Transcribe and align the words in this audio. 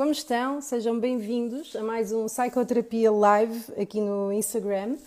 como 0.00 0.12
estão? 0.12 0.62
Sejam 0.62 0.98
bem-vindos 0.98 1.76
a 1.76 1.82
mais 1.82 2.10
um 2.10 2.24
Psicoterapia 2.24 3.12
Live 3.12 3.70
aqui 3.78 4.00
no 4.00 4.32
Instagram. 4.32 4.92
Uh, 4.94 4.98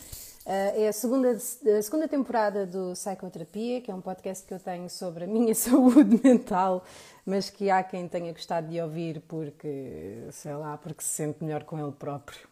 é 0.46 0.88
a 0.88 0.94
segunda, 0.94 1.32
a 1.32 1.82
segunda 1.82 2.08
temporada 2.08 2.64
do 2.68 2.94
Psicoterapia, 2.94 3.82
que 3.82 3.90
é 3.90 3.96
um 3.96 4.02
podcast 4.02 4.46
que 4.46 4.54
eu 4.54 4.60
tenho 4.60 4.88
sobre 4.92 5.24
a 5.24 5.28
minha 5.28 5.56
saúde 5.58 6.22
mental, 6.24 6.86
mas 7.26 7.50
que 7.50 7.72
há 7.72 7.82
quem 7.82 8.08
tenha 8.08 8.32
gostado 8.32 8.68
de 8.68 8.80
ouvir 8.80 9.20
porque, 9.28 10.28
sei 10.30 10.54
lá, 10.54 10.78
porque 10.78 11.02
se 11.02 11.10
sente 11.10 11.44
melhor 11.44 11.64
com 11.64 11.80
ele 11.80 11.94
próprio. 11.94 12.48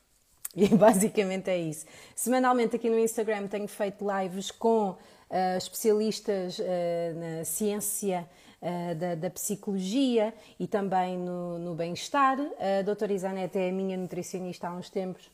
E 0.56 0.68
basicamente 0.76 1.48
é 1.48 1.60
isso. 1.60 1.86
Semanalmente 2.16 2.76
aqui 2.76 2.90
no 2.90 2.98
Instagram 2.98 3.46
tenho 3.46 3.68
feito 3.68 4.04
lives 4.04 4.50
com 4.50 4.90
uh, 4.90 4.98
especialistas 5.60 6.58
uh, 6.58 6.64
na 7.20 7.46
ciência 7.46 8.28
uh, 8.62 8.96
da, 8.96 9.16
da, 9.16 9.30
psicologia 9.30 10.34
e 10.60 10.68
também 10.68 11.18
no, 11.18 11.60
no 11.60 11.76
bem-estar. 11.76 12.38
A 12.80 12.82
doutora 12.84 13.14
Isanete 13.14 13.58
é 13.58 13.70
a 13.70 13.74
minha 13.74 13.98
nutricionista 13.98 14.68
há 14.68 14.74
uns 14.74 14.90
tempos 14.90 15.30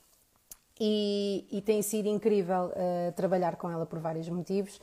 e, 0.80 1.48
e 1.52 1.62
tem 1.62 1.82
sido 1.82 2.08
incrível 2.08 2.71
trabalhar 3.16 3.55
com 3.55 3.70
ela 3.70 3.85
por 3.85 3.99
vários 3.99 4.30
motivos. 4.30 4.80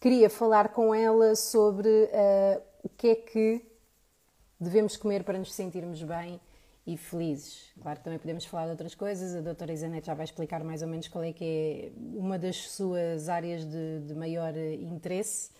Queria 0.00 0.28
falar 0.28 0.70
com 0.70 0.94
ela 0.94 1.36
sobre 1.36 2.10
o 2.82 2.88
que 2.88 3.08
é 3.08 3.14
que 3.14 3.62
devemos 4.58 4.96
comer 4.96 5.22
para 5.22 5.38
nos 5.38 5.52
sentirmos 5.54 6.02
bem 6.02 6.40
e 6.86 6.96
felizes. 6.96 7.72
Claro 7.80 7.98
que 7.98 8.04
também 8.04 8.18
podemos 8.18 8.44
falar 8.44 8.66
de 8.66 8.70
outras 8.70 8.94
coisas, 8.94 9.34
a 9.34 9.40
doutora 9.40 9.72
Isanete 9.72 10.06
já 10.06 10.14
vai 10.14 10.24
explicar 10.24 10.62
mais 10.62 10.82
ou 10.82 10.88
menos 10.88 11.08
qual 11.08 11.24
é 11.24 11.32
que 11.32 11.44
é 11.44 11.92
uma 12.16 12.38
das 12.38 12.70
suas 12.70 13.28
áreas 13.28 13.64
de, 13.64 14.00
de 14.00 14.14
maior 14.14 14.56
interesse. 14.56 15.50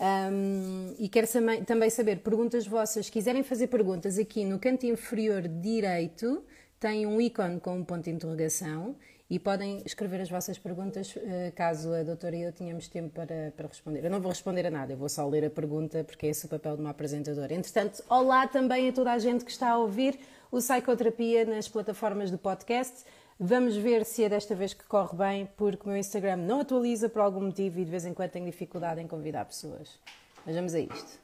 Um, 0.00 0.94
e 0.98 1.10
quero 1.10 1.26
também 1.66 1.90
saber, 1.90 2.20
perguntas 2.20 2.66
vossas, 2.66 3.06
se 3.06 3.12
quiserem 3.12 3.42
fazer 3.42 3.66
perguntas 3.66 4.18
aqui 4.18 4.46
no 4.46 4.58
canto 4.58 4.86
inferior 4.86 5.46
direito, 5.46 6.42
tem 6.78 7.06
um 7.06 7.20
ícone 7.20 7.60
com 7.60 7.76
um 7.76 7.84
ponto 7.84 8.04
de 8.04 8.10
interrogação 8.10 8.96
e 9.28 9.38
podem 9.38 9.82
escrever 9.84 10.22
as 10.22 10.30
vossas 10.30 10.58
perguntas 10.58 11.14
eh, 11.16 11.52
caso 11.54 11.92
a 11.92 12.02
doutora 12.02 12.34
e 12.34 12.42
eu 12.42 12.52
tenhamos 12.52 12.88
tempo 12.88 13.10
para, 13.10 13.52
para 13.54 13.68
responder. 13.68 14.02
Eu 14.02 14.10
não 14.10 14.20
vou 14.20 14.30
responder 14.30 14.66
a 14.66 14.70
nada, 14.70 14.94
eu 14.94 14.96
vou 14.96 15.08
só 15.08 15.28
ler 15.28 15.44
a 15.44 15.50
pergunta 15.50 16.02
porque 16.02 16.26
é 16.26 16.30
esse 16.30 16.46
o 16.46 16.48
papel 16.48 16.76
de 16.76 16.80
uma 16.80 16.90
apresentadora. 16.90 17.52
Entretanto, 17.52 18.02
olá 18.08 18.48
também 18.48 18.88
a 18.88 18.92
toda 18.92 19.12
a 19.12 19.18
gente 19.18 19.44
que 19.44 19.50
está 19.50 19.70
a 19.72 19.78
ouvir 19.78 20.18
o 20.50 20.56
Psicoterapia 20.56 21.44
nas 21.44 21.68
plataformas 21.68 22.30
de 22.30 22.38
podcast. 22.38 23.04
Vamos 23.42 23.74
ver 23.74 24.04
se 24.04 24.22
é 24.22 24.28
desta 24.28 24.54
vez 24.54 24.74
que 24.74 24.84
corre 24.84 25.16
bem, 25.16 25.46
porque 25.56 25.84
o 25.84 25.88
meu 25.88 25.96
Instagram 25.96 26.36
não 26.36 26.60
atualiza 26.60 27.08
por 27.08 27.22
algum 27.22 27.40
motivo 27.40 27.80
e 27.80 27.84
de 27.86 27.90
vez 27.90 28.04
em 28.04 28.12
quando 28.12 28.32
tenho 28.32 28.44
dificuldade 28.44 29.00
em 29.00 29.08
convidar 29.08 29.46
pessoas. 29.46 29.98
Mas 30.44 30.54
vamos 30.54 30.74
a 30.74 30.80
isto. 30.80 31.18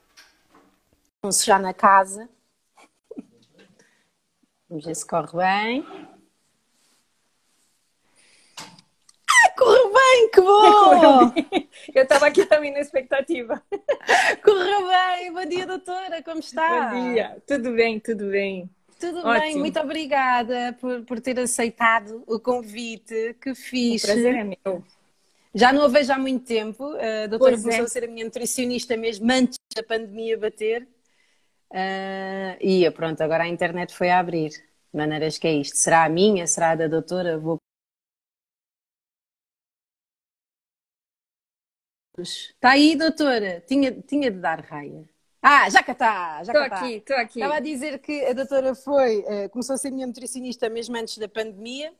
Vamos 1.21 1.43
já 1.43 1.59
na 1.59 1.75
casa. 1.75 2.27
Vamos 4.67 4.83
ver 4.83 4.95
se 4.95 5.05
corre 5.05 5.37
bem. 5.37 5.85
Ah, 9.29 9.49
correu 9.55 9.93
bem, 9.93 10.31
que 10.31 10.41
bom! 10.41 11.33
Eu 11.93 12.01
estava 12.01 12.25
aqui 12.25 12.47
também 12.47 12.73
na 12.73 12.79
expectativa. 12.79 13.61
Correu 14.43 14.87
bem! 14.87 15.31
Bom 15.31 15.45
dia, 15.45 15.67
doutora, 15.67 16.23
como 16.23 16.39
está? 16.39 16.89
Bom 16.89 17.13
dia, 17.13 17.37
tudo 17.45 17.75
bem, 17.75 17.99
tudo 17.99 18.31
bem. 18.31 18.75
Tudo 18.99 19.19
Ótimo. 19.19 19.39
bem, 19.39 19.55
muito 19.57 19.79
obrigada 19.79 20.75
por, 20.79 21.03
por 21.03 21.21
ter 21.21 21.39
aceitado 21.39 22.23
o 22.25 22.39
convite 22.39 23.35
que 23.41 23.53
fiz. 23.53 24.03
O 24.03 24.07
prazer 24.07 24.35
é 24.35 24.43
meu. 24.43 24.83
Já 25.53 25.71
não 25.71 25.83
a 25.83 25.87
vejo 25.87 26.11
há 26.11 26.17
muito 26.17 26.45
tempo. 26.45 26.83
A 26.83 27.27
doutora 27.27 27.51
pois 27.51 27.61
começou 27.61 27.83
é. 27.83 27.85
a 27.85 27.89
ser 27.89 28.03
a 28.03 28.07
minha 28.07 28.25
nutricionista 28.25 28.97
mesmo 28.97 29.31
antes 29.31 29.57
da 29.75 29.83
pandemia 29.83 30.37
bater. 30.37 30.87
Uh, 31.71 32.57
e 32.61 32.89
pronto, 32.91 33.21
agora 33.21 33.43
a 33.43 33.47
internet 33.47 33.93
foi 33.93 34.09
a 34.09 34.19
abrir. 34.19 34.49
De 34.49 34.97
maneiras 34.97 35.37
que 35.37 35.47
é 35.47 35.53
isto. 35.53 35.77
Será 35.77 36.05
a 36.05 36.09
minha? 36.09 36.47
Será 36.47 36.71
a 36.71 36.75
da 36.75 36.87
doutora? 36.87 37.37
Vou. 37.37 37.57
Está 42.19 42.71
aí, 42.71 42.95
doutora. 42.95 43.61
Tinha, 43.67 43.91
tinha 44.01 44.31
de 44.31 44.39
dar 44.39 44.61
raia. 44.61 45.07
Ah, 45.49 45.69
já 45.69 45.81
cá 45.81 45.93
está, 45.93 46.43
já. 46.43 46.51
Estou 46.51 46.61
aqui, 46.61 46.93
estou 46.95 47.15
aqui. 47.15 47.39
Estava 47.39 47.55
a 47.55 47.59
dizer 47.61 47.99
que 47.99 48.25
a 48.25 48.33
doutora 48.33 48.75
foi, 48.75 49.19
uh, 49.19 49.49
começou 49.49 49.75
a 49.75 49.77
ser 49.77 49.91
minha 49.91 50.05
nutricionista 50.05 50.67
mesmo 50.67 50.97
antes 50.97 51.17
da 51.17 51.29
pandemia 51.29 51.93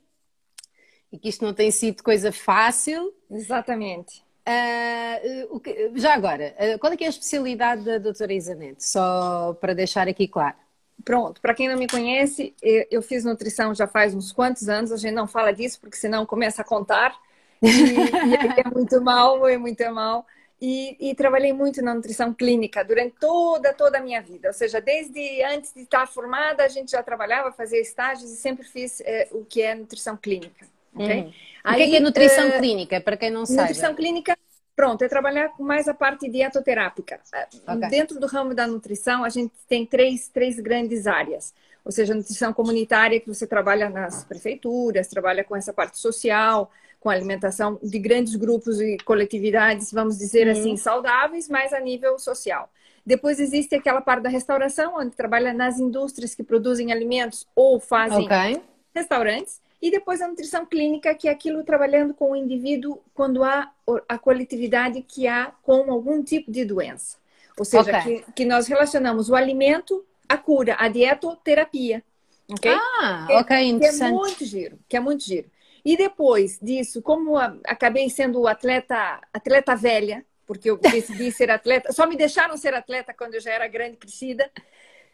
e 1.10 1.18
que 1.18 1.30
isto 1.30 1.46
não 1.46 1.54
tem 1.54 1.72
sido 1.72 2.04
coisa 2.04 2.30
fácil. 2.34 3.14
Exatamente. 3.32 4.22
Uh, 4.46 5.60
que, 5.62 5.94
já 5.96 6.14
agora, 6.14 6.54
uh, 6.60 6.78
qual 6.80 6.92
é 6.92 6.98
que 6.98 7.06
é 7.06 7.08
a 7.08 7.10
especialidade 7.10 7.86
da 7.86 7.98
doutora 8.00 8.34
Isanete? 8.34 8.84
Só 8.84 9.54
para 9.62 9.74
deixar 9.74 10.10
aqui 10.10 10.28
claro. 10.28 10.58
Pronto, 11.06 11.40
para 11.40 11.54
quem 11.54 11.70
não 11.70 11.78
me 11.78 11.88
conhece, 11.88 12.54
eu, 12.62 12.86
eu, 12.92 13.02
fiz 13.02 13.24
nutrição 13.24 13.74
já 13.74 13.88
faz 13.88 14.14
uns 14.14 14.34
quantos 14.34 14.68
anos, 14.68 14.92
a 14.92 14.98
gente 14.98 15.14
não 15.14 15.28
fala 15.28 15.54
disso 15.54 15.80
porque 15.80 15.96
senão 15.96 16.26
começa 16.26 16.64
a 16.64 16.66
contar 16.66 17.18
e, 17.64 17.68
e 17.70 18.60
é 18.60 18.70
muito 18.74 19.00
mal, 19.02 19.48
é 19.48 19.58
muito 19.58 19.90
mal. 19.94 20.26
E, 20.60 21.12
e, 21.12 21.14
trabalhei 21.14 21.54
muito 21.54 21.84
na 21.84 21.94
nutrição 21.94 22.34
clínica 22.34 22.84
durante 22.84 23.16
toda, 23.20 23.74
toda 23.74 24.00
a 24.00 24.02
minha 24.02 24.22
vida. 24.24 24.48
Ou 24.48 24.54
seja, 24.54 24.82
desde 24.82 25.44
antes 25.44 25.72
de 25.72 25.82
estar 25.82 26.08
formada, 26.08 26.64
a 26.64 26.68
gente 26.68 26.92
já 26.92 27.04
trabalhava, 27.04 27.52
fazia 27.52 27.80
estágios 27.80 28.32
e 28.32 28.38
sempre 28.38 28.66
fiz 28.66 29.00
é, 29.02 29.28
o 29.32 29.46
que 29.46 29.62
é 29.62 29.76
nutrição 29.76 30.18
clínica. 30.18 30.66
Okay? 30.96 31.22
Uhum. 31.22 31.34
Aí, 31.64 31.84
o 31.84 31.90
que 31.90 31.96
é, 31.96 31.98
é 31.98 32.00
nutrição 32.00 32.50
uh, 32.50 32.58
clínica, 32.58 33.00
para 33.00 33.16
quem 33.16 33.30
não 33.30 33.46
sabe? 33.46 33.70
Nutrição 33.70 33.94
clínica, 33.94 34.36
pronto, 34.76 35.04
é 35.04 35.08
trabalhar 35.08 35.52
mais 35.60 35.88
a 35.88 35.94
parte 35.94 36.28
dietoterápica. 36.28 37.20
Okay. 37.68 37.90
Dentro 37.90 38.20
do 38.20 38.26
ramo 38.26 38.56
da 38.56 38.66
nutrição, 38.66 39.24
a 39.24 39.30
gente 39.30 39.54
tem 39.68 39.86
três, 39.86 40.28
três 40.28 40.60
grandes 40.60 41.06
áreas. 41.06 41.54
Ou 41.86 41.92
seja, 41.92 42.16
nutrição 42.16 42.52
comunitária, 42.52 43.20
que 43.20 43.28
você 43.28 43.46
trabalha 43.46 43.90
nas 43.90 44.24
prefeituras, 44.24 45.08
trabalha 45.08 45.44
com 45.44 45.56
essa 45.56 45.72
parte 45.72 46.00
social, 46.00 46.72
com 47.08 47.12
alimentação 47.12 47.80
de 47.82 47.98
grandes 48.00 48.36
grupos 48.36 48.82
e 48.82 48.98
coletividades, 48.98 49.94
vamos 49.94 50.18
dizer 50.18 50.46
uhum. 50.48 50.52
assim, 50.52 50.76
saudáveis, 50.76 51.48
mas 51.48 51.72
a 51.72 51.80
nível 51.80 52.20
social. 52.20 52.70
Depois 53.06 53.40
existe 53.40 53.76
aquela 53.76 54.02
parte 54.02 54.24
da 54.24 54.30
restauração, 54.30 54.96
onde 54.98 55.16
trabalha 55.16 55.54
nas 55.54 55.80
indústrias 55.80 56.36
que 56.36 56.44
produzem 56.44 56.92
alimentos 56.92 57.48
ou 57.56 57.80
fazem 57.80 58.26
okay. 58.26 58.62
restaurantes. 58.94 59.62
E 59.82 59.90
depois 59.90 60.22
a 60.22 60.28
nutrição 60.28 60.66
clínica, 60.66 61.16
que 61.16 61.30
é 61.30 61.32
aquilo 61.32 61.64
trabalhando 61.64 62.14
com 62.14 62.32
o 62.32 62.36
indivíduo 62.36 63.00
quando 63.14 63.42
há 63.42 63.72
a 64.10 64.18
coletividade 64.18 65.02
que 65.02 65.30
há 65.30 65.54
com 65.64 65.90
algum 65.90 66.22
tipo 66.22 66.52
de 66.52 66.66
doença. 66.66 67.16
Ou 67.58 67.64
seja, 67.64 68.00
okay. 68.00 68.20
que, 68.20 68.32
que 68.34 68.46
nós 68.46 68.68
relacionamos 68.68 69.30
o 69.30 69.36
alimento 69.36 70.04
à 70.28 70.38
cura, 70.38 70.76
a 70.78 70.90
dietoterapia. 70.90 72.04
Ok? 72.50 72.70
Ah, 72.70 73.28
ok, 73.32 73.58
interessante. 73.64 74.00
Que 74.00 74.04
é 74.04 74.12
muito 74.12 74.46
giro, 74.46 74.80
que 74.90 74.98
é 74.98 75.00
muito 75.00 75.24
giro. 75.24 75.50
E 75.88 75.96
depois 75.96 76.60
disso, 76.62 77.02
como 77.02 77.38
acabei 77.38 78.10
sendo 78.10 78.46
atleta, 78.46 79.22
atleta 79.32 79.74
velha, 79.74 80.26
porque 80.46 80.70
eu 80.70 80.76
decidi 80.84 81.32
ser 81.32 81.50
atleta, 81.50 81.94
só 81.94 82.06
me 82.06 82.18
deixaram 82.18 82.58
ser 82.58 82.74
atleta 82.74 83.14
quando 83.14 83.36
eu 83.36 83.40
já 83.40 83.54
era 83.54 83.70
grande, 83.70 83.96
crescida. 83.96 84.52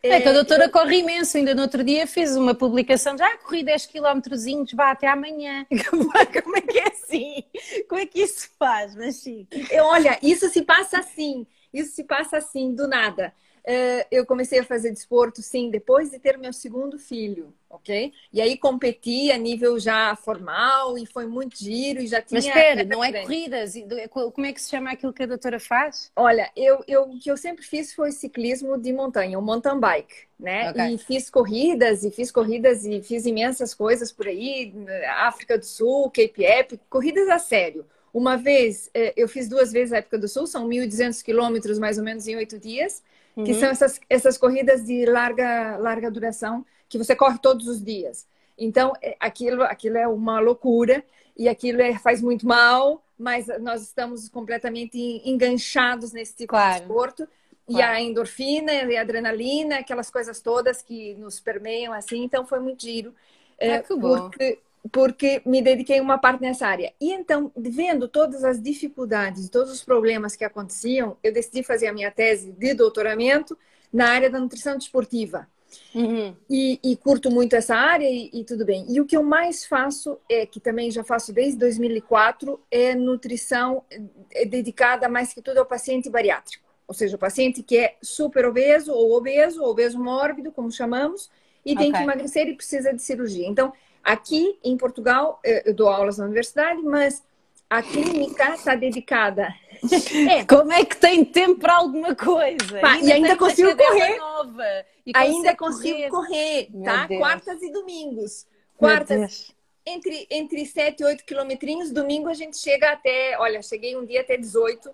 É 0.02 0.20
que 0.20 0.28
a 0.28 0.34
doutora 0.34 0.64
eu... 0.64 0.72
corre 0.72 0.98
imenso, 0.98 1.38
ainda 1.38 1.54
no 1.54 1.62
outro 1.62 1.84
dia 1.84 2.08
fiz 2.08 2.36
uma 2.36 2.56
publicação, 2.56 3.16
já 3.16 3.38
corri 3.38 3.62
10 3.62 3.86
km, 3.86 4.20
vá 4.74 4.90
até 4.90 5.08
amanhã. 5.08 5.64
Como 6.44 6.58
é 6.58 6.62
que 6.62 6.80
é 6.80 6.88
assim? 6.88 7.44
Como 7.88 8.02
é 8.02 8.08
que 8.08 8.24
isso 8.24 8.50
faz? 8.58 8.96
Mas 8.96 9.18
sim. 9.18 9.48
Olha, 9.80 10.18
isso 10.24 10.50
se 10.50 10.64
passa 10.64 10.98
assim, 10.98 11.46
isso 11.72 11.94
se 11.94 12.04
passa 12.04 12.38
assim, 12.38 12.74
do 12.74 12.88
nada. 12.88 13.32
Uh, 13.66 14.04
eu 14.12 14.26
comecei 14.26 14.60
a 14.60 14.64
fazer 14.64 14.92
desporto, 14.92 15.42
sim, 15.42 15.70
depois 15.70 16.12
de 16.12 16.20
ter 16.20 16.38
meu 16.38 16.52
segundo 16.52 17.00
filho, 17.00 17.54
ok? 17.70 18.12
E 18.34 18.42
aí 18.42 18.58
competi 18.58 19.32
a 19.32 19.38
nível 19.38 19.80
já 19.80 20.14
formal 20.18 20.98
e 20.98 21.06
foi 21.06 21.26
muito 21.26 21.58
giro 21.58 22.02
e 22.02 22.08
já 22.08 22.22
tinha... 22.22 22.40
Mas 22.40 22.46
espera, 22.46 22.84
não 22.84 23.02
é 23.02 23.22
corridas? 23.22 23.76
Como 24.10 24.46
é 24.46 24.52
que 24.52 24.62
se 24.62 24.70
chama 24.70 24.92
aquilo 24.92 25.14
que 25.14 25.24
a 25.24 25.28
doutora 25.28 25.62
faz? 25.62 26.12
Olha, 26.14 26.52
eu, 26.58 26.84
eu, 26.90 27.04
o 27.04 27.18
que 27.18 27.32
eu 27.32 27.38
sempre 27.38 27.64
fiz 27.64 27.94
foi 27.94 28.12
ciclismo 28.12 28.78
de 28.78 28.92
montanha, 28.92 29.40
o 29.40 29.42
mountain 29.42 29.80
bike, 29.80 30.28
né? 30.38 30.72
Okay. 30.72 30.96
E 30.96 30.98
fiz 30.98 31.30
corridas, 31.30 32.04
e 32.04 32.12
fiz 32.12 32.34
corridas 32.34 32.86
e 32.86 33.02
fiz 33.02 33.26
imensas 33.26 33.74
coisas 33.74 34.12
por 34.12 34.28
aí, 34.28 34.74
África 35.20 35.58
do 35.58 35.66
Sul, 35.66 36.12
Cape 36.12 36.44
Epic, 36.44 36.82
corridas 36.90 37.30
a 37.30 37.40
sério. 37.40 37.86
Uma 38.14 38.36
vez, 38.36 38.92
eh, 38.94 39.14
eu 39.16 39.28
fiz 39.30 39.48
duas 39.48 39.72
vezes 39.72 39.94
a 39.94 40.00
África 40.00 40.20
do 40.20 40.28
Sul, 40.28 40.46
são 40.46 40.68
1.200 40.68 41.24
quilômetros 41.24 41.80
mais 41.80 41.98
ou 41.98 42.04
menos 42.04 42.28
em 42.28 42.36
oito 42.36 42.60
dias 42.60 43.02
uhum. 43.36 43.44
que 43.44 43.54
são 43.54 43.70
essas, 43.70 44.00
essas 44.10 44.38
corridas 44.38 44.84
de 44.86 45.06
larga, 45.06 45.78
larga 45.78 46.10
duração 46.12 46.66
que 46.88 46.98
você 46.98 47.16
corre 47.16 47.38
todos 47.40 47.68
os 47.68 47.84
dias. 47.84 48.28
Então, 48.58 48.94
é, 49.02 49.16
aquilo, 49.20 49.64
aquilo 49.64 49.98
é 49.98 50.08
uma 50.08 50.40
loucura 50.40 51.04
e 51.36 51.50
aquilo 51.50 51.82
é, 51.82 51.98
faz 51.98 52.22
muito 52.22 52.48
mal, 52.48 53.04
mas 53.18 53.48
nós 53.60 53.82
estamos 53.82 54.30
completamente 54.30 54.98
enganchados 55.26 56.12
nesse 56.12 56.36
tipo 56.36 56.50
claro. 56.50 56.74
de 56.74 56.80
desporto. 56.82 57.26
Claro. 57.26 57.34
E 57.70 57.82
a 57.82 58.02
endorfina 58.02 58.74
e 58.74 58.98
a 58.98 59.02
adrenalina, 59.02 59.80
aquelas 59.80 60.12
coisas 60.12 60.42
todas 60.42 60.82
que 60.82 61.16
nos 61.16 61.40
permeiam 61.40 61.94
assim, 61.94 62.24
então 62.24 62.46
foi 62.46 62.60
muito 62.60 62.82
giro. 62.82 63.16
Ah, 63.60 63.66
é, 63.66 63.80
que 63.82 63.96
bom. 63.96 64.30
Porque 64.30 64.60
porque 64.92 65.42
me 65.46 65.62
dediquei 65.62 66.00
uma 66.00 66.18
parte 66.18 66.42
nessa 66.42 66.68
área. 66.68 66.94
E 67.00 67.12
então, 67.12 67.52
vendo 67.56 68.08
todas 68.08 68.44
as 68.44 68.62
dificuldades, 68.62 69.50
todos 69.50 69.72
os 69.72 69.84
problemas 69.84 70.36
que 70.36 70.44
aconteciam, 70.44 71.18
eu 71.24 71.32
decidi 71.32 71.64
fazer 71.64 71.88
a 71.88 71.94
minha 71.94 72.12
tese 72.12 72.52
de 72.52 72.74
doutoramento 72.74 73.58
na 73.92 74.10
área 74.10 74.30
da 74.30 74.40
nutrição 74.40 74.78
desportiva. 74.78 75.48
Uhum. 75.96 76.36
E, 76.50 76.80
e, 76.84 76.96
curto 76.96 77.32
muito 77.32 77.56
essa 77.56 77.76
área 77.76 78.08
e, 78.08 78.30
e, 78.32 78.44
tudo 78.44 78.66
bem. 78.66 78.86
E 78.90 79.02
o 79.02 79.06
que 79.06 79.18
eu 79.18 79.24
mais 79.24 79.66
faço, 79.66 80.20
é 80.30 80.46
que 80.46 80.60
também 80.60 80.92
já 80.92 81.04
faço 81.04 81.34
desde 81.34 81.58
2004, 81.58 82.60
é 82.70 82.94
nutrição 82.94 83.84
é 84.32 84.46
dedicada 84.46 85.10
mais 85.10 85.34
que 85.34 85.42
tudo 85.42 85.60
ao 85.60 85.66
paciente 85.66 86.10
bariátrico. 86.10 86.64
Ou 86.88 86.94
seja, 86.94 87.16
o 87.16 87.20
paciente 87.20 87.64
que 87.64 87.78
é 87.78 87.96
super 88.02 88.46
obeso 88.46 88.92
ou 88.92 89.16
obeso, 89.18 89.64
ou 89.64 89.72
obeso 89.72 90.00
mórbido, 90.00 90.52
como 90.52 90.72
chamamos, 90.72 91.30
e 91.66 91.76
tem 91.76 91.90
okay. 91.90 92.00
que 92.00 92.04
emagrecer 92.04 92.48
e 92.48 92.56
precisa 92.56 92.94
de 92.94 93.02
cirurgia. 93.02 93.48
Então, 93.48 93.74
aqui 94.04 94.60
em 94.64 94.76
Portugal, 94.78 95.40
eu 95.44 95.74
dou 95.74 95.88
aulas 95.88 96.18
na 96.18 96.26
universidade, 96.26 96.82
mas 96.82 97.24
a 97.70 97.82
clínica 97.82 98.54
está 98.54 98.76
dedicada. 98.76 99.54
É. 100.30 100.46
Como 100.46 100.72
é 100.72 100.86
que 100.86 100.96
tem 100.96 101.26
tempo 101.26 101.60
para 101.60 101.76
alguma 101.76 102.16
coisa? 102.16 102.80
Pá, 102.80 102.94
ainda 102.94 103.06
e 103.06 103.12
ainda 103.12 103.36
consigo 103.36 103.76
correr. 103.76 104.18
Nova, 104.18 104.86
ainda 105.14 105.56
consigo 105.58 106.10
correr, 106.10 106.70
correr 106.70 106.70
tá? 106.86 107.06
Quartas 107.06 107.62
e 107.62 107.70
domingos. 107.70 108.48
Quartas. 108.78 109.54
Entre, 109.86 110.26
entre 110.32 110.66
7 110.66 111.02
e 111.02 111.06
8 111.06 111.26
quilometrinhos, 111.26 111.92
domingo 111.92 112.30
a 112.30 112.34
gente 112.34 112.58
chega 112.58 112.94
até. 112.94 113.38
Olha, 113.38 113.62
cheguei 113.62 113.98
um 113.98 114.06
dia 114.06 114.22
até 114.22 114.38
18, 114.38 114.90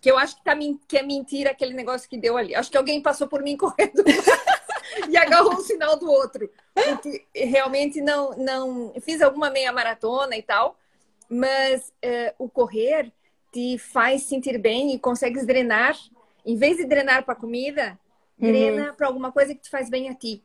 que 0.00 0.10
eu 0.10 0.18
acho 0.18 0.34
que, 0.34 0.42
tá, 0.42 0.56
que 0.88 0.98
é 0.98 1.02
mentira 1.04 1.52
aquele 1.52 1.74
negócio 1.74 2.08
que 2.10 2.18
deu 2.18 2.36
ali. 2.36 2.52
Acho 2.52 2.68
que 2.68 2.76
alguém 2.76 3.00
passou 3.00 3.28
por 3.28 3.42
mim 3.42 3.54
correndo 3.56 4.02
e 5.08 5.16
agarrou 5.16 5.54
um 5.54 5.60
sinal 5.60 5.98
do 5.98 6.10
outro. 6.10 6.50
Porque 6.74 7.24
realmente 7.34 8.00
não, 8.00 8.36
não. 8.36 8.92
Fiz 9.00 9.20
alguma 9.20 9.50
meia 9.50 9.72
maratona 9.72 10.36
e 10.36 10.42
tal 10.42 10.76
mas 11.32 11.88
uh, 12.04 12.34
o 12.38 12.48
correr 12.48 13.10
te 13.50 13.78
faz 13.78 14.24
sentir 14.24 14.58
bem 14.58 14.94
e 14.94 14.98
consegues 14.98 15.46
drenar. 15.46 15.96
Em 16.44 16.56
vez 16.56 16.76
de 16.76 16.84
drenar 16.84 17.24
para 17.24 17.34
comida, 17.34 17.98
drena 18.38 18.90
uhum. 18.90 18.94
para 18.94 19.06
alguma 19.06 19.32
coisa 19.32 19.54
que 19.54 19.62
te 19.62 19.70
faz 19.70 19.88
bem 19.88 20.10
a 20.10 20.14
ti. 20.14 20.42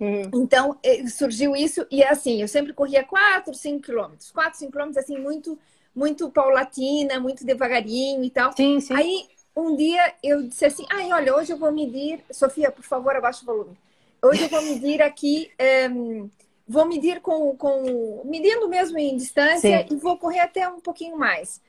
Uhum. 0.00 0.30
Então, 0.34 0.78
eh, 0.82 1.06
surgiu 1.06 1.54
isso 1.54 1.86
e 1.90 2.02
é 2.02 2.08
assim, 2.08 2.40
eu 2.40 2.48
sempre 2.48 2.72
corria 2.72 3.04
4, 3.04 3.52
5 3.52 3.82
quilômetros. 3.82 4.30
4, 4.30 4.58
5 4.58 4.72
quilômetros, 4.72 5.04
assim, 5.04 5.18
muito, 5.18 5.58
muito 5.94 6.30
paulatina, 6.30 7.20
muito 7.20 7.44
devagarinho 7.44 8.24
e 8.24 8.30
tal. 8.30 8.52
Sim, 8.52 8.80
sim. 8.80 8.94
Aí, 8.94 9.28
um 9.56 9.76
dia, 9.76 10.14
eu 10.22 10.42
disse 10.42 10.64
assim, 10.64 10.86
ai, 10.90 11.12
olha, 11.12 11.34
hoje 11.36 11.52
eu 11.52 11.56
vou 11.56 11.72
medir... 11.72 12.20
Sofia, 12.30 12.70
por 12.70 12.84
favor, 12.84 13.14
abaixa 13.14 13.42
o 13.42 13.46
volume. 13.46 13.78
Hoje 14.22 14.42
eu 14.42 14.48
vou 14.48 14.62
medir 14.62 15.02
aqui... 15.02 15.50
Um, 15.90 16.28
vou 16.66 16.86
medir 16.86 17.20
com, 17.20 17.54
com 17.56 18.22
medindo 18.24 18.68
mesmo 18.68 18.98
em 18.98 19.16
distância 19.16 19.86
Sim. 19.86 19.94
e 19.94 19.96
vou 19.96 20.16
correr 20.16 20.40
até 20.40 20.66
um 20.68 20.80
pouquinho 20.80 21.16
mais. 21.16 21.60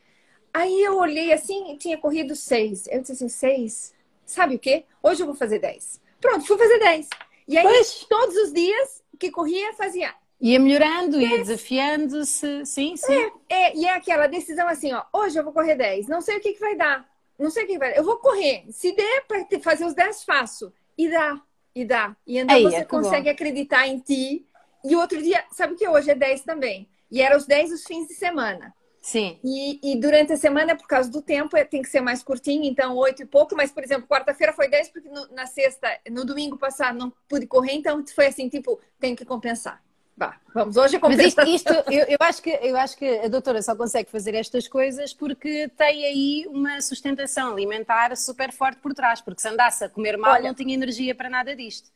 Aí 0.53 0.81
eu 0.81 0.97
olhei 0.97 1.33
assim 1.33 1.73
e 1.73 1.77
tinha 1.77 1.97
corrido 1.97 2.35
seis. 2.35 2.87
Eu 2.87 3.01
disse 3.01 3.11
assim, 3.11 3.27
seis? 3.27 3.93
Sabe 4.25 4.55
o 4.55 4.59
quê? 4.59 4.85
Hoje 5.03 5.21
eu 5.21 5.25
vou 5.27 5.35
fazer 5.35 5.59
dez. 5.59 6.01
Pronto, 6.21 6.45
fui 6.45 6.57
fazer 6.57 6.79
dez. 6.79 7.09
E 7.47 7.57
aí, 7.57 7.63
pois. 7.63 8.05
todos 8.09 8.35
os 8.37 8.53
dias 8.53 9.03
que 9.19 9.29
corria, 9.29 9.73
fazia. 9.73 10.13
Ia 10.41 10.59
melhorando, 10.59 11.19
ia 11.19 11.37
desafiando-se, 11.37 12.65
sim, 12.65 12.97
sim. 12.97 13.31
É, 13.49 13.69
é, 13.69 13.75
e 13.75 13.85
é 13.85 13.93
aquela 13.93 14.27
decisão 14.27 14.67
assim, 14.67 14.91
ó, 14.93 15.03
hoje 15.13 15.39
eu 15.39 15.43
vou 15.43 15.53
correr 15.53 15.75
10, 15.75 16.07
não 16.07 16.19
sei 16.21 16.37
o 16.37 16.41
que, 16.41 16.53
que 16.53 16.59
vai 16.59 16.75
dar, 16.75 17.07
não 17.37 17.49
sei 17.49 17.63
o 17.63 17.67
que, 17.67 17.77
vai 17.77 17.97
eu 17.97 18.03
vou 18.03 18.17
correr, 18.17 18.65
se 18.71 18.91
der 18.93 19.25
para 19.27 19.45
fazer 19.61 19.85
os 19.85 19.93
10, 19.93 20.23
faço, 20.23 20.73
e 20.97 21.09
dá, 21.09 21.41
e 21.73 21.85
dá. 21.85 22.15
E 22.25 22.37
então 22.37 22.55
Aí, 22.55 22.63
você 22.63 22.77
é 22.77 22.85
consegue 22.85 23.25
bom. 23.25 23.31
acreditar 23.31 23.87
em 23.87 23.99
ti, 23.99 24.45
e 24.85 24.95
outro 24.95 25.21
dia, 25.21 25.43
sabe 25.51 25.75
que 25.75 25.87
hoje 25.87 26.11
é 26.11 26.15
10 26.15 26.41
também. 26.41 26.87
E 27.11 27.19
era 27.21 27.35
os 27.35 27.45
10 27.47 27.71
os 27.71 27.83
fins 27.83 28.07
de 28.07 28.13
semana. 28.13 28.73
Sim. 29.01 29.39
E, 29.43 29.79
e, 29.83 29.99
durante 29.99 30.33
a 30.33 30.37
semana, 30.37 30.75
por 30.75 30.87
causa 30.87 31.09
do 31.11 31.21
tempo, 31.21 31.55
é, 31.55 31.63
tem 31.63 31.81
que 31.81 31.89
ser 31.89 32.01
mais 32.01 32.23
curtinho, 32.23 32.63
então 32.63 32.95
8 32.95 33.21
e 33.21 33.25
pouco. 33.25 33.55
Mas, 33.55 33.71
por 33.71 33.83
exemplo, 33.83 34.07
quarta-feira 34.07 34.53
foi 34.53 34.67
10, 34.67 34.89
porque 34.89 35.09
no, 35.09 35.27
na 35.27 35.45
sexta, 35.45 35.87
no 36.09 36.25
domingo 36.25 36.57
passado, 36.57 36.97
não 36.97 37.13
pude 37.27 37.45
correr, 37.45 37.73
então 37.73 38.03
foi 38.15 38.27
assim, 38.27 38.49
tipo, 38.49 38.79
tenho 38.99 39.15
que 39.15 39.25
compensar. 39.25 39.83
Bah, 40.17 40.39
vamos, 40.53 40.77
hoje 40.77 40.95
é 40.95 40.99
Mas 40.99 41.19
isto, 41.19 41.41
isto 41.41 41.73
eu, 41.91 42.05
eu, 42.07 42.17
acho 42.21 42.41
que, 42.41 42.49
eu 42.49 42.77
acho 42.77 42.95
que 42.95 43.05
a 43.19 43.27
doutora 43.27 43.61
só 43.61 43.75
consegue 43.75 44.09
fazer 44.09 44.33
estas 44.33 44.65
coisas 44.65 45.13
porque 45.13 45.67
tem 45.69 46.05
aí 46.05 46.45
uma 46.47 46.79
sustentação 46.79 47.51
alimentar 47.51 48.15
super 48.15 48.53
forte 48.53 48.79
por 48.79 48.93
trás, 48.93 49.19
porque 49.19 49.41
se 49.41 49.47
andasse 49.49 49.83
a 49.83 49.89
comer 49.89 50.17
mal, 50.17 50.35
Olha, 50.35 50.43
não 50.43 50.53
tinha 50.53 50.73
energia 50.73 51.13
para 51.13 51.29
nada 51.29 51.53
disto 51.53 51.91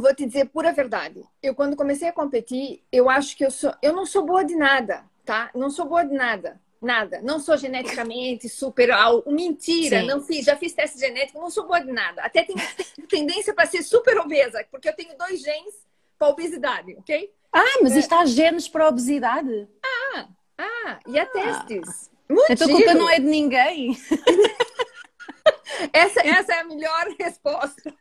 vou 0.00 0.14
te 0.14 0.26
dizer 0.26 0.46
pura 0.46 0.72
verdade. 0.72 1.22
Eu 1.42 1.54
quando 1.54 1.76
comecei 1.76 2.08
a 2.08 2.12
competir, 2.12 2.82
eu 2.90 3.10
acho 3.10 3.36
que 3.36 3.44
eu 3.44 3.50
sou, 3.50 3.74
eu 3.82 3.92
não 3.92 4.06
sou 4.06 4.24
boa 4.24 4.44
de 4.44 4.54
nada, 4.54 5.04
tá? 5.24 5.50
Não 5.54 5.70
sou 5.70 5.86
boa 5.86 6.04
de 6.04 6.14
nada, 6.14 6.60
nada. 6.80 7.20
Não 7.22 7.38
sou 7.38 7.56
geneticamente 7.56 8.48
super, 8.48 8.88
mentira, 9.26 10.00
Sim. 10.00 10.06
não 10.06 10.22
fiz, 10.22 10.46
já 10.46 10.56
fiz 10.56 10.72
teste 10.72 10.98
genético, 10.98 11.38
não 11.38 11.50
sou 11.50 11.66
boa 11.66 11.80
de 11.80 11.92
nada. 11.92 12.22
Até 12.22 12.44
tenho 12.44 12.58
tendência 13.08 13.52
para 13.54 13.66
ser 13.66 13.82
super 13.82 14.16
obesa, 14.18 14.64
porque 14.70 14.88
eu 14.88 14.96
tenho 14.96 15.16
dois 15.16 15.40
genes 15.40 15.74
para 16.22 16.28
obesidade, 16.28 16.94
ok? 16.98 17.30
Ah, 17.52 17.80
mas 17.82 17.96
é... 17.96 17.98
está 17.98 18.24
genes 18.24 18.68
para 18.68 18.88
obesidade? 18.88 19.68
Ah, 19.84 20.28
ah, 20.56 21.00
e 21.08 21.18
há 21.18 21.26
testes. 21.26 22.08
Ah. 22.08 22.32
Muito 22.32 22.52
então 22.52 22.68
a 22.68 22.70
culpa 22.70 22.94
não 22.94 23.10
é 23.10 23.18
de 23.18 23.26
ninguém. 23.26 23.98
Essa, 25.92 26.20
essa 26.20 26.52
é 26.52 26.60
a 26.60 26.64
melhor 26.64 27.08
resposta. 27.18 27.92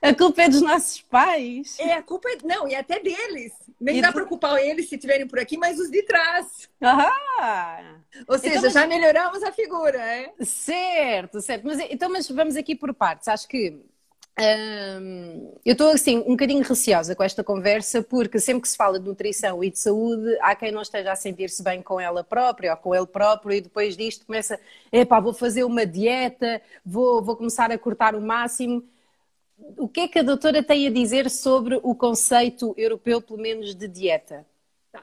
A 0.00 0.14
culpa 0.14 0.42
é 0.42 0.48
dos 0.48 0.60
nossos 0.60 1.00
pais. 1.00 1.76
É, 1.80 1.94
a 1.94 2.02
culpa 2.02 2.28
é. 2.28 2.36
Não, 2.44 2.68
e 2.68 2.74
até 2.74 3.00
deles. 3.00 3.52
Nem 3.80 3.98
e 3.98 4.02
dá 4.02 4.10
do... 4.10 4.14
para 4.14 4.26
culpar 4.26 4.58
eles 4.58 4.88
se 4.88 4.94
estiverem 4.94 5.26
por 5.26 5.40
aqui, 5.40 5.56
mas 5.56 5.80
os 5.80 5.90
de 5.90 6.02
trás. 6.02 6.68
Ah! 6.80 7.96
Ou 8.28 8.38
seja, 8.38 8.58
então, 8.58 8.62
mas... 8.64 8.72
já 8.72 8.86
melhoramos 8.86 9.42
a 9.42 9.50
figura, 9.50 9.98
é? 9.98 10.32
Certo, 10.40 11.40
certo. 11.40 11.66
Mas, 11.66 11.80
então, 11.90 12.08
mas 12.10 12.28
vamos 12.28 12.54
aqui 12.54 12.76
por 12.76 12.94
partes. 12.94 13.26
Acho 13.26 13.48
que 13.48 13.82
eu 15.64 15.72
estou 15.72 15.90
assim 15.90 16.18
um 16.18 16.32
bocadinho 16.32 16.62
receosa 16.62 17.16
com 17.16 17.22
esta 17.22 17.42
conversa 17.42 18.02
porque 18.02 18.38
sempre 18.38 18.62
que 18.62 18.68
se 18.68 18.76
fala 18.76 19.00
de 19.00 19.06
nutrição 19.06 19.64
e 19.64 19.70
de 19.70 19.78
saúde 19.78 20.36
há 20.42 20.54
quem 20.54 20.70
não 20.70 20.82
esteja 20.82 21.12
a 21.12 21.16
sentir-se 21.16 21.62
bem 21.62 21.80
com 21.80 21.98
ela 21.98 22.22
própria 22.22 22.72
ou 22.72 22.76
com 22.76 22.94
ele 22.94 23.06
próprio 23.06 23.54
e 23.54 23.62
depois 23.62 23.96
disto 23.96 24.26
começa, 24.26 24.60
epá, 24.92 25.20
vou 25.20 25.32
fazer 25.32 25.64
uma 25.64 25.86
dieta, 25.86 26.60
vou, 26.84 27.22
vou 27.22 27.34
começar 27.34 27.70
a 27.72 27.78
cortar 27.78 28.14
o 28.14 28.20
máximo. 28.20 28.84
O 29.78 29.88
que 29.88 30.00
é 30.00 30.08
que 30.08 30.18
a 30.18 30.22
doutora 30.22 30.62
tem 30.62 30.86
a 30.86 30.90
dizer 30.90 31.30
sobre 31.30 31.80
o 31.82 31.94
conceito 31.94 32.74
europeu, 32.76 33.22
pelo 33.22 33.40
menos, 33.40 33.74
de 33.74 33.88
dieta? 33.88 34.46
Tá. 34.92 35.02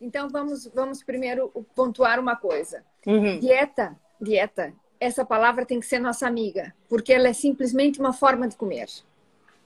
Então 0.00 0.28
vamos, 0.28 0.66
vamos 0.74 1.04
primeiro 1.04 1.50
pontuar 1.76 2.18
uma 2.18 2.34
coisa. 2.34 2.84
Uhum. 3.06 3.38
Dieta, 3.38 3.96
dieta 4.20 4.74
essa 5.02 5.24
palavra 5.24 5.66
tem 5.66 5.80
que 5.80 5.86
ser 5.86 5.98
nossa 5.98 6.26
amiga, 6.26 6.72
porque 6.88 7.12
ela 7.12 7.28
é 7.28 7.32
simplesmente 7.32 7.98
uma 7.98 8.12
forma 8.12 8.46
de 8.46 8.54
comer, 8.54 8.88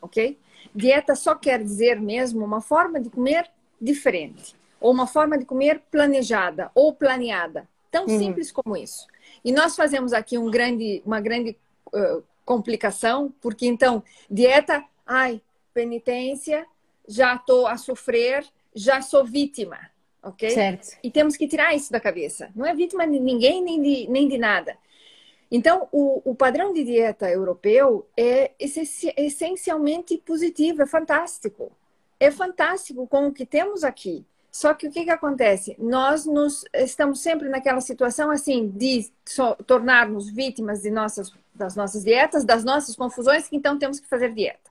ok? 0.01 0.39
Dieta 0.75 1.15
só 1.15 1.35
quer 1.35 1.63
dizer 1.63 2.01
mesmo 2.01 2.43
uma 2.45 2.63
forma 2.63 2.99
de 2.99 3.11
comer 3.11 3.51
diferente, 3.81 4.57
ou 4.81 4.93
uma 4.93 5.07
forma 5.07 5.37
de 5.37 5.45
comer 5.45 5.83
planejada 5.91 6.71
ou 6.75 6.95
planeada, 6.95 7.69
tão 7.91 8.07
uhum. 8.07 8.19
simples 8.19 8.51
como 8.51 8.77
isso. 8.77 9.07
E 9.45 9.53
nós 9.53 9.77
fazemos 9.77 10.15
aqui 10.15 10.39
um 10.39 10.51
grande, 10.51 11.03
uma 11.05 11.21
grande 11.21 11.57
uh, 11.89 12.23
complicação, 12.45 13.33
porque 13.43 13.67
então, 13.67 14.03
dieta, 14.31 14.83
ai, 15.07 15.43
penitência, 15.75 16.67
já 17.07 17.35
estou 17.35 17.67
a 17.67 17.77
sofrer, 17.77 18.45
já 18.75 19.03
sou 19.03 19.23
vítima, 19.23 19.79
ok? 20.23 20.49
Certo. 20.49 20.97
E 21.03 21.11
temos 21.11 21.37
que 21.37 21.47
tirar 21.47 21.75
isso 21.75 21.93
da 21.93 22.01
cabeça. 22.01 22.51
Não 22.57 22.65
é 22.65 22.75
vítima 22.75 23.07
de 23.07 23.21
ninguém 23.21 23.63
nem 23.63 23.83
de, 23.83 24.09
nem 24.09 24.27
de 24.27 24.39
nada. 24.39 24.77
Então, 25.51 25.89
o, 25.93 26.31
o 26.31 26.35
padrão 26.35 26.73
de 26.73 26.85
dieta 26.85 27.31
europeu 27.31 28.07
é 28.17 28.53
essencialmente 29.17 30.19
positivo, 30.19 30.83
é 30.83 30.87
fantástico. 30.87 31.71
É 32.19 32.31
fantástico 32.31 33.07
com 33.07 33.29
o 33.29 33.33
que 33.33 33.47
temos 33.47 33.85
aqui. 33.85 34.25
Só 34.51 34.73
que 34.73 34.89
o 34.89 34.91
que, 34.91 35.05
que 35.05 35.11
acontece? 35.11 35.77
Nós 35.79 36.25
nos, 36.25 36.65
estamos 36.73 37.21
sempre 37.21 37.49
naquela 37.49 37.81
situação 37.81 38.31
assim 38.31 38.69
de 38.69 39.07
so, 39.25 39.55
tornar-nos 39.67 40.31
vítimas 40.31 40.81
de 40.81 40.91
nossas, 40.91 41.31
das 41.55 41.77
nossas 41.77 42.03
dietas, 42.03 42.43
das 42.43 42.65
nossas 42.65 42.97
confusões, 42.97 43.49
que 43.49 43.57
então 43.57 43.79
temos 43.79 44.01
que 44.01 44.09
fazer 44.09 44.33
dieta. 44.33 44.66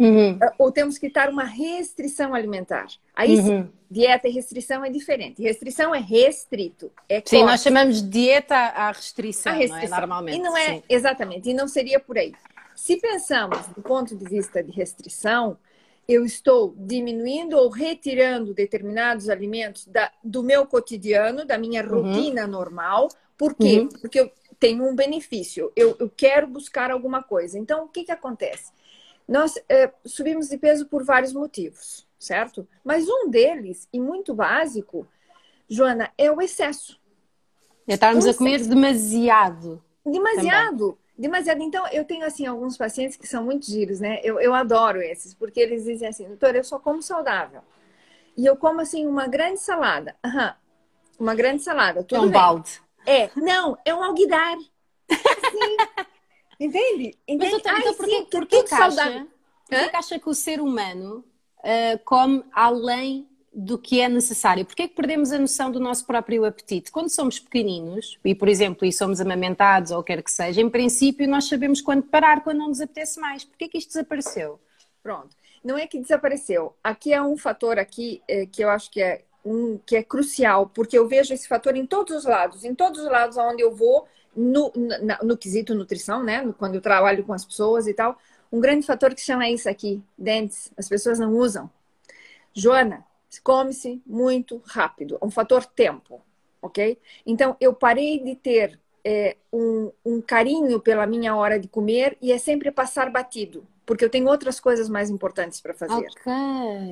Uhum. 0.00 0.38
Ah, 0.40 0.54
ou 0.58 0.72
temos 0.72 0.96
que 0.96 1.08
estar 1.08 1.28
uma 1.28 1.44
restrição 1.44 2.34
alimentar. 2.34 2.86
Aí 3.14 3.38
uhum. 3.38 3.68
dieta 3.90 4.26
e 4.26 4.32
restrição 4.32 4.82
é 4.82 4.88
diferente. 4.88 5.42
Restrição 5.42 5.94
é 5.94 5.98
restrito. 5.98 6.90
É 7.06 7.22
sim, 7.22 7.44
nós 7.44 7.62
chamamos 7.62 8.00
de 8.00 8.08
dieta 8.08 8.56
à 8.56 8.90
restrição, 8.90 9.52
restrição. 9.52 9.90
Não 9.90 9.96
é? 9.96 10.00
normalmente. 10.00 10.38
E 10.38 10.42
não 10.42 10.56
é, 10.56 10.66
sim. 10.76 10.82
exatamente, 10.88 11.50
e 11.50 11.54
não 11.54 11.68
seria 11.68 12.00
por 12.00 12.16
aí. 12.16 12.32
Se 12.74 12.96
pensamos 12.96 13.66
do 13.76 13.82
ponto 13.82 14.16
de 14.16 14.24
vista 14.24 14.62
de 14.62 14.72
restrição, 14.72 15.58
eu 16.08 16.24
estou 16.24 16.74
diminuindo 16.78 17.58
ou 17.58 17.68
retirando 17.68 18.54
determinados 18.54 19.28
alimentos 19.28 19.86
da, 19.86 20.10
do 20.24 20.42
meu 20.42 20.66
cotidiano, 20.66 21.44
da 21.44 21.58
minha 21.58 21.84
uhum. 21.84 22.00
rotina 22.00 22.46
uhum. 22.46 22.50
normal. 22.50 23.08
Por 23.36 23.54
quê? 23.54 23.80
Uhum. 23.80 23.88
Porque 24.00 24.18
eu 24.18 24.32
tenho 24.58 24.88
um 24.88 24.94
benefício, 24.94 25.70
eu, 25.76 25.94
eu 26.00 26.10
quero 26.10 26.46
buscar 26.46 26.90
alguma 26.90 27.22
coisa. 27.22 27.58
Então, 27.58 27.84
o 27.84 27.88
que, 27.88 28.04
que 28.04 28.12
acontece? 28.12 28.72
Nós 29.30 29.54
é, 29.68 29.92
subimos 30.04 30.48
de 30.48 30.58
peso 30.58 30.86
por 30.86 31.04
vários 31.04 31.32
motivos, 31.32 32.04
certo? 32.18 32.66
Mas 32.84 33.08
um 33.08 33.30
deles, 33.30 33.88
e 33.92 34.00
muito 34.00 34.34
básico, 34.34 35.06
Joana, 35.68 36.10
é 36.18 36.32
o 36.32 36.42
excesso. 36.42 37.00
É 37.86 37.94
estarmos 37.94 38.26
a 38.26 38.34
comer 38.34 38.66
demasiado. 38.66 39.80
Demasiado. 40.04 40.78
Também. 40.78 40.98
Demasiado. 41.16 41.62
Então, 41.62 41.86
eu 41.92 42.04
tenho, 42.04 42.26
assim, 42.26 42.44
alguns 42.44 42.76
pacientes 42.76 43.16
que 43.16 43.28
são 43.28 43.44
muito 43.44 43.66
giros, 43.66 44.00
né? 44.00 44.18
Eu, 44.24 44.40
eu 44.40 44.52
adoro 44.52 45.00
esses, 45.00 45.32
porque 45.32 45.60
eles 45.60 45.84
dizem 45.84 46.08
assim, 46.08 46.26
doutor, 46.26 46.56
eu 46.56 46.64
só 46.64 46.80
como 46.80 47.00
saudável. 47.00 47.60
E 48.36 48.44
eu 48.44 48.56
como, 48.56 48.80
assim, 48.80 49.06
uma 49.06 49.28
grande 49.28 49.60
salada. 49.60 50.16
Uhum. 50.24 50.52
Uma 51.20 51.34
grande 51.36 51.62
salada. 51.62 52.02
Tudo 52.02 52.16
é 52.16 52.20
um 52.20 52.24
bem. 52.24 52.32
balde. 52.32 52.82
É, 53.06 53.30
não, 53.36 53.78
é 53.84 53.94
um 53.94 54.02
alguidar. 54.02 54.56
Assim, 55.08 55.76
entende? 56.60 57.18
entende? 57.26 57.38
Mas, 57.38 57.50
doutor, 57.50 57.80
então, 57.80 57.94
porquê, 57.94 58.16
sim, 58.16 58.24
porquê, 58.26 58.62
que 58.62 58.74
acha, 58.74 59.26
acha 59.94 60.18
que 60.18 60.28
o 60.28 60.34
ser 60.34 60.60
humano 60.60 61.24
uh, 61.58 61.98
come 62.04 62.44
além 62.52 63.26
do 63.52 63.76
que 63.78 64.00
é 64.00 64.08
necessário. 64.08 64.64
Porquê 64.64 64.82
é 64.82 64.88
que 64.88 64.94
perdemos 64.94 65.32
a 65.32 65.38
noção 65.38 65.70
do 65.70 65.80
nosso 65.80 66.06
próprio 66.06 66.44
apetite? 66.44 66.92
Quando 66.92 67.08
somos 67.08 67.38
pequeninos, 67.40 68.18
e 68.24 68.34
por 68.34 68.48
exemplo, 68.48 68.86
e 68.86 68.92
somos 68.92 69.20
amamentados 69.20 69.90
ou 69.90 70.02
quer 70.02 70.22
que 70.22 70.30
seja, 70.30 70.60
em 70.60 70.70
princípio 70.70 71.28
nós 71.28 71.48
sabemos 71.48 71.80
quando 71.80 72.04
parar, 72.04 72.42
quando 72.42 72.58
não 72.58 72.68
nos 72.68 72.80
apetece 72.80 73.18
mais. 73.18 73.44
Porquê 73.44 73.64
é 73.64 73.68
que 73.68 73.78
isto 73.78 73.88
desapareceu? 73.88 74.60
Pronto. 75.02 75.36
Não 75.64 75.76
é 75.76 75.86
que 75.86 75.98
desapareceu. 75.98 76.74
Aqui 76.82 77.12
é 77.12 77.20
um 77.20 77.36
fator 77.36 77.78
aqui 77.78 78.22
é, 78.28 78.46
que 78.46 78.62
eu 78.62 78.70
acho 78.70 78.90
que 78.90 79.02
é 79.02 79.24
um 79.44 79.78
que 79.84 79.96
é 79.96 80.02
crucial, 80.02 80.66
porque 80.66 80.96
eu 80.96 81.08
vejo 81.08 81.32
esse 81.32 81.48
fator 81.48 81.74
em 81.74 81.86
todos 81.86 82.14
os 82.14 82.24
lados, 82.24 82.64
em 82.64 82.74
todos 82.74 83.00
os 83.00 83.10
lados 83.10 83.36
onde 83.36 83.62
eu 83.62 83.74
vou, 83.74 84.06
no, 84.34 84.72
na, 85.02 85.18
no 85.22 85.36
quesito 85.36 85.74
nutrição, 85.74 86.22
né? 86.22 86.52
Quando 86.58 86.74
eu 86.76 86.80
trabalho 86.80 87.24
com 87.24 87.32
as 87.32 87.44
pessoas 87.44 87.86
e 87.86 87.94
tal. 87.94 88.18
Um 88.52 88.60
grande 88.60 88.84
fator 88.84 89.14
que 89.14 89.20
chama 89.20 89.48
isso 89.48 89.68
aqui, 89.68 90.02
dentes. 90.18 90.72
As 90.76 90.88
pessoas 90.88 91.18
não 91.18 91.36
usam. 91.36 91.70
Joana, 92.52 93.04
come-se 93.44 94.02
muito 94.04 94.60
rápido, 94.66 95.16
é 95.20 95.24
um 95.24 95.30
fator 95.30 95.64
tempo, 95.64 96.20
ok? 96.60 96.98
Então, 97.24 97.56
eu 97.60 97.72
parei 97.72 98.18
de 98.18 98.34
ter 98.34 98.80
é, 99.04 99.36
um, 99.52 99.92
um, 100.04 100.20
carinho 100.20 100.80
pela 100.80 101.06
minha 101.06 101.36
hora 101.36 101.58
de 101.58 101.68
comer 101.68 102.18
e 102.20 102.32
é 102.32 102.38
sempre 102.38 102.72
passar 102.72 103.10
batido, 103.10 103.64
porque 103.90 104.04
eu 104.04 104.08
tenho 104.08 104.28
outras 104.28 104.60
coisas 104.60 104.88
mais 104.88 105.10
importantes 105.10 105.60
para 105.60 105.74
fazer. 105.74 106.06
Ok. 106.06 106.32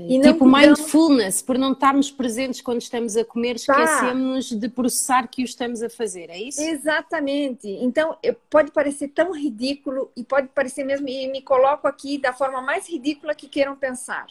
E 0.09 0.21
tipo 0.21 0.45
mindfulness, 0.45 1.40
por 1.40 1.57
não 1.57 1.71
estarmos 1.71 2.11
presentes 2.11 2.61
quando 2.61 2.81
estamos 2.81 3.17
a 3.17 3.25
comer, 3.25 3.55
tá. 3.64 3.85
esquecemos 3.85 4.50
de 4.50 4.69
processar 4.69 5.28
que 5.28 5.43
o 5.43 5.45
estamos 5.45 5.81
a 5.81 5.88
fazer, 5.88 6.28
é 6.28 6.37
isso? 6.37 6.61
Exatamente. 6.61 7.69
Então, 7.69 8.19
pode 8.50 8.73
parecer 8.73 9.11
tão 9.11 9.33
ridículo 9.33 10.11
e 10.17 10.25
pode 10.25 10.49
parecer 10.49 10.83
mesmo, 10.83 11.09
e 11.09 11.28
me 11.28 11.40
coloco 11.40 11.87
aqui 11.87 12.19
da 12.19 12.33
forma 12.33 12.61
mais 12.61 12.88
ridícula 12.88 13.33
que 13.33 13.47
queiram 13.47 13.76
pensar. 13.76 14.26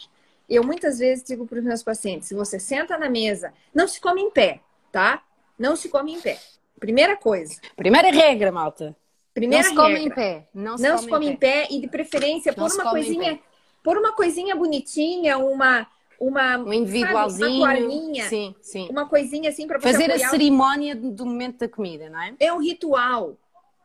Eu 0.46 0.62
muitas 0.62 0.98
vezes 0.98 1.24
digo 1.24 1.46
para 1.46 1.60
os 1.60 1.64
meus 1.64 1.82
pacientes: 1.82 2.28
se 2.28 2.34
você 2.34 2.60
senta 2.60 2.98
na 2.98 3.08
mesa, 3.08 3.50
não 3.74 3.88
se 3.88 3.98
come 3.98 4.20
em 4.20 4.30
pé, 4.30 4.60
tá? 4.92 5.22
Não 5.58 5.74
se 5.74 5.88
come 5.88 6.12
em 6.12 6.20
pé. 6.20 6.38
Primeira 6.78 7.16
coisa. 7.16 7.58
Primeira 7.74 8.10
regra, 8.10 8.52
malta. 8.52 8.94
Primeira 9.38 9.64
não 9.64 9.70
se 9.70 9.76
come 9.76 9.98
em 9.98 10.10
pé. 10.10 10.48
Não 10.54 10.76
se, 10.76 10.82
não 10.82 10.90
come, 10.90 11.02
se 11.02 11.08
come 11.08 11.26
em, 11.28 11.36
pé. 11.36 11.66
pé. 11.66 11.74
e 11.74 11.80
de 11.80 11.88
preferência 11.88 12.52
por 12.52 12.70
uma 12.70 12.90
coisinha, 12.90 13.40
por 13.82 13.96
uma 13.96 14.12
coisinha 14.12 14.56
bonitinha, 14.56 15.38
uma 15.38 15.86
uma 16.20 16.58
um 16.58 16.72
individualzinho, 16.72 17.48
sabe, 17.48 17.54
uma 17.58 17.74
toalhinha, 17.74 18.28
sim, 18.28 18.54
sim. 18.60 18.88
uma 18.90 19.08
coisinha 19.08 19.50
assim 19.50 19.68
para 19.68 19.78
fazer 19.80 20.10
a 20.10 20.18
cerimónia 20.18 20.96
do 20.96 21.24
momento 21.24 21.58
da 21.58 21.68
comida, 21.68 22.10
não 22.10 22.20
é? 22.20 22.34
É 22.40 22.52
um 22.52 22.60
ritual. 22.60 23.36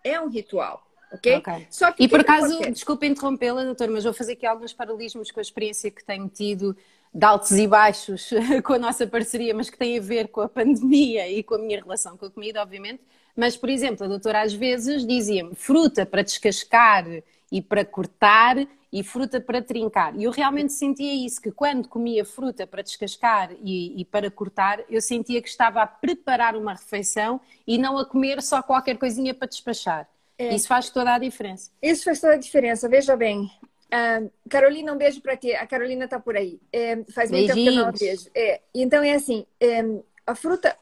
É 0.04 0.20
um 0.20 0.28
ritual 0.30 0.84
ok? 1.14 1.38
okay. 1.38 1.68
Só 1.70 1.92
que 1.92 2.04
e 2.04 2.08
por 2.08 2.20
acaso, 2.20 2.60
desculpa 2.72 3.06
interrompê-la, 3.06 3.64
doutor, 3.64 3.90
mas 3.90 4.04
vou 4.04 4.14
fazer 4.14 4.34
aqui 4.34 4.46
alguns 4.46 4.74
paralelismos 4.74 5.32
com 5.32 5.40
a 5.40 5.44
experiência 5.44 5.90
que 5.92 6.04
tenho 6.04 6.28
tido 6.28 6.76
de 7.14 7.26
altos 7.26 7.52
e 7.52 7.68
baixos 7.68 8.32
com 8.66 8.74
a 8.74 8.80
nossa 8.80 9.06
parceria, 9.06 9.54
mas 9.54 9.70
que 9.70 9.78
tem 9.78 9.98
a 9.98 10.02
ver 10.02 10.30
com 10.30 10.42
a 10.42 10.50
pandemia 10.50 11.30
e 11.30 11.44
com 11.44 11.56
a 11.56 11.60
minha 11.60 11.80
relação 11.80 12.18
com 12.18 12.26
a 12.26 12.32
comida, 12.32 12.62
obviamente. 12.62 13.02
Mas, 13.36 13.58
por 13.58 13.70
exemplo, 13.70 14.06
a 14.06 14.08
doutora 14.08 14.42
às 14.42 14.54
vezes 14.54 15.06
dizia-me 15.06 15.56
fruta 15.56 16.06
para 16.06 16.22
descascar 16.22 17.06
e 17.52 17.62
para 17.62 17.84
cortar 17.84 18.58
e 18.94 19.02
fruta 19.02 19.42
para 19.42 19.60
trincar. 19.60 20.16
E 20.16 20.24
eu 20.24 20.32
realmente 20.32 20.72
sentia 20.72 21.14
isso, 21.26 21.42
que 21.42 21.52
quando 21.52 21.88
comia 21.88 22.24
fruta 22.24 22.68
para 22.68 22.84
descascar 22.84 23.52
e, 23.64 24.00
e, 24.00 24.06
para 24.06 24.30
cortar, 24.30 24.82
eu 24.88 25.02
sentia 25.02 25.42
que 25.42 25.50
estava 25.50 25.82
a 25.82 25.88
preparar 25.88 26.56
uma 26.56 26.74
refeição 26.74 27.42
e 27.66 27.80
não 27.80 27.98
a 27.98 28.06
comer 28.06 28.40
só 28.44 28.62
qualquer 28.62 29.00
coisinha 29.00 29.34
para 29.34 29.48
despachar. 29.48 30.08
É. 30.38 30.54
Isso 30.54 30.68
faz 30.68 30.92
toda 30.92 31.16
a 31.16 31.18
diferença. 31.18 31.72
Isso 31.82 32.04
faz 32.04 32.20
toda 32.20 32.34
a 32.34 32.38
diferença. 32.38 32.88
Veja 32.88 33.16
bem. 33.18 33.50
Uh, 33.94 34.32
Carolina, 34.48 34.94
um 34.94 34.98
beijo 34.98 35.22
para 35.22 35.36
ti. 35.36 35.54
A 35.54 35.66
Carolina 35.66 36.06
está 36.06 36.20
por 36.20 36.38
aí. 36.38 36.60
É, 36.72 37.04
faz 37.12 37.32
muito 37.32 37.48
tempo 37.48 37.60
que 37.60 37.68
eu 37.68 37.86
não 37.86 37.92
beijo. 37.92 38.30
É, 38.36 38.62
então 38.76 39.04
é 39.04 39.14
assim, 39.14 39.44
é, 39.60 39.84
a 40.26 40.36
fruta, 40.36 40.78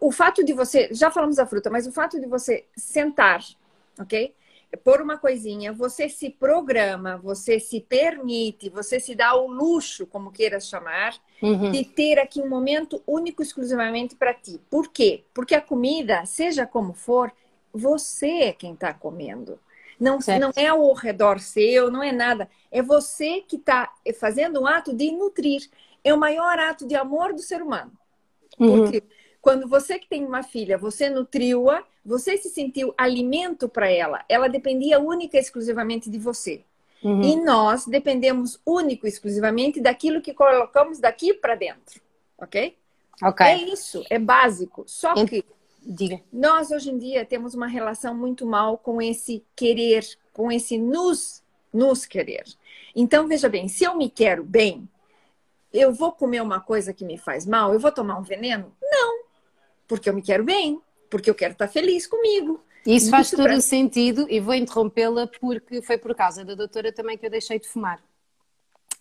o 0.00 0.10
fato 0.10 0.44
de 0.44 0.52
você, 0.52 0.88
já 0.92 1.10
falamos 1.10 1.36
da 1.36 1.46
fruta, 1.46 1.70
mas 1.70 1.86
o 1.86 1.92
fato 1.92 2.20
de 2.20 2.26
você 2.26 2.64
sentar, 2.76 3.42
ok? 3.98 4.34
Por 4.84 5.00
uma 5.00 5.16
coisinha, 5.16 5.72
você 5.72 6.08
se 6.10 6.28
programa, 6.28 7.16
você 7.16 7.58
se 7.58 7.80
permite, 7.80 8.68
você 8.68 9.00
se 9.00 9.14
dá 9.14 9.34
o 9.34 9.46
luxo, 9.46 10.06
como 10.06 10.30
queiras 10.30 10.68
chamar, 10.68 11.14
uhum. 11.42 11.70
de 11.70 11.84
ter 11.84 12.18
aqui 12.18 12.40
um 12.40 12.48
momento 12.48 13.02
único 13.06 13.42
exclusivamente 13.42 14.14
para 14.14 14.34
ti. 14.34 14.60
Por 14.68 14.88
quê? 14.88 15.24
Porque 15.32 15.54
a 15.54 15.60
comida, 15.60 16.26
seja 16.26 16.66
como 16.66 16.92
for, 16.92 17.32
você 17.72 18.42
é 18.42 18.52
quem 18.52 18.74
está 18.74 18.92
comendo. 18.92 19.58
Não, 19.98 20.18
não 20.38 20.52
é 20.54 20.66
ao 20.66 20.92
redor 20.92 21.40
seu, 21.40 21.90
não 21.90 22.02
é 22.02 22.12
nada. 22.12 22.48
É 22.70 22.82
você 22.82 23.40
que 23.40 23.56
está 23.56 23.92
fazendo 24.20 24.60
um 24.60 24.66
ato 24.66 24.94
de 24.94 25.10
nutrir. 25.10 25.68
É 26.04 26.14
o 26.14 26.18
maior 26.18 26.58
ato 26.58 26.86
de 26.86 26.94
amor 26.94 27.32
do 27.32 27.40
ser 27.40 27.62
humano. 27.62 27.92
Uhum. 28.58 28.82
Porque 28.82 29.02
quando 29.40 29.68
você 29.68 29.98
que 29.98 30.08
tem 30.08 30.24
uma 30.24 30.42
filha, 30.42 30.76
você 30.76 31.08
nutriu-a, 31.08 31.84
você 32.04 32.36
se 32.36 32.48
sentiu 32.48 32.92
alimento 32.96 33.68
para 33.68 33.90
ela. 33.90 34.24
Ela 34.28 34.48
dependia 34.48 34.98
única 34.98 35.36
e 35.36 35.40
exclusivamente 35.40 36.10
de 36.10 36.18
você. 36.18 36.62
Uhum. 37.02 37.22
E 37.22 37.36
nós 37.36 37.86
dependemos 37.86 38.60
único 38.66 39.06
e 39.06 39.08
exclusivamente 39.08 39.80
daquilo 39.80 40.20
que 40.20 40.34
colocamos 40.34 40.98
daqui 40.98 41.32
para 41.32 41.54
dentro. 41.54 42.00
Ok? 42.36 42.76
Ok. 43.22 43.46
É 43.46 43.56
isso, 43.56 44.04
é 44.10 44.18
básico. 44.18 44.84
Só 44.86 45.14
que 45.24 45.44
Diga. 45.90 46.20
Nós, 46.30 46.70
hoje 46.70 46.90
em 46.90 46.98
dia, 46.98 47.24
temos 47.24 47.54
uma 47.54 47.66
relação 47.66 48.14
muito 48.14 48.44
mal 48.44 48.76
com 48.76 49.00
esse 49.00 49.42
querer, 49.56 50.04
com 50.34 50.52
esse 50.52 50.76
nos, 50.76 51.42
nos 51.72 52.04
querer. 52.04 52.44
Então, 52.94 53.26
veja 53.26 53.48
bem, 53.48 53.68
se 53.68 53.84
eu 53.84 53.96
me 53.96 54.10
quero 54.10 54.44
bem, 54.44 54.86
eu 55.72 55.90
vou 55.90 56.12
comer 56.12 56.42
uma 56.42 56.60
coisa 56.60 56.92
que 56.92 57.06
me 57.06 57.16
faz 57.16 57.46
mal? 57.46 57.72
Eu 57.72 57.80
vou 57.80 57.90
tomar 57.90 58.18
um 58.18 58.22
veneno? 58.22 58.70
Porque 59.88 60.08
eu 60.08 60.14
me 60.14 60.22
quero 60.22 60.44
bem, 60.44 60.80
porque 61.10 61.28
eu 61.28 61.34
quero 61.34 61.52
estar 61.52 61.66
feliz 61.66 62.06
comigo. 62.06 62.62
Isso 62.86 63.10
faz 63.10 63.30
todo 63.30 63.52
o 63.52 63.60
sentido 63.60 64.26
e 64.30 64.40
vou 64.40 64.54
interrompê-la 64.54 65.26
porque 65.40 65.82
foi 65.82 65.98
por 65.98 66.14
causa 66.14 66.44
da 66.44 66.54
doutora 66.54 66.92
também 66.92 67.18
que 67.18 67.26
eu 67.26 67.30
deixei 67.30 67.58
de 67.58 67.68
fumar. 67.68 68.00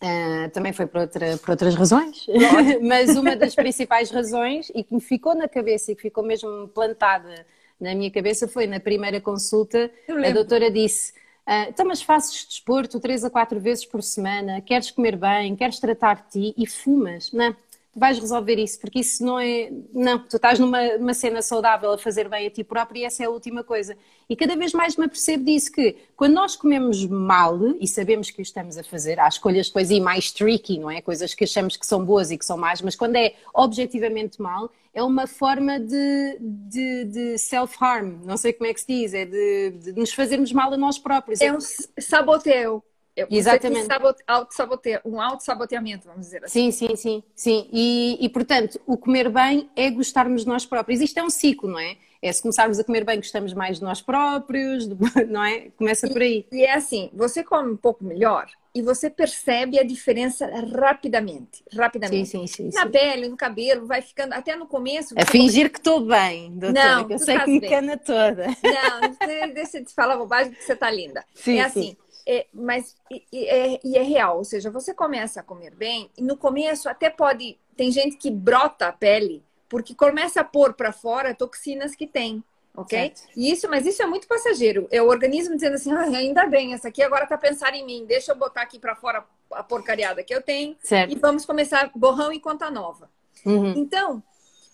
Uh, 0.01 0.49
também 0.51 0.73
foi 0.73 0.85
por, 0.85 1.01
outra, 1.01 1.37
por 1.37 1.51
outras 1.51 1.73
razões, 1.73 2.27
mas 2.83 3.15
uma 3.15 3.35
das 3.35 3.55
principais 3.55 4.11
razões 4.11 4.71
e 4.75 4.83
que 4.83 4.93
me 4.93 5.01
ficou 5.01 5.33
na 5.33 5.47
cabeça 5.47 5.91
e 5.91 5.95
que 5.95 6.03
ficou 6.03 6.23
mesmo 6.23 6.67
plantada 6.67 7.47
na 7.79 7.95
minha 7.95 8.11
cabeça 8.11 8.47
foi 8.47 8.67
na 8.67 8.79
primeira 8.79 9.19
consulta, 9.19 9.89
a 10.07 10.29
doutora 10.31 10.69
disse: 10.69 11.13
uh, 11.47 11.69
Então, 11.69 11.87
mas 11.87 12.01
fazes 12.01 12.45
desporto 12.45 12.99
três 12.99 13.23
a 13.23 13.29
quatro 13.29 13.59
vezes 13.59 13.85
por 13.85 14.03
semana, 14.03 14.61
queres 14.61 14.91
comer 14.91 15.15
bem, 15.15 15.55
queres 15.55 15.79
tratar 15.79 16.27
de 16.27 16.29
ti 16.31 16.53
e 16.55 16.67
fumas, 16.67 17.31
não 17.31 17.45
é? 17.45 17.55
Vais 17.97 18.19
resolver 18.19 18.55
isso, 18.59 18.79
porque 18.79 18.99
isso 18.99 19.25
não 19.25 19.39
é. 19.39 19.71
Não, 19.93 20.19
tu 20.19 20.35
estás 20.35 20.59
numa 20.59 21.13
cena 21.13 21.41
saudável 21.41 21.91
a 21.91 21.97
fazer 21.97 22.29
bem 22.29 22.47
a 22.47 22.51
ti 22.51 22.63
próprio 22.63 23.01
e 23.01 23.05
essa 23.05 23.23
é 23.23 23.25
a 23.25 23.29
última 23.29 23.63
coisa. 23.63 23.97
E 24.29 24.35
cada 24.35 24.55
vez 24.55 24.73
mais 24.73 24.95
me 24.95 25.05
apercebo 25.05 25.43
disso 25.43 25.71
que 25.71 25.95
quando 26.15 26.33
nós 26.33 26.55
comemos 26.55 27.05
mal 27.05 27.57
e 27.79 27.87
sabemos 27.87 28.29
que 28.29 28.39
o 28.39 28.43
estamos 28.43 28.77
a 28.77 28.83
fazer, 28.83 29.19
há 29.19 29.27
escolhas 29.27 29.67
depois 29.67 29.89
aí 29.89 29.99
mais 29.99 30.31
tricky, 30.31 30.77
não 30.77 30.91
é? 30.91 31.01
Coisas 31.01 31.33
que 31.33 31.43
achamos 31.43 31.75
que 31.75 31.85
são 31.85 32.05
boas 32.05 32.29
e 32.29 32.37
que 32.37 32.45
são 32.45 32.57
más, 32.57 32.81
mas 32.81 32.95
quando 32.95 33.15
é 33.15 33.33
objetivamente 33.53 34.41
mal, 34.41 34.71
é 34.93 35.01
uma 35.01 35.27
forma 35.27 35.79
de, 35.79 36.37
de, 36.39 37.05
de 37.05 37.37
self-harm, 37.37 38.19
não 38.25 38.35
sei 38.35 38.51
como 38.53 38.69
é 38.69 38.73
que 38.73 38.81
se 38.81 38.87
diz, 38.87 39.13
é 39.13 39.25
de, 39.25 39.71
de 39.71 39.93
nos 39.93 40.11
fazermos 40.11 40.51
mal 40.51 40.73
a 40.73 40.77
nós 40.77 40.97
próprios. 40.97 41.39
É 41.39 41.53
um 41.53 41.59
saboteio. 41.99 42.83
Exatamente. 43.29 43.87
Auto-sabote... 44.27 44.99
Um 45.05 45.19
auto-saboteamento, 45.19 46.07
vamos 46.07 46.27
dizer 46.27 46.43
assim. 46.43 46.71
Sim, 46.71 46.87
sim, 46.87 46.95
sim. 46.95 47.23
sim. 47.35 47.69
E, 47.71 48.17
e, 48.21 48.29
portanto, 48.29 48.79
o 48.85 48.97
comer 48.97 49.29
bem 49.29 49.69
é 49.75 49.89
gostarmos 49.89 50.41
de 50.41 50.47
nós 50.47 50.65
próprios. 50.65 51.01
Isto 51.01 51.19
é 51.19 51.23
um 51.23 51.29
ciclo, 51.29 51.69
não 51.69 51.79
é? 51.79 51.97
É 52.21 52.33
se 52.33 52.41
começarmos 52.41 52.79
a 52.79 52.83
comer 52.83 53.03
bem, 53.03 53.17
gostamos 53.17 53.53
mais 53.53 53.77
de 53.77 53.83
nós 53.83 54.01
próprios, 54.01 54.87
não 55.29 55.43
é? 55.43 55.69
Começa 55.77 56.07
por 56.07 56.21
aí. 56.21 56.45
E, 56.51 56.57
e 56.57 56.63
é 56.63 56.73
assim, 56.73 57.09
você 57.13 57.43
come 57.43 57.71
um 57.71 57.77
pouco 57.77 58.03
melhor 58.03 58.47
e 58.73 58.81
você 58.81 59.09
percebe 59.09 59.79
a 59.79 59.83
diferença 59.83 60.47
rapidamente. 60.75 61.63
Rapidamente. 61.73 62.27
Sim, 62.29 62.45
sim, 62.47 62.69
sim. 62.69 62.77
Na 62.77 62.87
pele, 62.87 63.27
no 63.27 63.37
cabelo, 63.37 63.87
vai 63.87 64.01
ficando, 64.01 64.33
até 64.33 64.55
no 64.55 64.67
começo. 64.67 65.15
A 65.17 65.25
fingir 65.25 65.71
que 65.71 65.79
estou 65.79 66.01
bem, 66.01 66.51
doutora, 66.51 66.95
não, 66.95 67.07
que 67.07 67.13
eu 67.13 67.19
sei 67.19 67.39
que 67.39 67.49
me 67.49 67.61
cana 67.61 67.97
toda. 67.97 68.47
Não, 68.47 69.53
deixa 69.53 69.83
te 69.83 69.93
falar 69.93 70.17
bobagem 70.17 70.53
que 70.53 70.63
você 70.63 70.73
está 70.73 70.91
linda. 70.91 71.23
Sim, 71.33 71.57
é 71.57 71.63
assim, 71.63 71.81
sim 71.81 71.97
é, 72.27 72.45
mas 72.53 72.97
e, 73.09 73.47
é, 73.47 73.79
e 73.81 73.97
é 73.97 74.03
real, 74.03 74.37
ou 74.37 74.43
seja, 74.43 74.69
você 74.69 74.93
começa 74.93 75.39
a 75.39 75.43
comer 75.43 75.73
bem 75.73 76.11
e 76.17 76.21
no 76.21 76.35
começo 76.35 76.89
até 76.89 77.09
pode 77.09 77.57
tem 77.75 77.89
gente 77.89 78.17
que 78.17 78.29
brota 78.29 78.87
a 78.87 78.91
pele 78.91 79.41
porque 79.69 79.95
começa 79.95 80.41
a 80.41 80.43
pôr 80.43 80.73
para 80.73 80.91
fora 80.91 81.33
toxinas 81.33 81.95
que 81.95 82.05
tem, 82.05 82.43
ok? 82.75 82.99
Certo. 82.99 83.21
E 83.35 83.51
isso, 83.51 83.69
mas 83.69 83.85
isso 83.85 84.01
é 84.01 84.05
muito 84.05 84.27
passageiro. 84.27 84.87
É 84.91 85.01
o 85.01 85.07
organismo 85.07 85.55
dizendo 85.55 85.75
assim, 85.75 85.91
ah, 85.91 86.01
ainda 86.01 86.45
bem, 86.45 86.73
essa 86.73 86.87
aqui 86.89 87.01
agora 87.01 87.25
tá 87.25 87.37
pensando 87.37 87.75
em 87.75 87.85
mim, 87.85 88.05
deixa 88.05 88.31
eu 88.31 88.35
botar 88.35 88.61
aqui 88.61 88.79
para 88.79 88.95
fora 88.95 89.25
a 89.51 89.63
porcariada 89.63 90.23
que 90.23 90.33
eu 90.33 90.41
tenho 90.41 90.75
certo. 90.81 91.13
e 91.13 91.15
vamos 91.17 91.45
começar 91.45 91.89
borrão 91.95 92.31
e 92.31 92.39
conta 92.39 92.69
nova. 92.69 93.09
Uhum. 93.45 93.73
Então, 93.75 94.23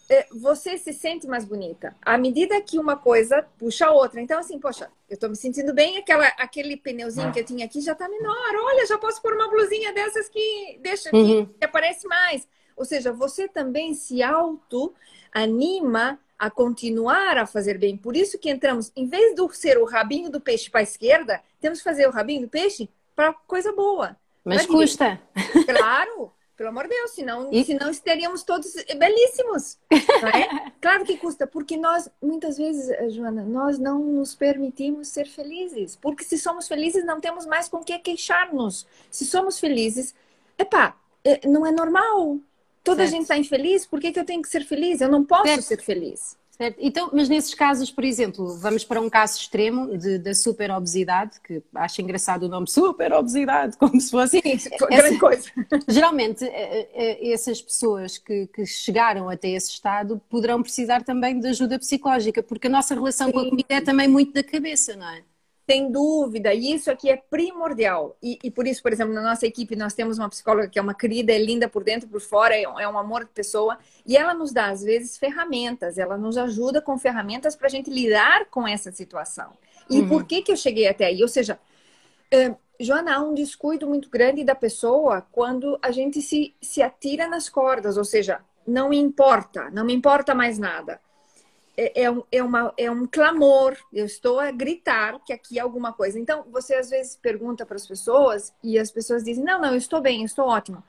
é, 0.09 0.27
você 0.31 0.77
se 0.77 0.93
sente 0.93 1.27
mais 1.27 1.45
bonita. 1.45 1.95
À 2.01 2.17
medida 2.17 2.61
que 2.61 2.77
uma 2.77 2.95
coisa 2.95 3.45
puxa 3.57 3.87
a 3.87 3.91
outra. 3.91 4.21
Então, 4.21 4.39
assim, 4.39 4.59
poxa, 4.59 4.89
eu 5.13 5.19
tô 5.19 5.29
me 5.29 5.35
sentindo 5.35 5.73
bem, 5.73 5.97
aquela, 5.97 6.25
aquele 6.37 6.75
pneuzinho 6.75 7.31
que 7.31 7.39
eu 7.39 7.45
tinha 7.45 7.65
aqui 7.65 7.81
já 7.81 7.93
tá 7.93 8.09
menor. 8.09 8.55
Olha, 8.63 8.85
já 8.87 8.97
posso 8.97 9.21
pôr 9.21 9.33
uma 9.33 9.47
blusinha 9.47 9.93
dessas 9.93 10.27
que 10.27 10.79
deixa 10.81 11.09
aqui, 11.09 11.17
uhum. 11.17 11.45
que 11.45 11.63
aparece 11.63 12.07
mais. 12.07 12.47
Ou 12.75 12.83
seja, 12.83 13.11
você 13.11 13.47
também 13.47 13.93
se 13.93 14.23
auto 14.23 14.93
anima 15.31 16.19
a 16.37 16.49
continuar 16.49 17.37
a 17.37 17.45
fazer 17.45 17.77
bem. 17.77 17.95
Por 17.95 18.15
isso 18.15 18.39
que 18.39 18.49
entramos, 18.49 18.91
em 18.95 19.07
vez 19.07 19.35
de 19.35 19.55
ser 19.55 19.77
o 19.77 19.85
rabinho 19.85 20.31
do 20.31 20.41
peixe 20.41 20.69
para 20.69 20.79
a 20.79 20.83
esquerda, 20.83 21.41
temos 21.61 21.77
que 21.77 21.83
fazer 21.83 22.07
o 22.07 22.11
rabinho 22.11 22.41
do 22.41 22.49
peixe 22.49 22.89
para 23.15 23.33
coisa 23.33 23.71
boa. 23.71 24.17
Mas 24.43 24.65
custa. 24.65 25.21
Claro, 25.65 26.33
pelo 26.55 26.69
amor 26.69 26.83
de 26.83 26.89
Deus, 26.89 27.11
senão, 27.11 27.49
e... 27.51 27.63
senão 27.65 27.89
estaríamos 27.89 28.43
todos 28.43 28.73
belíssimos. 28.97 29.77
É? 29.91 30.69
claro 30.79 31.03
que 31.03 31.17
custa, 31.17 31.47
porque 31.47 31.77
nós, 31.77 32.09
muitas 32.21 32.57
vezes, 32.57 32.89
eh, 32.89 33.09
Joana, 33.09 33.43
nós 33.43 33.79
não 33.79 33.99
nos 33.99 34.35
permitimos 34.35 35.07
ser 35.07 35.25
felizes. 35.25 35.95
Porque 35.95 36.23
se 36.23 36.37
somos 36.37 36.67
felizes, 36.67 37.03
não 37.05 37.19
temos 37.19 37.45
mais 37.45 37.67
com 37.67 37.83
que 37.83 37.97
queixar-nos. 37.99 38.85
Se 39.09 39.25
somos 39.25 39.59
felizes, 39.59 40.13
epá, 40.57 40.95
eh, 41.23 41.47
não 41.47 41.65
é 41.65 41.71
normal. 41.71 42.37
Toda 42.83 42.97
certo. 42.97 43.07
a 43.07 43.11
gente 43.11 43.21
está 43.23 43.37
infeliz, 43.37 43.85
por 43.85 43.99
que, 43.99 44.11
que 44.11 44.19
eu 44.19 44.25
tenho 44.25 44.41
que 44.41 44.49
ser 44.49 44.63
feliz? 44.63 45.01
Eu 45.01 45.09
não 45.09 45.23
posso 45.23 45.47
certo. 45.47 45.63
ser 45.63 45.81
feliz. 45.81 46.37
Certo. 46.55 46.77
Então, 46.79 47.09
mas 47.11 47.27
nesses 47.27 47.55
casos, 47.55 47.89
por 47.89 48.03
exemplo, 48.03 48.55
vamos 48.59 48.85
para 48.85 49.01
um 49.01 49.09
caso 49.09 49.39
extremo 49.39 49.97
de, 49.97 50.19
da 50.19 50.35
super 50.35 50.69
obesidade, 50.69 51.41
que 51.41 51.63
acho 51.73 51.99
engraçado 51.99 52.43
o 52.43 52.47
nome 52.47 52.69
super 52.69 53.11
obesidade, 53.11 53.75
como 53.79 53.99
se 53.99 54.11
fosse. 54.11 54.39
Sim, 54.39 54.69
grande 54.87 55.17
coisa. 55.17 55.49
Geralmente, 55.89 56.45
eh, 56.45 56.89
eh, 56.93 57.31
essas 57.31 57.59
pessoas 57.59 58.19
que, 58.19 58.45
que, 58.47 58.67
chegaram 58.67 59.29
até 59.29 59.49
esse 59.49 59.71
estado 59.71 60.21
poderão 60.29 60.61
precisar 60.61 61.03
também 61.03 61.39
de 61.39 61.47
ajuda 61.47 61.79
psicológica, 61.79 62.43
porque 62.43 62.67
a 62.67 62.69
nossa 62.69 62.93
relação 62.93 63.27
Sim. 63.27 63.33
com 63.33 63.39
a 63.39 63.49
comida 63.49 63.73
é 63.73 63.81
também 63.81 64.07
muito 64.07 64.31
da 64.31 64.43
cabeça, 64.43 64.95
não 64.95 65.09
é? 65.09 65.23
Sem 65.65 65.89
dúvida, 65.89 66.53
e 66.53 66.73
isso 66.73 66.91
aqui 66.91 67.09
é 67.09 67.15
primordial. 67.15 68.17
E, 68.21 68.37
e, 68.43 68.51
por 68.51 68.67
isso, 68.67 68.83
por 68.83 68.91
exemplo, 68.91 69.13
na 69.13 69.21
nossa 69.21 69.47
equipe, 69.47 69.77
nós 69.77 69.93
temos 69.93 70.17
uma 70.17 70.27
psicóloga 70.27 70.67
que 70.67 70.77
é 70.77 70.81
uma 70.81 70.93
querida, 70.93 71.31
é 71.31 71.37
linda 71.37 71.69
por 71.69 71.85
dentro 71.85 72.07
e 72.07 72.11
por 72.11 72.19
fora, 72.19 72.53
é 72.55 72.67
um, 72.67 72.79
é 72.79 72.87
um 72.87 72.97
amor 72.97 73.23
de 73.23 73.31
pessoa, 73.31 73.77
e 74.05 74.17
ela 74.17 74.33
nos 74.33 74.51
dá, 74.51 74.67
às 74.67 74.83
vezes, 74.83 75.17
ferramentas, 75.17 75.97
ela 75.97 76.17
nos 76.17 76.37
ajuda 76.37 76.81
com 76.81 76.97
ferramentas 76.97 77.55
para 77.55 77.67
a 77.67 77.69
gente 77.69 77.89
lidar 77.89 78.45
com 78.47 78.67
essa 78.67 78.91
situação. 78.91 79.51
E 79.89 79.99
uhum. 80.01 80.09
por 80.09 80.25
que, 80.25 80.41
que 80.41 80.51
eu 80.51 80.57
cheguei 80.57 80.87
até 80.87 81.05
aí? 81.05 81.21
Ou 81.21 81.29
seja, 81.29 81.57
uh, 82.33 82.57
Joana, 82.79 83.15
há 83.15 83.21
um 83.21 83.33
descuido 83.33 83.87
muito 83.87 84.09
grande 84.09 84.43
da 84.43 84.55
pessoa 84.55 85.25
quando 85.31 85.79
a 85.81 85.91
gente 85.91 86.21
se, 86.21 86.53
se 86.61 86.81
atira 86.81 87.27
nas 87.27 87.47
cordas, 87.47 87.95
ou 87.95 88.03
seja, 88.03 88.41
não 88.67 88.89
me 88.89 88.97
importa, 88.97 89.69
não 89.71 89.85
me 89.85 89.93
importa 89.93 90.33
mais 90.33 90.57
nada. 90.57 90.99
É, 91.75 92.03
é, 92.03 92.11
um, 92.11 92.23
é, 92.31 92.43
uma, 92.43 92.73
é 92.77 92.91
um 92.91 93.07
clamor, 93.07 93.75
eu 93.91 94.05
estou 94.05 94.39
a 94.39 94.51
gritar 94.51 95.19
que 95.25 95.33
aqui 95.33 95.57
é 95.57 95.61
alguma 95.61 95.91
coisa. 95.91 96.19
Então, 96.19 96.45
você 96.51 96.75
às 96.75 96.89
vezes 96.89 97.15
pergunta 97.15 97.65
para 97.65 97.75
as 97.75 97.87
pessoas 97.87 98.53
e 98.63 98.77
as 98.77 98.91
pessoas 98.91 99.23
dizem: 99.23 99.43
Não, 99.43 99.59
não, 99.59 99.71
eu 99.71 99.77
estou 99.77 99.99
bem, 99.99 100.19
eu 100.19 100.25
estou 100.25 100.45
ótimo. 100.45 100.83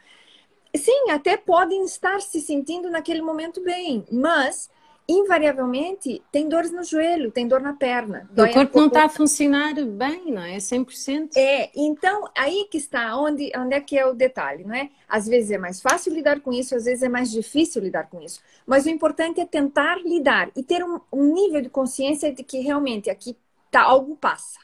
Sim, 0.77 1.11
até 1.11 1.37
podem 1.37 1.85
estar 1.85 2.21
se 2.21 2.41
sentindo 2.41 2.91
naquele 2.91 3.23
momento 3.23 3.63
bem, 3.63 4.05
mas 4.11 4.69
invariavelmente 5.09 6.23
tem 6.33 6.49
dores 6.49 6.73
no 6.73 6.83
joelho, 6.83 7.31
tem 7.31 7.47
dor 7.47 7.61
na 7.61 7.75
perna. 7.75 8.29
O 8.37 8.53
corpo 8.53 8.81
não 8.81 8.87
está 8.87 9.05
a 9.05 9.09
funcionar 9.09 9.75
bem, 9.75 10.33
não 10.33 10.43
é? 10.43 10.57
100%. 10.57 11.33
É, 11.37 11.71
então 11.77 12.31
aí 12.35 12.67
que 12.71 12.79
está, 12.79 13.17
onde, 13.19 13.53
onde 13.57 13.75
é 13.75 13.81
que 13.81 13.99
é 13.99 14.07
o 14.07 14.15
detalhe, 14.15 14.65
não 14.65 14.75
é? 14.75 14.91
Às 15.09 15.27
vezes 15.27 15.51
é 15.51 15.59
mais 15.59 15.81
fácil 15.81 16.15
lidar 16.15 16.41
com 16.41 16.53
isso, 16.53 16.75
às 16.75 16.85
vezes 16.85 17.03
é 17.03 17.09
mais 17.09 17.31
difícil 17.31 17.83
lidar 17.83 18.09
com 18.09 18.21
isso. 18.21 18.41
Mas 18.67 18.87
o 18.87 18.91
importante 18.91 19.41
é 19.41 19.47
tentar 19.47 19.99
lidar 19.99 20.51
e 20.57 20.63
ter 20.63 20.83
um, 20.83 20.99
um 21.13 21.35
nível 21.35 21.61
de 21.61 21.69
consciência 21.69 22.33
de 22.33 22.43
que 22.43 22.61
realmente 22.61 23.11
aqui 23.11 23.37
tá, 23.71 23.83
algo 23.83 24.17
passa. 24.17 24.59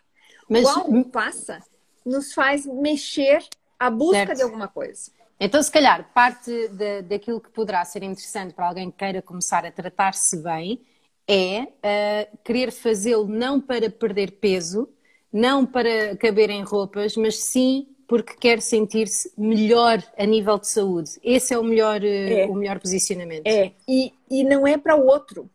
Mas... 0.48 0.64
O 0.64 0.68
algo 0.68 1.04
passa 1.04 1.62
nos 2.04 2.32
faz 2.32 2.64
mexer 2.64 3.44
a 3.78 3.90
busca 3.90 4.26
certo. 4.26 4.36
de 4.36 4.42
alguma 4.42 4.68
coisa. 4.68 5.10
Então, 5.42 5.62
se 5.62 5.72
calhar, 5.72 6.10
parte 6.12 6.68
de, 6.68 7.00
daquilo 7.00 7.40
que 7.40 7.48
poderá 7.48 7.82
ser 7.86 8.02
interessante 8.02 8.52
para 8.52 8.68
alguém 8.68 8.90
que 8.90 8.98
queira 8.98 9.22
começar 9.22 9.64
a 9.64 9.72
tratar-se 9.72 10.36
bem 10.36 10.82
é 11.26 11.62
uh, 11.62 12.38
querer 12.44 12.70
fazê-lo 12.70 13.26
não 13.26 13.58
para 13.58 13.88
perder 13.88 14.32
peso, 14.32 14.86
não 15.32 15.64
para 15.64 16.14
caber 16.16 16.50
em 16.50 16.62
roupas, 16.62 17.16
mas 17.16 17.38
sim 17.38 17.88
porque 18.06 18.34
quer 18.34 18.60
sentir-se 18.60 19.32
melhor 19.38 20.02
a 20.18 20.26
nível 20.26 20.58
de 20.58 20.68
saúde. 20.68 21.12
Esse 21.22 21.54
é 21.54 21.58
o 21.58 21.64
melhor, 21.64 22.02
uh, 22.02 22.04
é. 22.04 22.46
O 22.46 22.54
melhor 22.54 22.78
posicionamento. 22.78 23.46
É, 23.46 23.72
e, 23.88 24.12
e 24.28 24.44
não 24.44 24.66
é 24.66 24.76
para 24.76 24.94
o 24.94 25.06
outro. 25.06 25.48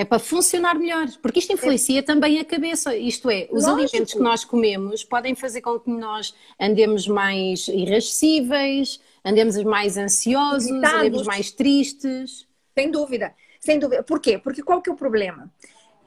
É 0.00 0.04
para 0.06 0.18
funcionar 0.18 0.78
melhor, 0.78 1.06
porque 1.20 1.40
isto 1.40 1.52
influencia 1.52 1.98
é. 1.98 2.02
também 2.02 2.40
a 2.40 2.44
cabeça. 2.46 2.96
Isto 2.96 3.28
é, 3.28 3.46
os 3.50 3.66
Lógico. 3.66 3.70
alimentos 3.70 4.14
que 4.14 4.18
nós 4.18 4.46
comemos 4.46 5.04
podem 5.04 5.34
fazer 5.34 5.60
com 5.60 5.78
que 5.78 5.90
nós 5.90 6.34
andemos 6.58 7.06
mais 7.06 7.68
irascíveis, 7.68 8.98
andemos 9.22 9.62
mais 9.62 9.98
ansiosos, 9.98 10.70
Irritados. 10.70 11.00
andemos 11.00 11.26
mais 11.26 11.50
tristes. 11.52 12.48
Sem 12.74 12.90
dúvida, 12.90 13.34
sem 13.60 13.78
dúvida. 13.78 14.02
Por 14.02 14.20
quê? 14.20 14.38
Porque 14.38 14.62
qual 14.62 14.80
que 14.80 14.88
é 14.88 14.92
o 14.94 14.96
problema? 14.96 15.52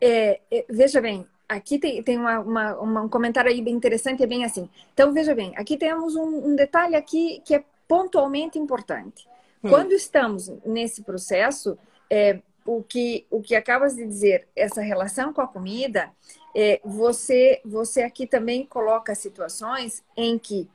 É, 0.02 0.40
é, 0.50 0.66
veja 0.68 1.00
bem, 1.00 1.24
aqui 1.48 1.78
tem, 1.78 2.02
tem 2.02 2.18
uma, 2.18 2.40
uma, 2.40 2.76
uma, 2.80 3.02
um 3.04 3.10
comentário 3.10 3.52
aí 3.52 3.62
bem 3.62 3.76
interessante, 3.76 4.24
é 4.24 4.26
bem 4.26 4.44
assim. 4.44 4.68
Então, 4.92 5.14
veja 5.14 5.36
bem, 5.36 5.54
aqui 5.56 5.78
temos 5.78 6.16
um, 6.16 6.48
um 6.48 6.56
detalhe 6.56 6.96
aqui 6.96 7.44
que 7.46 7.54
é 7.54 7.64
pontualmente 7.88 8.58
importante. 8.58 9.28
Hum. 9.64 9.70
Quando 9.70 9.92
estamos 9.92 10.52
nesse 10.66 11.04
processo, 11.04 11.78
é, 12.10 12.40
o 12.66 12.84
que, 12.84 13.26
o 13.30 13.42
que 13.42 13.56
acabas 13.56 13.96
de 13.96 14.06
dizer, 14.06 14.48
essa 14.56 14.82
relação 14.82 15.34
com 15.34 15.42
a 15.42 15.48
comida, 15.48 16.12
é, 16.56 16.80
você, 16.84 17.62
você 17.66 18.04
aqui 18.04 18.26
também 18.26 18.66
coloca 18.66 19.16
situações 19.16 20.04
em 20.16 20.38
que 20.38 20.70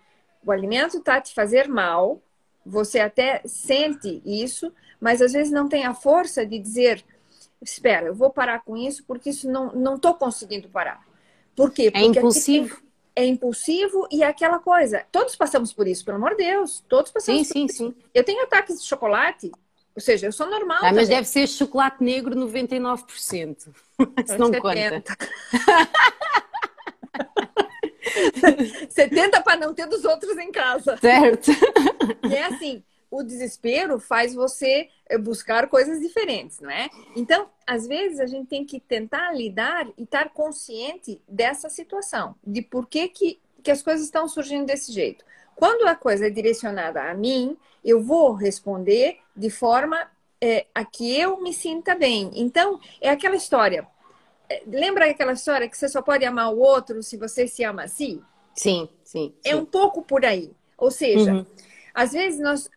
o 0.45 0.53
alimento 0.53 0.99
está 0.99 1.21
te 1.21 1.35
fazer 1.35 1.69
mal, 1.69 2.21
você 2.65 3.01
até 3.01 3.43
sente 3.45 4.23
isso, 4.25 4.73
mas 5.01 5.23
às 5.23 5.33
vezes 5.33 5.53
não 5.53 5.69
tem 5.69 5.85
a 5.85 5.95
força 5.95 6.45
de 6.45 6.59
dizer, 6.59 7.05
espera, 7.63 8.07
eu 8.07 8.15
vou 8.15 8.31
parar 8.31 8.63
com 8.63 8.77
isso 8.77 9.05
porque 9.05 9.31
isso 9.31 9.51
não 9.51 9.73
não 9.73 9.97
estou 9.97 10.15
conseguindo 10.15 10.69
parar. 10.69 11.07
Por 11.57 11.71
quê? 11.71 11.85
É 11.85 11.91
porque 11.91 11.99
é 11.99 12.21
impulsivo. 12.21 12.77
Tem, 12.77 12.89
é 13.17 13.27
impulsivo 13.27 14.07
e 14.13 14.23
é 14.23 14.27
aquela 14.27 14.61
coisa. 14.61 15.05
Todos 15.11 15.35
passamos 15.35 15.73
por 15.73 15.89
isso, 15.89 16.05
pelo 16.05 16.19
amor 16.19 16.31
de 16.37 16.45
Deus. 16.45 16.85
Todos 16.89 17.11
passamos 17.11 17.49
sim, 17.49 17.53
por 17.53 17.59
sim, 17.59 17.67
isso. 17.67 17.77
Sim. 17.79 17.95
Eu 18.15 18.23
tenho 18.23 18.45
ataques 18.45 18.81
de 18.81 18.87
chocolate 18.87 19.51
ou 19.99 20.01
seja, 20.01 20.29
eu 20.29 20.33
sou 20.33 20.49
normal. 20.49 20.79
Ah, 20.81 20.93
mas 20.93 21.09
deve 21.09 21.27
ser 21.27 21.49
chocolate 21.49 22.05
negro 22.05 22.37
99%. 22.37 23.69
Isso 24.25 24.39
não 24.39 24.47
70. 24.47 24.61
conta. 24.61 25.17
70 28.91 29.43
para 29.43 29.57
não 29.57 29.75
ter 29.75 29.87
dos 29.87 30.05
outros 30.05 30.39
em 30.39 30.53
casa. 30.53 30.97
Certo. 30.99 31.51
E 32.31 32.33
é 32.33 32.45
assim, 32.45 32.85
o 33.11 33.25
desespero 33.25 33.99
faz 33.99 34.33
você 34.35 34.89
eh, 35.09 35.19
buscar 35.19 35.67
coisas 35.67 35.99
diferentes, 35.99 36.61
não 36.61 36.71
é? 36.71 36.89
Então, 37.17 37.49
às 37.67 37.85
vezes 37.89 38.21
a 38.21 38.27
gente 38.27 38.47
tem 38.47 38.65
que 38.65 38.79
tentar 38.79 39.33
lidar 39.33 39.85
e 39.99 40.05
estar 40.05 40.29
consciente 40.31 41.21
dessa 41.27 41.69
situação, 41.69 42.37
de 42.47 42.63
por 42.63 42.87
que, 42.87 43.09
que, 43.09 43.41
que 43.65 43.71
as 43.73 43.83
coisas 43.83 44.05
estão 44.05 44.29
surgindo 44.29 44.67
desse 44.67 44.93
jeito. 44.93 45.25
Quando 45.59 45.89
a 45.89 45.97
coisa 45.97 46.29
é 46.29 46.31
direcionada 46.31 47.03
a 47.03 47.15
mim, 47.15 47.57
eu 47.85 48.01
vou 48.01 48.33
responder 48.33 49.19
de 49.35 49.51
forma 49.51 50.09
é, 50.41 50.67
a 50.73 50.85
que 50.85 51.19
eu 51.19 51.41
me 51.41 51.53
sinta 51.53 51.97
bem. 51.97 52.31
Então, 52.33 52.79
é 53.01 53.11
aquela 53.11 53.35
história. 53.35 53.85
É, 54.49 54.63
lembra 54.69 55.11
aquela 55.11 55.33
história 55.33 55.69
que 55.69 55.77
você 55.77 55.89
só 55.89 56.01
pode 56.01 56.25
amar 56.25 56.55
o 56.55 56.61
outro 56.61 57.03
se 57.03 57.17
você 57.17 57.49
se 57.49 57.65
ama 57.65 57.83
assim? 57.83 58.23
Sim, 58.55 58.89
sim. 59.03 59.35
É 59.45 59.57
um 59.57 59.65
pouco 59.65 60.01
por 60.01 60.25
aí. 60.25 60.53
Ou 60.77 60.93
seja, 60.93 61.33
uhum. 61.33 61.47
às 61.93 62.13
vezes 62.13 62.39
nós 62.39 62.71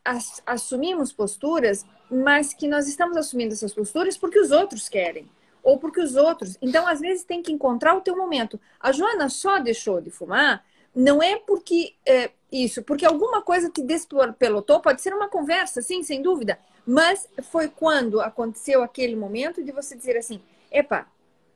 assumimos 0.44 1.13
posturas, 1.13 1.86
mas 2.10 2.52
que 2.52 2.67
nós 2.67 2.88
estamos 2.88 3.15
assumindo 3.15 3.54
essas 3.54 3.76
posturas 3.76 4.17
porque 4.17 4.39
os 4.39 4.50
outros 4.50 4.89
querem. 4.89 5.30
Ou 5.62 5.78
porque 5.78 6.02
os 6.02 6.15
outros. 6.15 6.58
Então, 6.60 6.88
às 6.88 7.00
vezes, 7.00 7.24
tem 7.24 7.44
que 7.44 7.52
encontrar 7.52 7.96
o 7.96 8.02
teu 8.02 8.17
momento. 8.17 8.60
A 8.80 8.91
Joana 8.91 9.30
só 9.30 9.60
deixou 9.60 10.02
de 10.02 10.10
fumar 10.10 10.65
não 10.96 11.22
é 11.22 11.38
porque 11.38 11.96
é, 12.06 12.32
isso, 12.52 12.84
porque 12.84 13.06
alguma 13.06 13.42
coisa 13.42 13.70
te 13.70 13.82
despelotou, 13.82 14.82
pode 14.82 15.02
ser 15.02 15.14
uma 15.14 15.30
conversa, 15.30 15.82
sim, 15.82 16.04
sem 16.04 16.22
dúvida, 16.22 16.60
mas 16.86 17.30
foi 17.44 17.68
quando 17.70 18.20
aconteceu 18.20 18.84
aquele 18.84 19.16
momento 19.16 19.64
de 19.64 19.72
você 19.72 19.96
dizer 19.96 20.18
assim: 20.18 20.42
epa, 20.72 21.08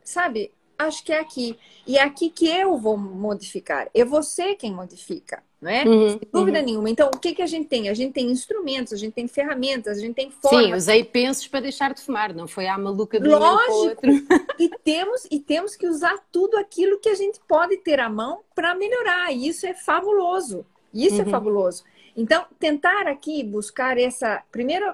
sabe, 0.04 0.54
acho 0.78 1.04
que 1.04 1.12
é 1.12 1.20
aqui. 1.20 1.58
E 1.86 1.98
é 1.98 2.04
aqui 2.04 2.30
que 2.30 2.48
eu 2.48 2.78
vou 2.78 2.98
modificar. 2.98 3.90
É 3.94 4.04
você 4.04 4.56
quem 4.56 4.74
modifica, 4.74 5.44
não 5.62 5.70
é? 5.70 5.84
Uhum, 5.86 6.10
Sem 6.10 6.22
dúvida 6.32 6.60
uhum. 6.60 6.66
nenhuma. 6.66 6.90
Então, 6.90 7.10
o 7.14 7.20
que, 7.20 7.34
que 7.34 7.42
a 7.42 7.48
gente 7.48 7.68
tem? 7.68 7.90
A 7.90 7.94
gente 7.94 8.14
tem 8.14 8.30
instrumentos, 8.30 8.94
a 8.94 8.98
gente 8.98 9.14
tem 9.14 9.28
ferramentas, 9.28 9.98
a 9.98 10.02
gente 10.02 10.16
tem 10.16 10.32
formas. 10.32 10.66
Sim, 10.66 10.74
usei 10.74 11.04
pensos 11.04 11.48
para 11.48 11.60
deixar 11.62 11.94
de 11.94 12.02
fumar, 12.02 12.34
não 12.34 12.48
foi 12.48 12.68
a 12.68 12.78
maluca 12.78 13.20
do 13.20 13.30
Lógico. 13.30 14.02
e 14.60 14.70
temos 14.84 15.28
e 15.30 15.40
temos 15.40 15.76
que 15.76 15.88
usar 15.88 16.18
tudo 16.32 16.58
aquilo 16.58 17.00
que 17.00 17.10
a 17.10 17.16
gente 17.16 17.40
pode 17.48 17.78
ter 17.78 18.00
à 18.00 18.10
mão 18.10 18.42
para 18.54 18.76
melhorar. 18.76 19.32
E 19.32 19.48
isso 19.48 19.66
é 19.66 19.74
fabuloso. 19.74 20.66
Isso 20.94 21.16
é 21.16 21.24
uhum. 21.24 21.28
é 21.28 21.32
fabuloso. 21.32 21.84
Então, 22.16 22.46
tentar 22.58 23.08
aqui 23.08 23.44
buscar 23.44 23.98
essa. 23.98 24.42
Primeiro, 24.52 24.94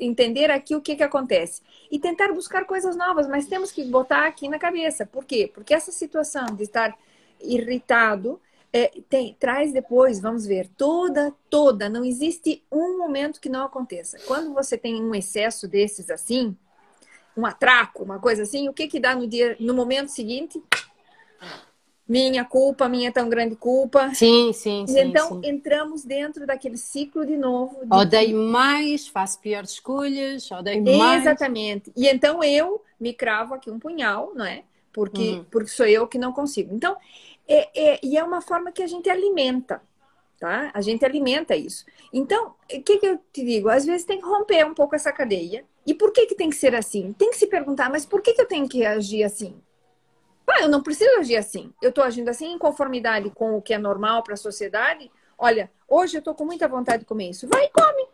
entender 0.00 0.50
aqui 0.50 0.74
o 0.74 0.80
que, 0.80 0.96
que 0.96 1.02
acontece. 1.02 1.62
E 1.90 1.98
tentar 1.98 2.32
buscar 2.32 2.64
coisas 2.64 2.96
novas, 2.96 3.28
mas 3.28 3.46
temos 3.46 3.70
que 3.70 3.84
botar 3.84 4.26
aqui 4.26 4.48
na 4.48 4.58
cabeça. 4.58 5.04
Por 5.04 5.24
quê? 5.24 5.50
Porque 5.52 5.74
essa 5.74 5.92
situação 5.92 6.46
de 6.46 6.64
estar 6.64 6.96
irritado 7.40 8.40
é, 8.72 8.90
tem, 9.08 9.36
traz 9.38 9.72
depois, 9.72 10.20
vamos 10.20 10.46
ver, 10.46 10.68
toda, 10.76 11.34
toda, 11.48 11.88
não 11.88 12.04
existe 12.04 12.64
um 12.70 12.98
momento 12.98 13.40
que 13.40 13.48
não 13.48 13.64
aconteça. 13.64 14.18
Quando 14.26 14.54
você 14.54 14.78
tem 14.78 15.02
um 15.02 15.14
excesso 15.14 15.66
desses 15.66 16.08
assim, 16.08 16.56
um 17.36 17.44
atraco, 17.44 18.04
uma 18.04 18.18
coisa 18.18 18.42
assim, 18.42 18.68
o 18.68 18.72
que 18.72 18.86
que 18.86 19.00
dá 19.00 19.14
no 19.14 19.26
dia, 19.26 19.56
no 19.58 19.74
momento 19.74 20.08
seguinte? 20.08 20.62
Minha 22.10 22.44
culpa, 22.44 22.88
minha 22.88 23.12
tão 23.12 23.28
grande 23.28 23.54
culpa. 23.54 24.12
Sim, 24.12 24.52
sim, 24.52 24.84
sim. 24.84 24.98
então 24.98 25.40
sim. 25.40 25.48
entramos 25.48 26.02
dentro 26.02 26.44
daquele 26.44 26.76
ciclo 26.76 27.24
de 27.24 27.36
novo. 27.36 27.86
De 27.86 27.96
odeio 27.96 28.36
mais, 28.36 29.06
faço 29.06 29.38
piores 29.38 29.70
escolhas, 29.70 30.50
odeio 30.50 30.82
mais. 30.98 31.22
Exatamente. 31.22 31.92
E 31.96 32.08
então 32.08 32.42
eu 32.42 32.82
me 32.98 33.14
cravo 33.14 33.54
aqui 33.54 33.70
um 33.70 33.78
punhal, 33.78 34.32
não 34.34 34.44
é? 34.44 34.64
Porque, 34.92 35.34
uhum. 35.34 35.44
porque 35.52 35.70
sou 35.70 35.86
eu 35.86 36.04
que 36.08 36.18
não 36.18 36.32
consigo. 36.32 36.74
Então, 36.74 36.96
é, 37.46 37.92
é, 37.92 38.00
e 38.02 38.18
é 38.18 38.24
uma 38.24 38.40
forma 38.40 38.72
que 38.72 38.82
a 38.82 38.88
gente 38.88 39.08
alimenta, 39.08 39.80
tá? 40.40 40.68
A 40.74 40.80
gente 40.80 41.04
alimenta 41.04 41.54
isso. 41.54 41.84
Então, 42.12 42.48
o 42.48 42.82
que, 42.82 42.98
que 42.98 43.06
eu 43.06 43.20
te 43.32 43.44
digo? 43.44 43.68
Às 43.68 43.86
vezes 43.86 44.04
tem 44.04 44.18
que 44.18 44.26
romper 44.26 44.66
um 44.66 44.74
pouco 44.74 44.96
essa 44.96 45.12
cadeia. 45.12 45.64
E 45.86 45.94
por 45.94 46.12
que, 46.12 46.26
que 46.26 46.34
tem 46.34 46.50
que 46.50 46.56
ser 46.56 46.74
assim? 46.74 47.14
Tem 47.16 47.30
que 47.30 47.36
se 47.36 47.46
perguntar, 47.46 47.88
mas 47.88 48.04
por 48.04 48.20
que, 48.20 48.32
que 48.32 48.42
eu 48.42 48.48
tenho 48.48 48.68
que 48.68 48.84
agir 48.84 49.22
assim? 49.22 49.54
Ah, 50.52 50.62
eu 50.62 50.68
não 50.68 50.82
preciso 50.82 51.18
agir 51.18 51.36
assim. 51.36 51.72
Eu 51.80 51.90
estou 51.90 52.04
agindo 52.04 52.28
assim 52.28 52.52
em 52.52 52.58
conformidade 52.58 53.30
com 53.30 53.56
o 53.56 53.62
que 53.62 53.74
é 53.74 53.78
normal 53.78 54.22
para 54.22 54.34
a 54.34 54.36
sociedade. 54.36 55.10
Olha, 55.38 55.70
hoje 55.88 56.16
eu 56.16 56.20
estou 56.20 56.34
com 56.34 56.44
muita 56.44 56.68
vontade 56.68 57.00
de 57.00 57.06
comer 57.06 57.30
isso. 57.30 57.48
Vai 57.48 57.64
e 57.64 57.70
come. 57.70 58.06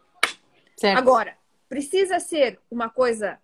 Certo. 0.77 0.99
Agora, 0.99 1.37
precisa 1.69 2.21
ser 2.21 2.61
uma 2.71 2.89
coisa 2.89 3.39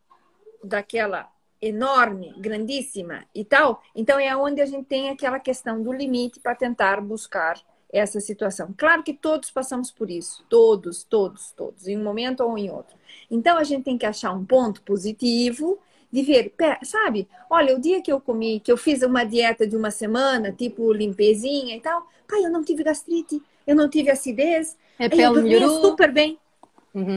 daquela 0.62 1.30
enorme, 1.60 2.34
grandíssima 2.38 3.24
e 3.34 3.44
tal. 3.44 3.82
Então 3.94 4.18
é 4.18 4.36
onde 4.36 4.60
a 4.60 4.66
gente 4.66 4.86
tem 4.86 5.10
aquela 5.10 5.38
questão 5.38 5.82
do 5.82 5.92
limite 5.92 6.40
para 6.40 6.54
tentar 6.54 7.00
buscar 7.00 7.60
essa 7.92 8.20
situação. 8.20 8.74
Claro 8.76 9.02
que 9.02 9.12
todos 9.12 9.50
passamos 9.50 9.90
por 9.90 10.10
isso, 10.10 10.44
todos, 10.48 11.04
todos, 11.04 11.52
todos, 11.52 11.86
em 11.86 11.96
um 11.96 12.02
momento 12.02 12.40
ou 12.40 12.56
em 12.56 12.70
outro. 12.70 12.96
Então 13.30 13.58
a 13.58 13.64
gente 13.64 13.84
tem 13.84 13.98
que 13.98 14.06
achar 14.06 14.32
um 14.32 14.44
ponto 14.44 14.82
positivo 14.82 15.78
de 16.12 16.22
ver, 16.22 16.52
sabe? 16.82 17.26
Olha, 17.48 17.74
o 17.74 17.80
dia 17.80 18.02
que 18.02 18.12
eu 18.12 18.20
comi, 18.20 18.60
que 18.60 18.70
eu 18.70 18.76
fiz 18.76 19.02
uma 19.02 19.24
dieta 19.24 19.66
de 19.66 19.74
uma 19.74 19.90
semana, 19.90 20.52
tipo 20.52 20.92
limpezinha 20.92 21.74
e 21.74 21.80
tal, 21.80 22.06
pai, 22.28 22.44
eu 22.44 22.50
não 22.50 22.62
tive 22.62 22.84
gastrite, 22.84 23.42
eu 23.66 23.74
não 23.74 23.88
tive 23.88 24.10
acidez, 24.10 24.76
é 24.98 25.06
eu 25.06 25.32
dormi 25.32 25.58
super 25.80 26.12
bem. 26.12 26.38
Uhum, 26.94 27.16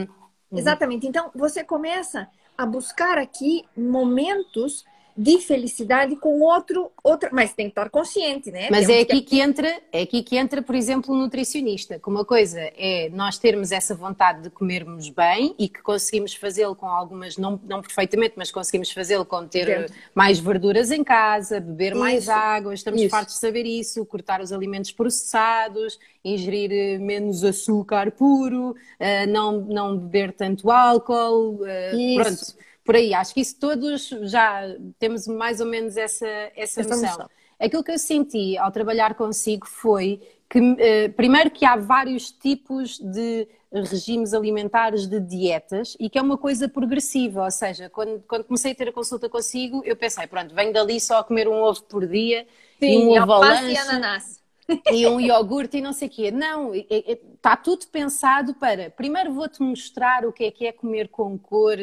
uhum. 0.50 0.58
Exatamente. 0.58 1.06
Então, 1.06 1.30
você 1.34 1.62
começa 1.62 2.26
a 2.56 2.64
buscar 2.64 3.18
aqui 3.18 3.64
momentos 3.76 4.84
de 5.16 5.38
felicidade 5.38 6.14
com 6.16 6.40
outro, 6.40 6.90
outra, 7.02 7.30
mas 7.32 7.54
tem 7.54 7.66
que 7.66 7.70
estar 7.70 7.88
consciente, 7.88 8.50
né? 8.50 8.68
Mas 8.70 8.88
é 8.88 9.00
aqui 9.00 9.22
que 9.22 9.40
entra, 9.40 9.80
é 9.90 10.02
aqui 10.02 10.22
que 10.22 10.36
entra, 10.36 10.60
por 10.60 10.74
exemplo, 10.74 11.14
o 11.14 11.16
nutricionista. 11.16 11.98
Que 11.98 12.08
uma 12.08 12.24
coisa 12.24 12.60
é 12.76 13.08
nós 13.12 13.38
termos 13.38 13.72
essa 13.72 13.94
vontade 13.94 14.42
de 14.42 14.50
comermos 14.50 15.08
bem 15.08 15.54
e 15.58 15.68
que 15.68 15.80
conseguimos 15.80 16.34
fazê-lo 16.34 16.76
com 16.76 16.86
algumas, 16.86 17.38
não, 17.38 17.58
não 17.64 17.80
perfeitamente, 17.80 18.34
mas 18.36 18.50
conseguimos 18.50 18.90
fazê-lo 18.90 19.24
com 19.24 19.46
ter 19.46 19.66
Dentro. 19.66 19.94
mais 20.14 20.38
verduras 20.38 20.90
em 20.90 21.02
casa, 21.02 21.60
beber 21.60 21.92
isso. 21.92 22.00
mais 22.00 22.28
água, 22.28 22.74
estamos 22.74 23.00
isso. 23.00 23.10
fartos 23.10 23.34
de 23.34 23.40
saber 23.40 23.64
isso, 23.64 24.04
cortar 24.04 24.42
os 24.42 24.52
alimentos 24.52 24.92
processados, 24.92 25.98
ingerir 26.22 26.70
eh, 26.72 26.98
menos 26.98 27.42
açúcar 27.42 28.10
puro, 28.10 28.70
uh, 28.72 29.26
não, 29.28 29.60
não 29.62 29.96
beber 29.96 30.32
tanto 30.32 30.70
álcool, 30.70 31.62
uh, 31.62 32.14
pronto 32.16 32.65
por 32.86 32.94
aí. 32.94 33.12
Acho 33.12 33.34
que 33.34 33.40
isso 33.40 33.58
todos 33.58 34.08
já 34.22 34.62
temos 34.98 35.26
mais 35.26 35.60
ou 35.60 35.66
menos 35.66 35.96
essa, 35.96 36.26
essa, 36.56 36.80
essa 36.80 36.88
noção. 36.88 37.10
noção. 37.10 37.30
Aquilo 37.58 37.82
que 37.82 37.90
eu 37.90 37.98
senti 37.98 38.56
ao 38.56 38.70
trabalhar 38.70 39.14
consigo 39.14 39.66
foi 39.66 40.20
que, 40.48 40.60
uh, 40.60 41.12
primeiro, 41.16 41.50
que 41.50 41.64
há 41.64 41.76
vários 41.76 42.30
tipos 42.30 42.98
de 42.98 43.48
regimes 43.72 44.32
alimentares 44.32 45.06
de 45.06 45.20
dietas 45.20 45.96
e 45.98 46.08
que 46.08 46.18
é 46.18 46.22
uma 46.22 46.38
coisa 46.38 46.68
progressiva, 46.68 47.44
ou 47.44 47.50
seja, 47.50 47.90
quando, 47.90 48.22
quando 48.26 48.44
comecei 48.44 48.72
a 48.72 48.74
ter 48.74 48.88
a 48.88 48.92
consulta 48.92 49.28
consigo, 49.28 49.82
eu 49.84 49.96
pensei, 49.96 50.26
pronto, 50.26 50.54
venho 50.54 50.72
dali 50.72 51.00
só 51.00 51.18
a 51.18 51.24
comer 51.24 51.48
um 51.48 51.62
ovo 51.62 51.82
por 51.82 52.06
dia 52.06 52.46
Sim, 52.78 52.86
e 52.86 53.18
um 53.18 53.22
ovo. 53.22 53.44
E 53.44 53.76
ananás. 53.76 54.40
e 54.92 55.06
um 55.06 55.20
iogurte 55.20 55.78
e 55.78 55.80
não 55.80 55.92
sei 55.92 56.08
o 56.08 56.10
quê. 56.10 56.30
Não, 56.30 56.72
está 56.74 57.56
tudo 57.56 57.86
pensado 57.86 58.54
para. 58.54 58.90
Primeiro 58.90 59.32
vou-te 59.32 59.62
mostrar 59.62 60.24
o 60.24 60.32
que 60.32 60.44
é 60.44 60.50
que 60.50 60.66
é 60.66 60.72
comer 60.72 61.08
com 61.08 61.38
cor, 61.38 61.76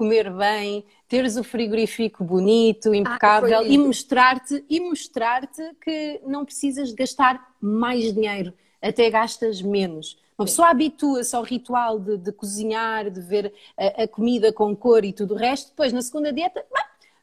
comer 0.00 0.32
bem, 0.32 0.82
teres 1.06 1.36
o 1.36 1.44
frigorífico 1.44 2.24
bonito, 2.24 2.94
impecável 2.94 3.58
ah, 3.58 3.64
e 3.64 3.76
mostrar-te 3.76 4.64
e 4.66 4.80
mostrar-te 4.80 5.62
que 5.78 6.22
não 6.26 6.42
precisas 6.42 6.90
gastar 6.92 7.54
mais 7.60 8.10
dinheiro, 8.14 8.54
até 8.80 9.10
gastas 9.10 9.60
menos. 9.60 10.18
Uma 10.38 10.46
pessoa 10.46 10.68
habitua-se 10.68 11.36
ao 11.36 11.42
ritual 11.42 11.98
de, 11.98 12.16
de, 12.16 12.32
cozinhar, 12.32 13.10
de 13.10 13.20
ver 13.20 13.52
a, 13.76 14.04
a, 14.04 14.08
comida 14.08 14.50
com 14.54 14.74
cor 14.74 15.04
e 15.04 15.12
tudo 15.12 15.34
o 15.34 15.36
resto, 15.36 15.68
depois 15.68 15.92
na 15.92 16.00
segunda 16.00 16.32
dieta, 16.32 16.64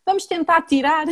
vamos 0.05 0.27
tentar 0.27 0.61
tirar 0.61 1.07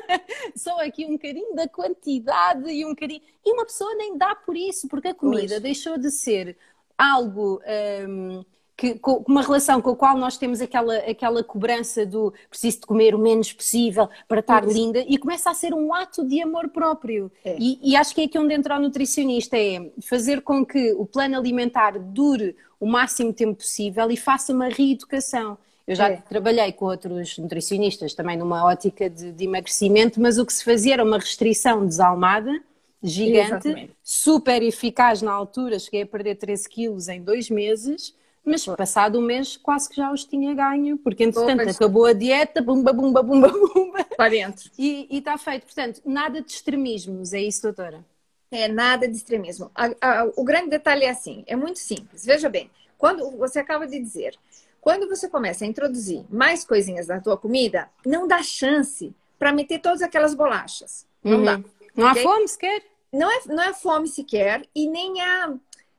só 0.56 0.80
aqui 0.80 1.04
um 1.04 1.12
bocadinho 1.12 1.54
da 1.54 1.68
quantidade 1.68 2.66
e 2.70 2.82
um 2.86 2.90
bocadinho. 2.90 3.20
E 3.44 3.52
uma 3.52 3.66
pessoa 3.66 3.94
nem 3.94 4.16
dá 4.16 4.34
por 4.34 4.56
isso, 4.56 4.88
porque 4.88 5.08
a 5.08 5.14
comida 5.14 5.48
pois. 5.48 5.60
deixou 5.60 5.98
de 5.98 6.10
ser 6.10 6.56
algo. 6.96 7.60
Hum, 8.08 8.42
que, 8.80 8.94
com 8.94 9.22
uma 9.28 9.42
relação 9.42 9.82
com 9.82 9.90
a 9.90 9.96
qual 9.96 10.16
nós 10.16 10.38
temos 10.38 10.62
aquela, 10.62 10.96
aquela 11.00 11.44
cobrança 11.44 12.06
do 12.06 12.32
preciso 12.48 12.80
de 12.80 12.86
comer 12.86 13.14
o 13.14 13.18
menos 13.18 13.52
possível 13.52 14.08
para 14.26 14.40
estar 14.40 14.64
Isso. 14.64 14.72
linda 14.72 15.04
e 15.06 15.18
começa 15.18 15.50
a 15.50 15.54
ser 15.54 15.74
um 15.74 15.92
ato 15.92 16.26
de 16.26 16.40
amor 16.40 16.70
próprio. 16.70 17.30
É. 17.44 17.58
E, 17.58 17.78
e, 17.82 17.94
acho 17.94 18.14
que 18.14 18.22
é 18.22 18.24
aqui 18.24 18.38
onde 18.38 18.54
entra 18.54 18.78
o 18.78 18.80
nutricionista, 18.80 19.54
é 19.58 19.90
fazer 20.00 20.40
com 20.40 20.64
que 20.64 20.94
o 20.94 21.04
plano 21.04 21.36
alimentar 21.36 21.98
dure 21.98 22.56
o 22.80 22.86
máximo 22.86 23.34
tempo 23.34 23.56
possível 23.56 24.10
e 24.10 24.16
faça 24.16 24.50
uma 24.50 24.68
reeducação. 24.68 25.58
Eu 25.86 25.94
já 25.94 26.08
é. 26.08 26.16
trabalhei 26.16 26.72
com 26.72 26.86
outros 26.86 27.36
nutricionistas 27.36 28.14
também 28.14 28.38
numa 28.38 28.64
ótica 28.64 29.10
de, 29.10 29.30
de, 29.30 29.44
emagrecimento, 29.44 30.18
mas 30.22 30.38
o 30.38 30.46
que 30.46 30.54
se 30.54 30.64
fazia 30.64 30.94
era 30.94 31.04
uma 31.04 31.18
restrição 31.18 31.84
desalmada, 31.84 32.62
gigante, 33.02 33.68
Exatamente. 33.68 33.92
super 34.02 34.62
eficaz 34.62 35.20
na 35.20 35.32
altura, 35.32 35.78
cheguei 35.78 36.02
a 36.02 36.06
perder 36.06 36.36
13 36.36 36.66
quilos 36.66 37.08
em 37.08 37.22
dois 37.22 37.50
meses, 37.50 38.14
mas 38.44 38.64
passado 38.64 39.18
um 39.18 39.22
mês 39.22 39.56
quase 39.56 39.88
que 39.88 39.96
já 39.96 40.10
os 40.10 40.24
tinha 40.24 40.54
ganho, 40.54 40.96
porque 40.98 41.24
entretanto 41.24 41.66
oh, 41.66 41.70
acabou 41.70 42.06
a 42.06 42.12
dieta, 42.12 42.62
bumba, 42.62 42.92
bumba, 42.92 43.22
bumba, 43.22 43.48
bumba. 43.74 44.04
Para 44.16 44.30
dentro. 44.30 44.70
E 44.78 45.06
está 45.10 45.36
feito. 45.36 45.64
Portanto, 45.64 46.00
nada 46.04 46.40
de 46.40 46.50
extremismos, 46.50 47.32
é 47.32 47.40
isso, 47.40 47.62
doutora? 47.62 48.04
É, 48.50 48.66
nada 48.66 49.06
de 49.06 49.14
extremismo. 49.14 49.70
A, 49.74 49.90
a, 50.00 50.30
o 50.36 50.42
grande 50.42 50.70
detalhe 50.70 51.04
é 51.04 51.10
assim, 51.10 51.44
é 51.46 51.54
muito 51.54 51.78
simples. 51.78 52.24
Veja 52.24 52.48
bem, 52.48 52.70
quando 52.98 53.30
você 53.36 53.60
acaba 53.60 53.86
de 53.86 53.98
dizer, 53.98 54.36
quando 54.80 55.08
você 55.08 55.28
começa 55.28 55.64
a 55.64 55.68
introduzir 55.68 56.24
mais 56.28 56.64
coisinhas 56.64 57.06
na 57.06 57.20
tua 57.20 57.36
comida, 57.36 57.88
não 58.04 58.26
dá 58.26 58.42
chance 58.42 59.14
para 59.38 59.52
meter 59.52 59.78
todas 59.80 60.02
aquelas 60.02 60.34
bolachas. 60.34 61.06
Não 61.22 61.38
uhum. 61.38 61.44
dá. 61.44 61.60
Não 61.94 62.06
há 62.06 62.14
fome 62.14 62.48
sequer? 62.48 62.82
Não 63.12 63.30
é, 63.30 63.40
não 63.46 63.62
é 63.62 63.74
fome 63.74 64.08
sequer 64.08 64.66
e 64.74 64.88
nem 64.88 65.20
há 65.20 65.52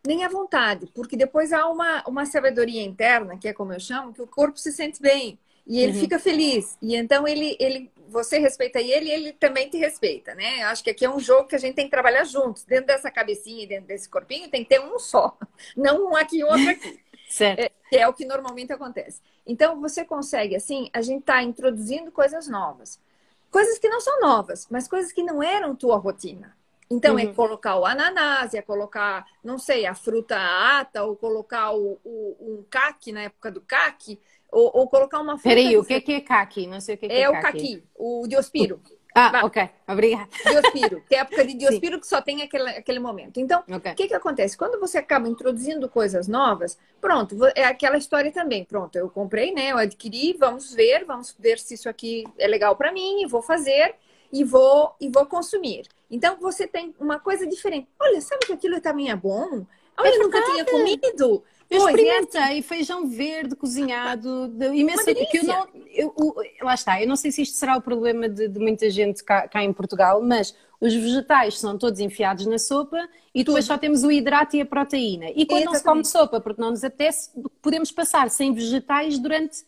nem 0.06 0.24
à 0.24 0.30
vontade, 0.30 0.88
porque 0.94 1.16
depois 1.16 1.54
há 1.54 1.68
uma, 1.68 2.04
uma 2.08 2.26
sabedoria 2.26 2.82
interna, 2.82 3.38
que 3.38 3.48
é 3.48 3.54
como 3.54 3.74
eu 3.74 3.80
chamo, 3.80 4.14
que 4.14 4.22
o 4.22 4.28
corpo 4.28 4.58
se 4.58 4.72
sente 4.72 5.02
bem 5.02 5.38
e 5.66 5.80
ele 5.80 5.94
uhum. 5.94 6.00
fica 6.00 6.20
feliz. 6.20 6.78
E 6.82 6.96
então 6.96 7.28
ele, 7.28 7.56
ele, 7.60 7.92
você 8.08 8.40
respeita 8.40 8.80
ele 8.80 9.06
e 9.06 9.12
ele 9.12 9.34
também 9.34 9.70
te 9.70 9.78
respeita, 9.78 10.34
né? 10.34 10.64
Acho 10.64 10.84
que 10.84 10.90
aqui 10.90 11.06
é 11.06 11.10
um 11.10 11.20
jogo 11.20 11.48
que 11.48 11.56
a 11.56 11.60
gente 11.60 11.76
tem 11.76 11.86
que 11.86 11.92
trabalhar 11.92 12.24
juntos. 12.24 12.64
Dentro 12.64 12.88
dessa 12.88 13.12
cabecinha 13.12 13.64
e 13.64 13.68
dentro 13.68 13.88
desse 13.88 14.10
corpinho 14.10 14.50
tem 14.50 14.64
que 14.64 14.70
ter 14.70 14.82
um 14.82 14.98
só, 14.98 15.38
não 15.78 16.10
um 16.10 16.16
aqui 16.16 16.40
e 16.40 16.44
outro 16.44 16.70
aqui. 16.70 17.00
certo. 17.30 17.60
É, 17.60 17.72
que 17.90 17.98
é 17.98 18.08
o 18.08 18.14
que 18.14 18.26
normalmente 18.26 18.74
acontece. 18.74 19.22
Então 19.46 19.80
você 19.80 20.04
consegue, 20.04 20.56
assim, 20.56 20.90
a 20.94 21.02
gente 21.02 21.22
está 21.22 21.44
introduzindo 21.44 22.12
coisas 22.12 22.48
novas. 22.48 23.00
Coisas 23.50 23.78
que 23.78 23.90
não 23.90 24.00
são 24.00 24.22
novas, 24.22 24.68
mas 24.70 24.88
coisas 24.88 25.12
que 25.12 25.22
não 25.22 25.44
eram 25.44 25.76
tua 25.76 25.98
rotina. 25.98 26.56
Então, 26.92 27.18
é 27.18 27.24
uhum. 27.24 27.30
é 27.30 27.34
colocar 27.34 27.78
o 27.78 27.86
ananás, 27.86 28.54
é 28.54 28.62
colocar, 28.62 29.26
não 29.42 29.58
sei, 29.58 29.86
a 29.86 29.96
fruta 29.96 30.38
ata, 30.38 31.04
ou 31.06 31.16
colocar 31.16 31.72
o, 31.72 31.98
o, 32.04 32.38
um 32.40 32.66
caque 32.70 33.14
na 33.14 33.24
época 33.24 33.50
do 33.50 33.62
caque, 33.62 34.20
ou, 34.52 34.70
ou 34.74 34.88
colocar 34.88 35.20
uma 35.20 35.38
fruta. 35.38 35.56
Peraí, 35.56 35.78
o 35.78 35.86
que, 35.86 36.02
que 36.02 36.14
é 36.14 36.22
caque? 36.22 36.68
Não 36.68 36.82
sei 36.82 36.96
o 36.96 36.98
que, 36.98 37.08
que 37.08 37.14
é. 37.14 37.22
É 37.22 37.30
o 37.30 37.42
caqui, 37.42 37.82
o 37.96 38.28
diospiro. 38.28 38.82
Ah, 39.14 39.30
Vai. 39.30 39.44
ok, 39.44 39.70
obrigada. 39.88 40.30
Diospiro, 40.46 41.04
que 41.08 41.16
é 41.16 41.20
a 41.20 41.22
época 41.22 41.46
de 41.46 41.54
Diospiro 41.54 41.96
Sim. 41.96 42.00
que 42.00 42.08
só 42.08 42.22
tem 42.22 42.42
aquele, 42.42 42.70
aquele 42.70 43.00
momento. 43.00 43.40
Então, 43.42 43.62
o 43.68 43.76
okay. 43.76 43.94
que, 43.94 44.08
que 44.08 44.14
acontece? 44.14 44.58
Quando 44.58 44.80
você 44.80 44.98
acaba 44.98 45.28
introduzindo 45.28 45.90
coisas 45.90 46.30
novas, 46.30 46.78
pronto, 47.02 47.36
é 47.54 47.66
aquela 47.66 47.98
história 47.98 48.32
também. 48.32 48.64
Pronto, 48.64 48.96
eu 48.96 49.10
comprei, 49.10 49.54
né? 49.54 49.72
Eu 49.72 49.78
adquiri, 49.78 50.34
vamos 50.40 50.74
ver, 50.74 51.04
vamos 51.04 51.36
ver 51.38 51.60
se 51.60 51.74
isso 51.74 51.90
aqui 51.90 52.24
é 52.38 52.48
legal 52.48 52.76
para 52.76 52.92
mim, 52.92 53.28
vou 53.28 53.42
fazer 53.42 53.96
e 54.32 54.46
vou 54.46 54.96
e 55.00 55.10
vou 55.10 55.26
consumir. 55.26 55.88
Então 56.12 56.38
você 56.40 56.68
tem 56.68 56.94
uma 57.00 57.20
coisa 57.20 57.48
diferente. 57.48 57.88
Olha, 58.00 58.20
sabe 58.20 58.46
que 58.46 58.54
aquilo 58.54 58.82
também 58.82 59.10
é 59.10 59.16
bom? 59.16 59.66
Olha, 59.98 60.10
é 60.10 60.18
eu 60.18 60.24
nunca 60.24 60.44
tinha 60.44 60.66
comido. 60.66 61.44
Eu 61.70 61.80
pois 61.80 61.96
experimentei 61.96 62.60
é. 62.60 62.62
feijão 62.62 63.08
verde 63.08 63.56
cozinhado, 63.56 64.50
de, 64.50 64.66
imenso. 64.76 65.06
Que 65.06 65.38
eu 65.38 65.44
não, 65.46 65.68
eu, 65.90 66.14
lá 66.62 66.74
está, 66.74 67.02
eu 67.02 67.08
não 67.08 67.16
sei 67.16 67.32
se 67.32 67.44
isto 67.44 67.56
será 67.56 67.78
o 67.78 67.82
problema 67.82 68.28
de, 68.28 68.50
de 68.50 68.60
muita 68.60 68.90
gente 68.90 69.24
cá, 69.24 69.48
cá, 69.48 69.64
em 69.64 69.72
Portugal, 69.72 70.22
mas 70.22 70.54
os 70.82 70.94
vegetais 70.94 71.58
são 71.58 71.78
todos 71.78 72.02
enfiados 72.02 72.46
na 72.46 72.60
sopa 72.60 72.98
e 73.34 73.42
depois 73.46 73.64
Tudo. 73.64 73.74
só 73.74 73.78
temos 73.78 74.04
o 74.04 74.12
hidrato 74.12 74.58
e 74.58 74.62
a 74.62 74.66
proteína. 74.66 75.30
E 75.30 75.46
quando 75.46 75.62
Exatamente. 75.62 75.66
não 75.66 75.76
se 75.76 75.84
come 75.84 76.06
sopa, 76.06 76.42
porque 76.42 76.62
não 76.62 76.72
nos 76.72 76.84
apetece, 76.84 77.30
podemos 77.62 77.90
passar 77.90 78.30
sem 78.30 78.54
vegetais 78.54 79.18
durante 79.18 79.64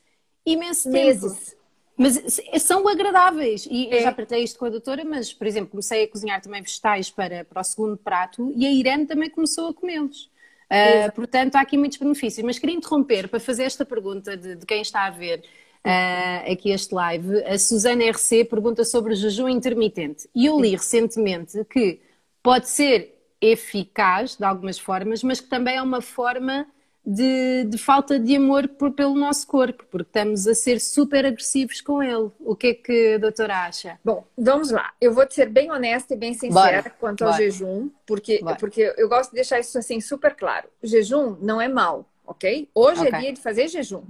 imenso 0.45 0.89
Meses. 0.89 1.55
Mas 2.03 2.41
são 2.61 2.85
agradáveis. 2.87 3.65
E 3.71 3.87
é. 3.87 3.99
eu 3.99 4.03
já 4.03 4.11
partilhei 4.11 4.43
isto 4.43 4.59
com 4.59 4.65
a 4.65 4.69
doutora, 4.69 5.05
mas, 5.05 5.33
por 5.33 5.47
exemplo, 5.47 5.69
comecei 5.69 6.03
a 6.03 6.07
cozinhar 6.07 6.41
também 6.41 6.61
vegetais 6.61 7.09
para, 7.09 7.45
para 7.45 7.61
o 7.61 7.63
segundo 7.63 7.95
prato 7.95 8.51
e 8.55 8.65
a 8.65 8.71
Irene 8.71 9.05
também 9.05 9.29
começou 9.29 9.69
a 9.69 9.73
comê-los. 9.73 10.29
Uh, 10.65 11.11
portanto, 11.13 11.55
há 11.55 11.61
aqui 11.61 11.77
muitos 11.77 11.97
benefícios. 11.97 12.45
Mas 12.45 12.59
queria 12.59 12.75
interromper 12.75 13.29
para 13.29 13.39
fazer 13.39 13.63
esta 13.63 13.85
pergunta 13.85 14.35
de, 14.35 14.55
de 14.55 14.65
quem 14.65 14.81
está 14.81 15.05
a 15.05 15.11
ver 15.11 15.39
uh, 15.39 16.51
aqui 16.51 16.71
este 16.71 16.93
live. 16.93 17.41
A 17.45 17.57
Susana 17.57 18.03
RC 18.09 18.45
pergunta 18.45 18.83
sobre 18.83 19.13
o 19.13 19.15
jejum 19.15 19.47
intermitente. 19.47 20.27
E 20.35 20.47
eu 20.47 20.59
li 20.59 20.71
recentemente 20.71 21.63
que 21.65 22.01
pode 22.41 22.67
ser 22.67 23.13
eficaz 23.39 24.35
de 24.35 24.43
algumas 24.43 24.77
formas, 24.77 25.23
mas 25.23 25.39
que 25.39 25.47
também 25.47 25.77
é 25.77 25.81
uma 25.81 26.01
forma 26.01 26.67
de, 27.05 27.65
de, 27.65 27.77
falta 27.77 28.17
de 28.17 28.35
amor 28.35 28.67
por, 28.67 28.91
pelo 28.91 29.13
nosso 29.13 29.45
corpo, 29.45 29.85
porque 29.91 30.07
estamos 30.07 30.47
a 30.47 30.55
ser 30.55 30.79
super 30.79 31.25
agressivos 31.25 31.81
com 31.81 32.01
ele. 32.01 32.31
O 32.39 32.55
que 32.55 32.67
é 32.67 32.73
que 32.73 33.15
a 33.15 33.17
doutora 33.17 33.65
acha? 33.65 33.99
Bom, 34.03 34.25
vamos 34.37 34.71
lá. 34.71 34.93
Eu 35.01 35.13
vou 35.13 35.25
ser 35.29 35.49
bem 35.49 35.69
honesta 35.69 36.13
e 36.13 36.17
bem 36.17 36.33
sincera 36.33 36.81
Bora. 36.81 36.95
quanto 36.99 37.19
Bora. 37.19 37.31
ao 37.31 37.37
jejum, 37.37 37.89
porque, 38.05 38.41
porque 38.59 38.93
eu 38.97 39.09
gosto 39.09 39.31
de 39.31 39.35
deixar 39.35 39.59
isso 39.59 39.77
assim 39.77 39.99
super 39.99 40.33
claro. 40.33 40.69
O 40.81 40.87
jejum 40.87 41.37
não 41.41 41.59
é 41.59 41.67
mal, 41.67 42.05
ok? 42.25 42.69
Hoje 42.73 43.01
é 43.01 43.07
okay. 43.07 43.19
é 43.19 43.21
dia 43.21 43.33
de 43.33 43.41
fazer 43.41 43.67
jejum. 43.67 44.03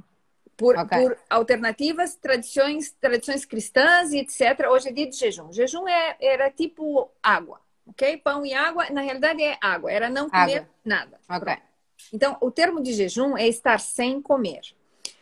Por, 0.55 0.77
okay. 0.77 1.01
por 1.01 1.17
alternativas, 1.31 2.13
tradições, 2.13 2.91
tradições 3.01 3.43
cristãs 3.43 4.11
e 4.13 4.19
etc. 4.19 4.67
Hoje 4.69 4.89
é 4.89 4.91
dia 4.91 5.09
de 5.09 5.17
jejum. 5.17 5.51
Jejum 5.51 5.87
é, 5.87 6.15
era 6.21 6.51
tipo 6.51 7.09
água, 7.23 7.59
ok? 7.87 8.17
Pão 8.17 8.45
e 8.45 8.53
água, 8.53 8.87
na 8.91 9.01
realidade 9.01 9.41
é 9.41 9.57
água, 9.59 9.91
era 9.91 10.11
não 10.11 10.29
comer 10.29 10.57
água. 10.57 10.69
nada. 10.85 11.19
Ok. 11.27 11.57
Então, 12.13 12.37
o 12.39 12.51
termo 12.51 12.79
de 12.79 12.93
jejum 12.93 13.35
é 13.35 13.47
estar 13.47 13.79
sem 13.79 14.21
comer. 14.21 14.61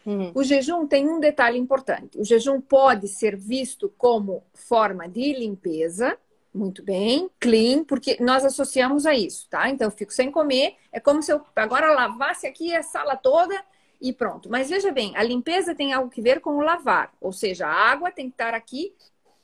Uhum. 0.06 0.32
O 0.36 0.43
jejum 0.43 0.86
tem 0.86 1.08
um 1.08 1.21
detalhe 1.21 1.58
importante. 1.58 2.19
O 2.19 2.25
jejum 2.25 2.60
pode 2.60 3.08
ser 3.08 3.38
visto 3.38 3.91
como 3.97 4.43
forma 4.54 5.08
de 5.08 5.34
limpeza, 5.34 6.17
muito 6.54 6.84
bem, 6.84 7.30
clean, 7.39 7.86
porque 7.86 8.17
nós 8.19 8.43
associamos 8.43 9.06
a 9.06 9.15
isso, 9.15 9.47
tá? 9.49 9.69
Então, 9.69 9.88
eu 9.88 9.91
fico 9.91 10.12
sem 10.12 10.30
comer, 10.30 10.75
é 10.91 10.99
como 10.99 11.23
se 11.23 11.32
eu 11.32 11.41
agora 11.56 11.93
lavasse 11.93 12.45
aqui 12.45 12.75
a 12.75 12.84
sala 12.84 13.15
toda 13.15 13.56
e 14.01 14.12
pronto. 14.12 14.49
Mas 14.49 14.69
veja 14.69 14.91
bem, 14.91 15.15
a 15.15 15.23
limpeza 15.23 15.73
tem 15.73 15.93
algo 15.93 16.10
que 16.10 16.21
ver 16.21 16.41
com 16.41 16.58
o 16.58 16.62
lavar, 16.62 17.13
ou 17.21 17.32
seja, 17.32 17.67
a 17.67 17.73
água 17.73 18.12
tem 18.12 18.27
que 18.27 18.34
estar 18.34 18.54
aqui 18.54 18.93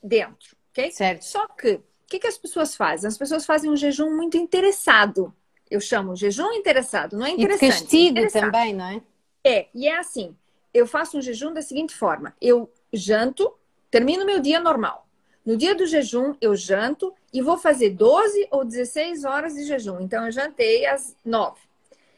dentro, 0.04 0.58
ok? 0.72 0.92
Certo. 0.92 1.24
Só 1.24 1.48
que, 1.48 1.76
o 1.76 1.84
que, 2.08 2.20
que 2.20 2.28
as 2.28 2.38
pessoas 2.38 2.76
fazem? 2.76 3.08
As 3.08 3.18
pessoas 3.18 3.46
fazem 3.46 3.70
um 3.70 3.78
jejum 3.78 4.14
muito 4.16 4.36
interessado. 4.36 5.34
Eu 5.70 5.82
chamo 5.82 6.16
jejum 6.16 6.52
interessado, 6.54 7.18
não 7.18 7.26
é 7.26 7.32
interessante. 7.32 7.66
E 7.66 7.70
castigo 7.70 8.20
é 8.20 8.28
também, 8.28 8.74
não 8.74 8.86
é? 8.86 9.02
É, 9.44 9.68
e 9.74 9.88
é 9.88 9.98
assim, 9.98 10.36
eu 10.74 10.86
faço 10.86 11.18
um 11.18 11.22
jejum 11.22 11.54
da 11.54 11.62
seguinte 11.62 11.96
forma, 11.96 12.34
eu 12.42 12.70
janto, 12.94 13.54
termino 13.90 14.26
meu 14.26 14.40
dia 14.40 14.60
normal. 14.60 15.08
No 15.46 15.56
dia 15.56 15.74
do 15.74 15.86
jejum, 15.86 16.36
eu 16.42 16.54
janto 16.58 17.14
e 17.32 17.42
vou 17.42 17.58
fazer 17.58 17.92
12 17.92 18.50
ou 18.52 18.66
16 18.66 19.24
horas 19.24 19.54
de 19.54 19.64
jejum. 19.64 20.02
Então, 20.02 20.26
eu 20.26 20.32
jantei 20.32 20.86
às 20.86 21.16
9. 21.24 21.56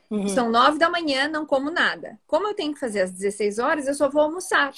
Uhum. 0.09 0.27
São 0.27 0.49
9 0.49 0.79
da 0.79 0.89
manhã, 0.89 1.27
não 1.27 1.45
como 1.45 1.69
nada. 1.69 2.19
Como 2.25 2.47
eu 2.47 2.55
tenho 2.55 2.73
que 2.73 2.79
fazer 2.79 3.01
às 3.01 3.11
16 3.11 3.59
horas, 3.59 3.87
eu 3.87 3.93
só 3.93 4.09
vou 4.09 4.23
almoçar. 4.23 4.73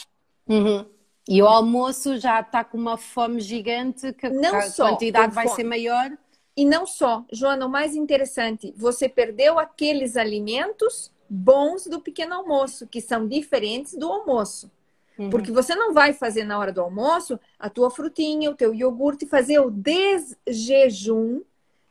Uhum. 0.50 0.86
E 1.30 1.42
o 1.42 1.48
almoço 1.48 2.18
já 2.18 2.42
está 2.42 2.62
com 2.62 2.78
uma 2.78 2.98
fome 2.98 3.40
gigante, 3.40 4.12
que 4.12 4.28
não 4.28 4.54
a 4.54 4.70
quantidade 4.70 5.34
vai 5.34 5.48
ser 5.48 5.64
maior. 5.64 6.12
E 6.62 6.66
não 6.66 6.86
só, 6.86 7.26
Joana, 7.32 7.66
o 7.66 7.70
mais 7.70 7.96
interessante, 7.96 8.72
você 8.78 9.10
perdeu 9.10 9.58
aqueles 9.58 10.16
alimentos 10.16 11.12
bons 11.28 11.88
do 11.88 12.00
pequeno 12.00 12.36
almoço, 12.36 12.86
que 12.86 13.02
são 13.02 13.28
diferentes 13.28 13.96
do 13.96 14.08
almoço. 14.08 14.70
Uhum. 15.18 15.32
Porque 15.32 15.52
você 15.52 15.74
não 15.74 15.92
vai 15.92 16.14
fazer 16.14 16.44
na 16.44 16.60
hora 16.60 16.72
do 16.72 16.80
almoço 16.80 17.40
a 17.58 17.68
tua 17.68 17.90
frutinha, 17.90 18.52
o 18.52 18.54
teu 18.54 18.76
iogurte, 18.76 19.26
fazer 19.26 19.58
o 19.58 19.72
desjejum. 19.72 21.42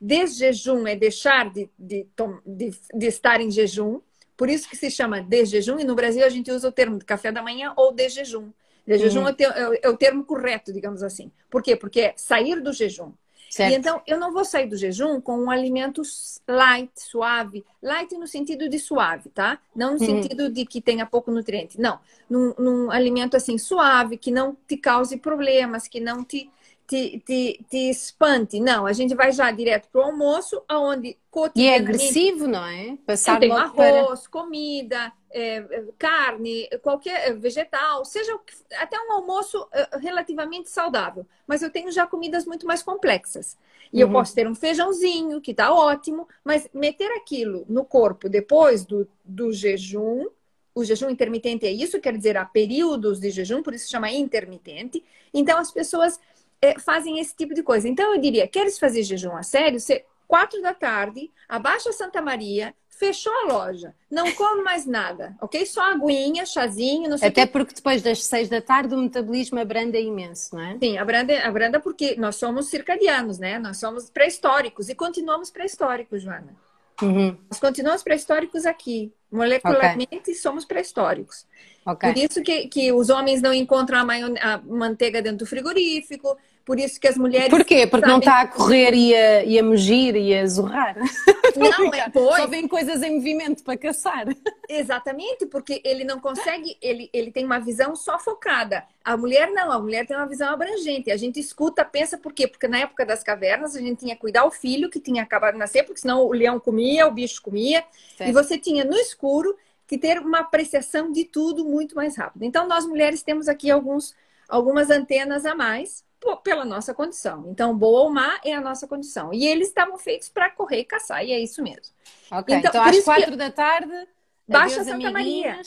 Desjejum 0.00 0.86
é 0.86 0.94
deixar 0.94 1.50
de, 1.50 1.68
de, 1.76 2.06
de, 2.46 2.70
de 2.94 3.06
estar 3.08 3.40
em 3.40 3.50
jejum. 3.50 4.00
Por 4.36 4.48
isso 4.48 4.70
que 4.70 4.76
se 4.76 4.88
chama 4.88 5.20
desjejum. 5.20 5.80
E 5.80 5.84
no 5.84 5.96
Brasil 5.96 6.24
a 6.24 6.28
gente 6.28 6.52
usa 6.52 6.68
o 6.68 6.72
termo 6.72 6.96
de 6.96 7.04
café 7.04 7.32
da 7.32 7.42
manhã 7.42 7.74
ou 7.76 7.92
desjejum. 7.92 8.52
Desjejum 8.86 9.22
uhum. 9.22 9.28
é, 9.30 9.34
é, 9.40 9.80
é 9.82 9.88
o 9.88 9.96
termo 9.96 10.24
correto, 10.24 10.72
digamos 10.72 11.02
assim. 11.02 11.32
Por 11.50 11.60
quê? 11.60 11.74
Porque 11.74 12.00
é 12.02 12.14
sair 12.16 12.60
do 12.60 12.72
jejum. 12.72 13.10
Certo. 13.50 13.72
E 13.72 13.76
então 13.76 14.00
eu 14.06 14.16
não 14.16 14.32
vou 14.32 14.44
sair 14.44 14.68
do 14.68 14.76
jejum 14.76 15.20
com 15.20 15.36
um 15.36 15.50
alimento 15.50 16.02
light, 16.46 16.92
suave. 16.94 17.64
Light 17.82 18.16
no 18.16 18.26
sentido 18.26 18.68
de 18.68 18.78
suave, 18.78 19.28
tá? 19.28 19.58
Não 19.74 19.94
no 19.94 20.00
uhum. 20.00 20.06
sentido 20.06 20.48
de 20.48 20.64
que 20.64 20.80
tenha 20.80 21.04
pouco 21.04 21.32
nutriente. 21.32 21.78
Não. 21.80 21.98
Num, 22.28 22.54
num, 22.56 22.90
alimento 22.92 23.36
assim 23.36 23.58
suave, 23.58 24.16
que 24.16 24.30
não 24.30 24.56
te 24.68 24.76
cause 24.76 25.16
problemas, 25.16 25.88
que 25.88 25.98
não 25.98 26.24
te 26.24 26.48
te, 26.86 27.22
te, 27.24 27.64
te 27.68 27.90
espante. 27.90 28.58
Não, 28.58 28.84
a 28.84 28.92
gente 28.92 29.14
vai 29.14 29.30
já 29.30 29.50
direto 29.52 29.88
para 29.92 30.00
o 30.00 30.04
almoço, 30.04 30.60
aonde 30.68 31.16
E 31.54 31.66
é 31.66 31.76
agressivo, 31.76 32.48
não 32.48 32.64
é? 32.64 32.96
Passar 33.06 33.38
tem 33.38 33.52
arroz, 33.52 34.22
para... 34.22 34.30
comida, 34.30 35.12
é, 35.30 35.84
carne, 35.98 36.68
qualquer 36.82 37.28
é, 37.28 37.32
vegetal, 37.32 38.04
seja 38.04 38.38
até 38.78 38.98
um 38.98 39.12
almoço 39.12 39.66
é, 39.72 39.98
relativamente 39.98 40.70
saudável. 40.70 41.26
Mas 41.46 41.62
eu 41.62 41.70
tenho 41.70 41.90
já 41.90 42.06
comidas 42.06 42.44
muito 42.44 42.66
mais 42.66 42.82
complexas. 42.82 43.56
E 43.92 44.02
uhum. 44.02 44.08
eu 44.08 44.12
posso 44.12 44.34
ter 44.34 44.46
um 44.48 44.54
feijãozinho, 44.54 45.40
que 45.40 45.50
está 45.50 45.72
ótimo, 45.72 46.28
mas 46.44 46.68
meter 46.72 47.10
aquilo 47.12 47.64
no 47.68 47.84
corpo 47.84 48.28
depois 48.28 48.84
do, 48.84 49.08
do 49.24 49.52
jejum, 49.52 50.26
o 50.74 50.84
jejum 50.84 51.10
intermitente 51.10 51.66
é 51.66 51.70
isso, 51.70 52.00
quer 52.00 52.16
dizer, 52.16 52.36
há 52.36 52.44
períodos 52.44 53.18
de 53.18 53.30
jejum, 53.30 53.62
por 53.62 53.74
isso 53.74 53.86
se 53.86 53.90
chama 53.90 54.10
intermitente. 54.10 55.04
Então 55.34 55.58
as 55.58 55.70
pessoas 55.70 56.20
é, 56.60 56.78
fazem 56.78 57.18
esse 57.18 57.34
tipo 57.34 57.54
de 57.54 57.62
coisa. 57.62 57.88
Então, 57.88 58.14
eu 58.14 58.20
diria, 58.20 58.46
queres 58.46 58.78
fazer 58.78 59.02
jejum 59.02 59.34
a 59.34 59.42
sério? 59.42 59.80
Você, 59.80 60.04
quatro 60.28 60.60
da 60.60 60.74
tarde, 60.74 61.30
abaixa 61.48 61.92
Santa 61.92 62.20
Maria, 62.20 62.74
fechou 63.00 63.32
a 63.32 63.52
loja, 63.54 63.94
não 64.10 64.30
come 64.32 64.62
mais 64.62 64.84
nada, 64.84 65.34
ok? 65.40 65.64
Só 65.64 65.80
aguinha, 65.90 66.44
chazinho, 66.44 67.08
não 67.08 67.16
sei 67.16 67.28
Até 67.28 67.46
que... 67.46 67.52
porque 67.52 67.74
depois 67.74 68.02
das 68.02 68.22
seis 68.22 68.50
da 68.50 68.60
tarde 68.60 68.94
o 68.94 68.98
metabolismo 68.98 69.58
abranda 69.58 69.98
imenso, 69.98 70.54
não 70.54 70.62
é? 70.62 70.78
Sim, 70.78 70.98
abranda, 70.98 71.40
abranda 71.40 71.80
porque 71.80 72.14
nós 72.16 72.36
somos 72.36 72.68
circadianos, 72.68 73.38
né? 73.38 73.58
Nós 73.58 73.78
somos 73.78 74.10
pré-históricos 74.10 74.90
e 74.90 74.94
continuamos 74.94 75.50
pré-históricos, 75.50 76.20
Joana. 76.20 76.54
Uhum. 77.00 77.38
Nós 77.50 77.58
continuamos 77.58 78.02
pré-históricos 78.02 78.66
aqui. 78.66 79.10
Molecularmente 79.32 80.16
okay. 80.16 80.34
somos 80.34 80.66
pré-históricos. 80.66 81.46
Okay. 81.86 82.12
Por 82.12 82.20
isso 82.20 82.42
que, 82.42 82.68
que 82.68 82.92
os 82.92 83.08
homens 83.08 83.40
não 83.40 83.54
encontram 83.54 83.98
a, 83.98 84.54
a, 84.54 84.58
manteiga 84.58 85.22
dentro 85.22 85.38
do 85.38 85.46
frigorífico, 85.46 86.36
por 86.64 86.78
isso 86.78 87.00
que 87.00 87.08
as 87.08 87.16
mulheres. 87.16 87.48
Por 87.48 87.64
quê? 87.64 87.86
Porque 87.86 88.06
sabem... 88.06 88.12
não 88.12 88.18
está 88.18 88.40
a 88.42 88.46
correr 88.46 88.94
e 88.94 89.14
a, 89.14 89.44
e 89.44 89.58
a 89.58 89.62
mugir 89.62 90.16
e 90.16 90.36
a 90.36 90.46
zurrar. 90.46 90.96
Não, 91.56 91.92
é 91.92 92.08
pois. 92.08 92.36
Só 92.36 92.46
vem 92.46 92.68
coisas 92.68 93.02
em 93.02 93.16
movimento 93.16 93.64
para 93.64 93.76
caçar. 93.76 94.26
Exatamente, 94.68 95.46
porque 95.46 95.80
ele 95.84 96.04
não 96.04 96.20
consegue, 96.20 96.76
ele, 96.80 97.10
ele 97.12 97.32
tem 97.32 97.44
uma 97.44 97.58
visão 97.58 97.96
só 97.96 98.20
focada. 98.20 98.84
A 99.04 99.16
mulher 99.16 99.50
não, 99.50 99.72
a 99.72 99.80
mulher 99.80 100.06
tem 100.06 100.16
uma 100.16 100.26
visão 100.26 100.48
abrangente. 100.52 101.10
A 101.10 101.16
gente 101.16 101.40
escuta, 101.40 101.84
pensa 101.84 102.16
por 102.16 102.32
quê? 102.32 102.46
Porque 102.46 102.68
na 102.68 102.78
época 102.78 103.04
das 103.04 103.24
cavernas 103.24 103.74
a 103.74 103.80
gente 103.80 103.98
tinha 103.98 104.14
que 104.14 104.20
cuidar 104.20 104.44
o 104.44 104.50
filho 104.50 104.88
que 104.88 105.00
tinha 105.00 105.24
acabado 105.24 105.54
de 105.54 105.58
nascer, 105.58 105.82
porque 105.82 106.00
senão 106.00 106.24
o 106.24 106.32
leão 106.32 106.60
comia, 106.60 107.08
o 107.08 107.10
bicho 107.10 107.42
comia. 107.42 107.82
Certo. 108.16 108.30
E 108.30 108.32
você 108.32 108.56
tinha 108.56 108.84
no 108.84 108.94
escuro 108.94 109.56
que 109.88 109.98
ter 109.98 110.20
uma 110.20 110.38
apreciação 110.38 111.10
de 111.10 111.24
tudo 111.24 111.64
muito 111.64 111.96
mais 111.96 112.16
rápido. 112.16 112.44
Então, 112.44 112.68
nós 112.68 112.86
mulheres 112.86 113.24
temos 113.24 113.48
aqui 113.48 113.72
alguns, 113.72 114.14
algumas 114.48 114.88
antenas 114.88 115.44
a 115.44 115.52
mais 115.56 116.04
pela 116.42 116.64
nossa 116.64 116.92
condição. 116.92 117.46
Então, 117.48 117.76
boa 117.76 118.00
ou 118.00 118.10
má 118.10 118.40
é 118.44 118.52
a 118.52 118.60
nossa 118.60 118.86
condição. 118.86 119.32
E 119.32 119.46
eles 119.46 119.68
estavam 119.68 119.96
feitos 119.98 120.28
para 120.28 120.50
correr 120.50 120.80
e 120.80 120.84
caçar, 120.84 121.24
e 121.24 121.32
é 121.32 121.40
isso 121.40 121.62
mesmo. 121.62 121.94
Ok, 122.30 122.54
então, 122.54 122.70
então 122.70 122.82
às 122.84 123.04
quatro 123.04 123.30
que... 123.30 123.36
da 123.36 123.50
tarde, 123.50 124.08
baixa 124.46 124.84
Santa 124.84 125.08
amiguinhas. 125.08 125.12
Maria. 125.12 125.60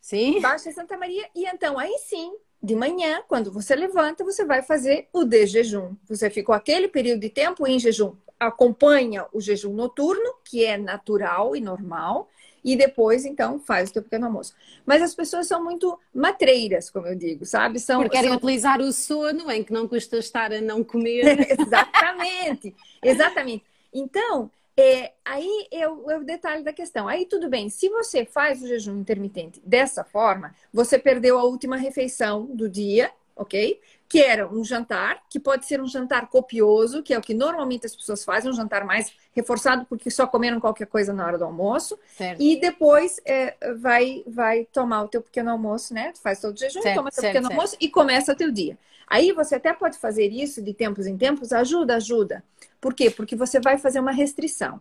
Sim. 0.00 0.40
Baixa 0.40 0.72
Santa 0.72 0.96
Maria, 0.96 1.28
e 1.34 1.44
então 1.44 1.78
aí 1.78 1.96
sim, 1.98 2.32
de 2.62 2.74
manhã, 2.74 3.22
quando 3.28 3.52
você 3.52 3.76
levanta, 3.76 4.24
você 4.24 4.44
vai 4.44 4.62
fazer 4.62 5.08
o 5.12 5.24
de 5.24 5.46
jejum. 5.46 5.94
Você 6.08 6.28
ficou 6.28 6.54
aquele 6.54 6.88
período 6.88 7.20
de 7.20 7.30
tempo 7.30 7.66
em 7.66 7.78
jejum. 7.78 8.16
Acompanha 8.38 9.26
o 9.32 9.40
jejum 9.40 9.72
noturno, 9.72 10.34
que 10.44 10.64
é 10.64 10.76
natural 10.76 11.54
e 11.54 11.60
normal, 11.60 12.28
e 12.64 12.76
depois, 12.76 13.24
então, 13.24 13.58
faz 13.58 13.90
o 13.90 13.92
teu 13.94 14.02
pequeno 14.02 14.26
almoço. 14.26 14.54
Mas 14.84 15.02
as 15.02 15.14
pessoas 15.14 15.46
são 15.46 15.62
muito 15.62 15.98
matreiras, 16.14 16.90
como 16.90 17.06
eu 17.06 17.14
digo, 17.14 17.44
sabe? 17.44 17.78
São, 17.78 18.00
Porque 18.00 18.16
querem 18.16 18.30
são... 18.30 18.36
utilizar 18.36 18.80
o 18.80 18.92
sono 18.92 19.50
em 19.50 19.62
que 19.62 19.72
não 19.72 19.86
custa 19.88 20.18
estar 20.18 20.52
a 20.52 20.60
não 20.60 20.82
comer. 20.82 21.24
exatamente, 21.58 22.74
exatamente. 23.02 23.64
Então, 23.92 24.50
é, 24.78 25.12
aí 25.24 25.66
é 25.72 25.88
o, 25.88 26.08
é 26.08 26.16
o, 26.18 26.24
detalhe 26.24 26.62
da 26.62 26.72
questão. 26.72 27.08
Aí 27.08 27.26
tudo 27.26 27.48
bem, 27.48 27.68
se 27.68 27.88
você 27.88 28.24
faz 28.24 28.62
o 28.62 28.68
jejum 28.68 28.98
intermitente 28.98 29.60
dessa 29.64 30.04
forma, 30.04 30.54
você 30.72 30.96
perdeu 30.96 31.36
a 31.36 31.42
última 31.42 31.76
refeição 31.76 32.46
do 32.46 32.68
dia, 32.68 33.10
ok? 33.38 33.80
Que 34.08 34.22
era 34.22 34.48
um 34.48 34.64
jantar, 34.64 35.22
que 35.30 35.38
pode 35.38 35.64
ser 35.66 35.80
um 35.80 35.86
jantar 35.86 36.28
copioso, 36.28 37.02
que 37.02 37.14
é 37.14 37.18
o 37.18 37.20
que 37.22 37.32
normalmente 37.32 37.86
as 37.86 37.94
pessoas 37.94 38.24
fazem, 38.24 38.50
um 38.50 38.54
jantar 38.54 38.84
mais 38.84 39.12
reforçado, 39.32 39.86
porque 39.86 40.10
só 40.10 40.26
comeram 40.26 40.60
qualquer 40.60 40.86
coisa 40.86 41.12
na 41.12 41.24
hora 41.24 41.38
do 41.38 41.44
almoço. 41.44 41.98
Certo. 42.16 42.42
E 42.42 42.60
depois 42.60 43.20
é, 43.24 43.56
vai, 43.76 44.24
vai 44.26 44.64
tomar 44.66 45.04
o 45.04 45.08
teu 45.08 45.22
pequeno 45.22 45.50
almoço, 45.50 45.94
né? 45.94 46.12
Tu 46.12 46.20
faz 46.20 46.40
todo 46.40 46.54
o 46.54 46.58
jejum, 46.58 46.82
certo, 46.82 46.96
toma 46.96 47.10
teu 47.10 47.20
certo, 47.22 47.34
pequeno 47.34 47.52
almoço 47.52 47.76
e 47.80 47.88
começa 47.88 48.32
o 48.32 48.36
teu 48.36 48.50
dia. 48.50 48.76
Aí 49.06 49.32
você 49.32 49.54
até 49.54 49.72
pode 49.72 49.96
fazer 49.98 50.30
isso 50.30 50.60
de 50.60 50.74
tempos 50.74 51.06
em 51.06 51.16
tempos, 51.16 51.52
ajuda, 51.52 51.96
ajuda. 51.96 52.44
Por 52.80 52.92
quê? 52.92 53.10
Porque 53.10 53.34
você 53.34 53.58
vai 53.58 53.78
fazer 53.78 54.00
uma 54.00 54.12
restrição. 54.12 54.80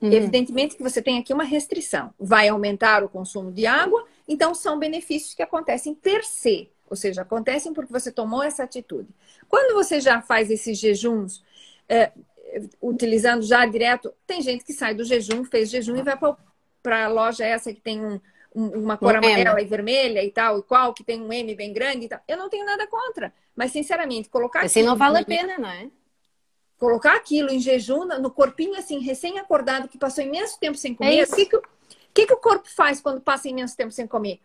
Uhum. 0.00 0.12
Evidentemente 0.12 0.76
que 0.76 0.82
você 0.82 1.00
tem 1.00 1.18
aqui 1.18 1.32
uma 1.32 1.44
restrição. 1.44 2.12
Vai 2.18 2.48
aumentar 2.48 3.04
o 3.04 3.08
consumo 3.08 3.52
de 3.52 3.66
água, 3.66 4.04
então 4.28 4.54
são 4.54 4.78
benefícios 4.78 5.34
que 5.34 5.42
acontecem 5.42 5.94
per 5.94 6.24
se, 6.24 6.68
ou 6.94 6.96
seja, 6.96 7.22
acontecem 7.22 7.74
porque 7.74 7.92
você 7.92 8.10
tomou 8.10 8.42
essa 8.42 8.62
atitude. 8.62 9.08
Quando 9.48 9.74
você 9.74 10.00
já 10.00 10.22
faz 10.22 10.50
esses 10.50 10.78
jejuns, 10.78 11.42
é, 11.88 12.12
utilizando 12.80 13.42
já 13.42 13.66
direto, 13.66 14.14
tem 14.26 14.40
gente 14.40 14.64
que 14.64 14.72
sai 14.72 14.94
do 14.94 15.04
jejum, 15.04 15.44
fez 15.44 15.70
jejum 15.70 15.96
e 15.96 16.02
vai 16.02 16.16
para 16.82 17.04
a 17.04 17.08
loja 17.08 17.44
essa 17.44 17.72
que 17.72 17.80
tem 17.80 18.04
um, 18.04 18.20
uma 18.54 18.96
cor 18.96 19.14
um 19.14 19.18
amarela 19.18 19.60
M. 19.60 19.62
e 19.62 19.68
vermelha 19.68 20.24
e 20.24 20.30
tal, 20.30 20.60
e 20.60 20.62
qual, 20.62 20.94
que 20.94 21.02
tem 21.02 21.20
um 21.20 21.32
M 21.32 21.54
bem 21.54 21.72
grande 21.72 22.06
e 22.06 22.08
tal. 22.08 22.20
Eu 22.28 22.36
não 22.36 22.48
tenho 22.48 22.64
nada 22.64 22.86
contra. 22.86 23.32
Mas, 23.56 23.72
sinceramente, 23.72 24.28
colocar. 24.28 24.64
Assim 24.64 24.82
não 24.82 24.96
vale 24.96 25.18
a 25.18 25.24
pena, 25.24 25.58
não 25.58 25.68
é? 25.68 25.90
Colocar 26.78 27.16
aquilo 27.16 27.50
em 27.50 27.60
jejum, 27.60 28.04
no 28.04 28.30
corpinho, 28.30 28.76
assim, 28.76 28.98
recém-acordado, 28.98 29.88
que 29.88 29.98
passou 29.98 30.22
imenso 30.22 30.58
tempo 30.58 30.76
sem 30.76 30.94
comer. 30.94 31.20
É 31.20 31.24
o 31.24 31.26
que, 31.34 31.46
que, 31.46 31.60
que, 32.12 32.26
que 32.26 32.32
o 32.32 32.36
corpo 32.36 32.68
faz 32.68 33.00
quando 33.00 33.20
passa 33.20 33.48
imenso 33.48 33.76
tempo 33.76 33.92
sem 33.92 34.06
comer? 34.06 34.40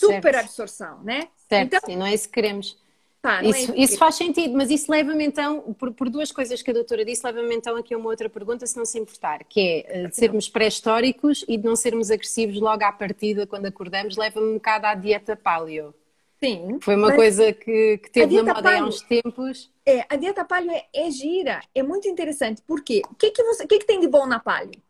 Super 0.00 0.34
certo. 0.34 0.46
absorção, 0.46 1.02
né? 1.02 1.28
Certo, 1.48 1.66
então, 1.66 1.80
sim, 1.84 1.96
não 1.96 2.06
é 2.06 2.14
isso 2.14 2.28
que 2.28 2.34
queremos. 2.34 2.78
Tá, 3.22 3.42
isso, 3.42 3.72
é 3.72 3.76
isso, 3.76 3.98
faz 3.98 4.14
sentido, 4.14 4.56
mas 4.56 4.70
isso 4.70 4.90
leva-me 4.90 5.22
então, 5.22 5.74
por, 5.74 5.92
por, 5.92 6.08
duas 6.08 6.32
coisas 6.32 6.62
que 6.62 6.70
a 6.70 6.74
doutora 6.74 7.04
disse, 7.04 7.20
leva-me 7.26 7.54
então 7.54 7.76
aqui 7.76 7.92
a 7.92 7.98
uma 7.98 8.08
outra 8.08 8.30
pergunta, 8.30 8.66
se 8.66 8.78
não 8.78 8.86
se 8.86 8.98
importar, 8.98 9.44
que 9.44 9.60
é 9.60 10.04
eh, 10.04 10.06
de 10.08 10.16
sermos 10.16 10.48
pré-históricos 10.48 11.44
e 11.46 11.58
de 11.58 11.64
não 11.64 11.76
sermos 11.76 12.10
agressivos 12.10 12.58
logo 12.58 12.82
à 12.82 12.90
partida 12.90 13.46
quando 13.46 13.66
acordamos, 13.66 14.16
leva-me 14.16 14.46
um 14.46 14.54
bocado 14.54 14.86
à 14.86 14.94
dieta 14.94 15.36
paleo. 15.36 15.94
Sim. 16.42 16.78
Foi 16.80 16.96
uma 16.96 17.14
coisa 17.14 17.52
que, 17.52 17.98
que 17.98 18.10
teve 18.10 18.36
na 18.36 18.54
moda 18.54 18.62
paleo, 18.62 18.84
há 18.84 18.88
uns 18.88 19.02
tempos. 19.02 19.70
É, 19.84 20.06
a 20.08 20.16
dieta 20.16 20.42
paleo 20.42 20.70
é, 20.70 20.86
é, 20.94 21.10
gira, 21.10 21.60
é 21.74 21.82
muito 21.82 22.08
interessante, 22.08 22.62
porque 22.66 23.02
o 23.10 23.14
que, 23.14 23.30
que, 23.32 23.42
você, 23.42 23.64
o 23.64 23.68
que, 23.68 23.80
que 23.80 23.86
tem 23.86 24.00
de 24.00 24.08
bom 24.08 24.24
na 24.24 24.40
paleo? 24.40 24.80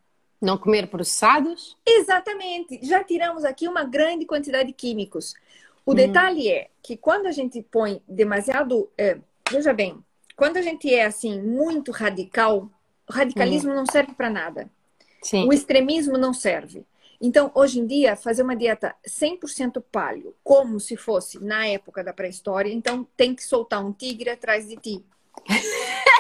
Não 0.41 0.57
comer 0.57 0.87
processados? 0.87 1.77
Exatamente. 1.87 2.81
Já 2.83 3.05
tiramos 3.05 3.45
aqui 3.45 3.69
uma 3.69 3.85
grande 3.85 4.25
quantidade 4.25 4.69
de 4.69 4.73
químicos. 4.73 5.35
O 5.85 5.93
hum. 5.93 5.95
detalhe 5.95 6.49
é 6.49 6.71
que 6.83 6.97
quando 6.97 7.27
a 7.27 7.33
gente 7.33 7.63
põe 7.63 8.03
demasiado. 8.09 8.91
É, 8.97 9.19
veja 9.51 9.73
bem, 9.73 10.03
quando 10.37 10.57
a 10.57 10.63
gente 10.63 10.93
é 10.93 11.05
assim, 11.05 11.41
muito 11.41 11.93
radical, 11.93 12.71
o 13.09 13.13
radicalismo 13.13 13.73
hum. 13.73 13.77
não 13.77 13.87
serve 13.87 14.15
para 14.15 14.31
nada. 14.31 14.71
Sim. 15.23 15.47
O 15.47 15.53
extremismo 15.53 16.17
não 16.17 16.33
serve. 16.33 16.87
Então, 17.21 17.53
hoje 17.55 17.79
em 17.79 17.87
dia, 17.87 18.17
fazer 18.17 18.43
uma 18.43 18.57
dieta 18.57 18.95
100% 19.07 19.83
paleo, 19.93 20.35
como 20.43 20.81
se 20.81 20.97
fosse 20.97 21.39
na 21.39 21.67
época 21.67 22.03
da 22.03 22.15
pré-história, 22.15 22.73
então 22.73 23.07
tem 23.15 23.35
que 23.35 23.45
soltar 23.45 23.85
um 23.85 23.93
tigre 23.93 24.31
atrás 24.31 24.67
de 24.67 24.77
ti. 24.77 25.05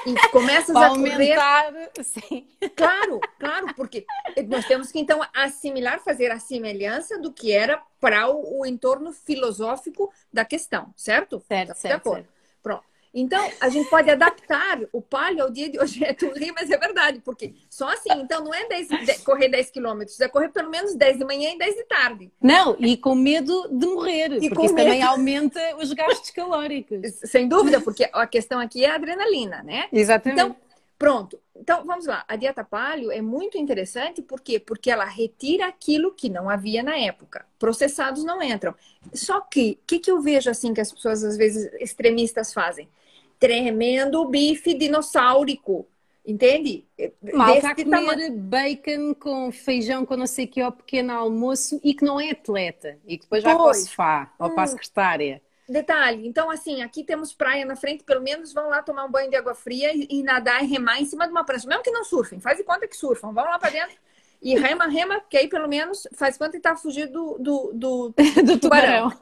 E 0.07 0.29
começas 0.29 0.75
a 0.75 0.89
aumentar, 0.89 1.73
correr. 1.73 1.91
Sim. 2.03 2.49
Claro, 2.75 3.21
claro, 3.39 3.75
porque 3.75 4.07
nós 4.49 4.65
temos 4.67 4.91
que 4.91 4.99
então 4.99 5.21
assimilar, 5.35 6.01
fazer 6.01 6.31
a 6.31 6.39
semelhança 6.39 7.19
do 7.19 7.33
que 7.33 7.53
era 7.53 7.83
para 8.01 8.29
o, 8.29 8.61
o, 8.61 8.67
entorno 8.67 9.13
filosófico 9.13 10.13
da 10.33 10.45
questão, 10.45 10.93
certo? 10.97 11.43
Certo, 11.47 11.69
tá 11.69 11.75
certo, 11.75 12.11
certo. 12.11 12.29
Pronto. 12.63 12.90
Então, 13.13 13.45
a 13.61 13.69
gente 13.69 13.91
pode 13.91 14.09
adaptar 14.09 14.81
o 14.93 15.03
palio 15.03 15.43
ao 15.43 15.51
dia 15.51 15.69
de 15.69 15.79
hoje. 15.79 16.01
É 16.11 16.15
tu 16.15 16.29
ri, 16.31 16.51
mas 16.53 16.69
é 16.71 16.77
verdade, 16.77 17.21
porque 17.25 17.55
só 17.69 17.89
assim, 17.89 18.11
então 18.17 18.43
não 18.43 18.53
é 18.53 18.67
10, 18.67 18.89
10, 18.89 19.23
correr 19.23 19.49
10 19.49 19.71
quilômetros, 19.71 20.19
é 20.21 20.29
correr 20.29 20.49
pelo 20.49 20.69
menos 20.69 20.95
10 20.95 21.19
de 21.19 21.25
manhã 21.25 21.51
e 21.51 21.59
10 21.59 21.75
de 21.77 21.85
tarde. 21.85 22.33
Não, 22.43 22.75
e 22.81 22.97
com 22.97 23.15
medo 23.15 23.69
de 23.71 23.87
morrer, 23.87 24.33
e 24.43 24.49
porque 24.49 24.67
isso 24.67 24.75
medo... 24.75 24.87
também 24.87 25.03
aumenta 25.03 25.61
os 25.77 25.93
gastos 25.93 26.31
calóricos. 26.31 27.15
Sem 27.25 27.49
dúvida, 27.49 27.81
porque 27.81 28.09
a 28.13 28.27
questão 28.27 28.59
aqui 28.59 28.85
é 28.85 28.91
a 28.91 28.95
adrenalina, 28.97 29.63
né? 29.63 29.89
Exatamente. 29.93 30.41
Então, 30.41 30.57
pronto. 30.99 31.39
Então, 31.55 31.85
vamos 31.85 32.07
lá. 32.07 32.25
A 32.27 32.37
dieta 32.37 32.65
palio 32.65 33.13
é 33.13 33.21
muito 33.21 33.59
interessante, 33.59 34.23
por 34.23 34.41
quê? 34.41 34.59
Porque 34.59 34.91
ela 34.91 35.05
retira 35.05 35.67
aquilo 35.67 36.13
que 36.13 36.29
não 36.29 36.49
havia 36.49 36.83
na 36.83 36.97
época. 36.97 37.45
Processados 37.59 38.25
não 38.25 38.43
entram. 38.43 38.75
Só 39.13 39.41
que, 39.41 39.79
o 39.83 39.87
que, 39.87 39.99
que 39.99 40.11
eu 40.11 40.21
vejo 40.21 40.51
assim 40.51 40.73
que 40.73 40.81
as 40.81 40.91
pessoas, 40.91 41.23
às 41.23 41.37
vezes, 41.37 41.71
extremistas 41.79 42.53
fazem? 42.53 42.89
Tremendo 43.41 44.29
bife 44.29 44.75
dinossaurico. 44.75 45.89
Entende? 46.25 46.87
Malta 47.33 47.71
a 47.71 47.75
comer 47.75 47.91
tamanho. 47.91 48.37
bacon 48.37 49.15
com 49.15 49.51
feijão 49.51 50.05
com 50.05 50.17
não 50.17 50.27
sei 50.27 50.45
o 50.45 50.49
que 50.49 50.61
ao 50.61 50.71
pequeno 50.71 51.13
almoço 51.13 51.81
e 51.83 51.95
que 51.95 52.05
não 52.05 52.21
é 52.21 52.31
atleta 52.31 52.99
e 53.07 53.17
que 53.17 53.25
depois 53.25 53.43
vai 53.43 53.55
para 53.55 53.65
o 53.65 53.75
sofá 53.75 54.33
ou 54.39 54.51
para 54.51 54.63
a 54.63 54.65
hum. 54.65 54.69
secretária. 54.69 55.43
Detalhe, 55.67 56.27
então 56.27 56.51
assim, 56.51 56.83
aqui 56.83 57.05
temos 57.05 57.33
praia 57.33 57.65
na 57.65 57.77
frente, 57.77 58.05
pelo 58.05 58.21
menos 58.21 58.53
vão 58.53 58.69
lá 58.69 58.83
tomar 58.83 59.05
um 59.05 59.11
banho 59.11 59.31
de 59.31 59.37
água 59.37 59.55
fria 59.55 59.95
e, 59.95 60.07
e 60.11 60.23
nadar 60.23 60.63
e 60.63 60.67
remar 60.67 61.01
em 61.01 61.07
cima 61.07 61.25
de 61.25 61.31
uma 61.31 61.45
prancha. 61.45 61.67
Mesmo 61.67 61.83
que 61.83 61.91
não 61.91 62.05
surfem, 62.05 62.41
faz 62.41 62.59
de 62.59 62.65
conta 62.65 62.87
que 62.87 62.97
surfam, 62.97 63.33
vão 63.33 63.45
lá 63.45 63.59
para 63.59 63.71
dentro 63.71 63.97
e 64.43 64.59
rema, 64.59 64.87
rema, 64.87 65.21
que 65.21 65.37
aí 65.37 65.49
pelo 65.49 65.69
menos 65.69 66.07
faz 66.15 66.37
conta 66.37 66.53
que 66.53 66.57
está 66.59 66.75
fugindo 66.75 67.13
do, 67.13 67.39
do, 67.39 67.73
do, 67.73 68.15
do 68.45 68.59
tubarão. 68.59 69.13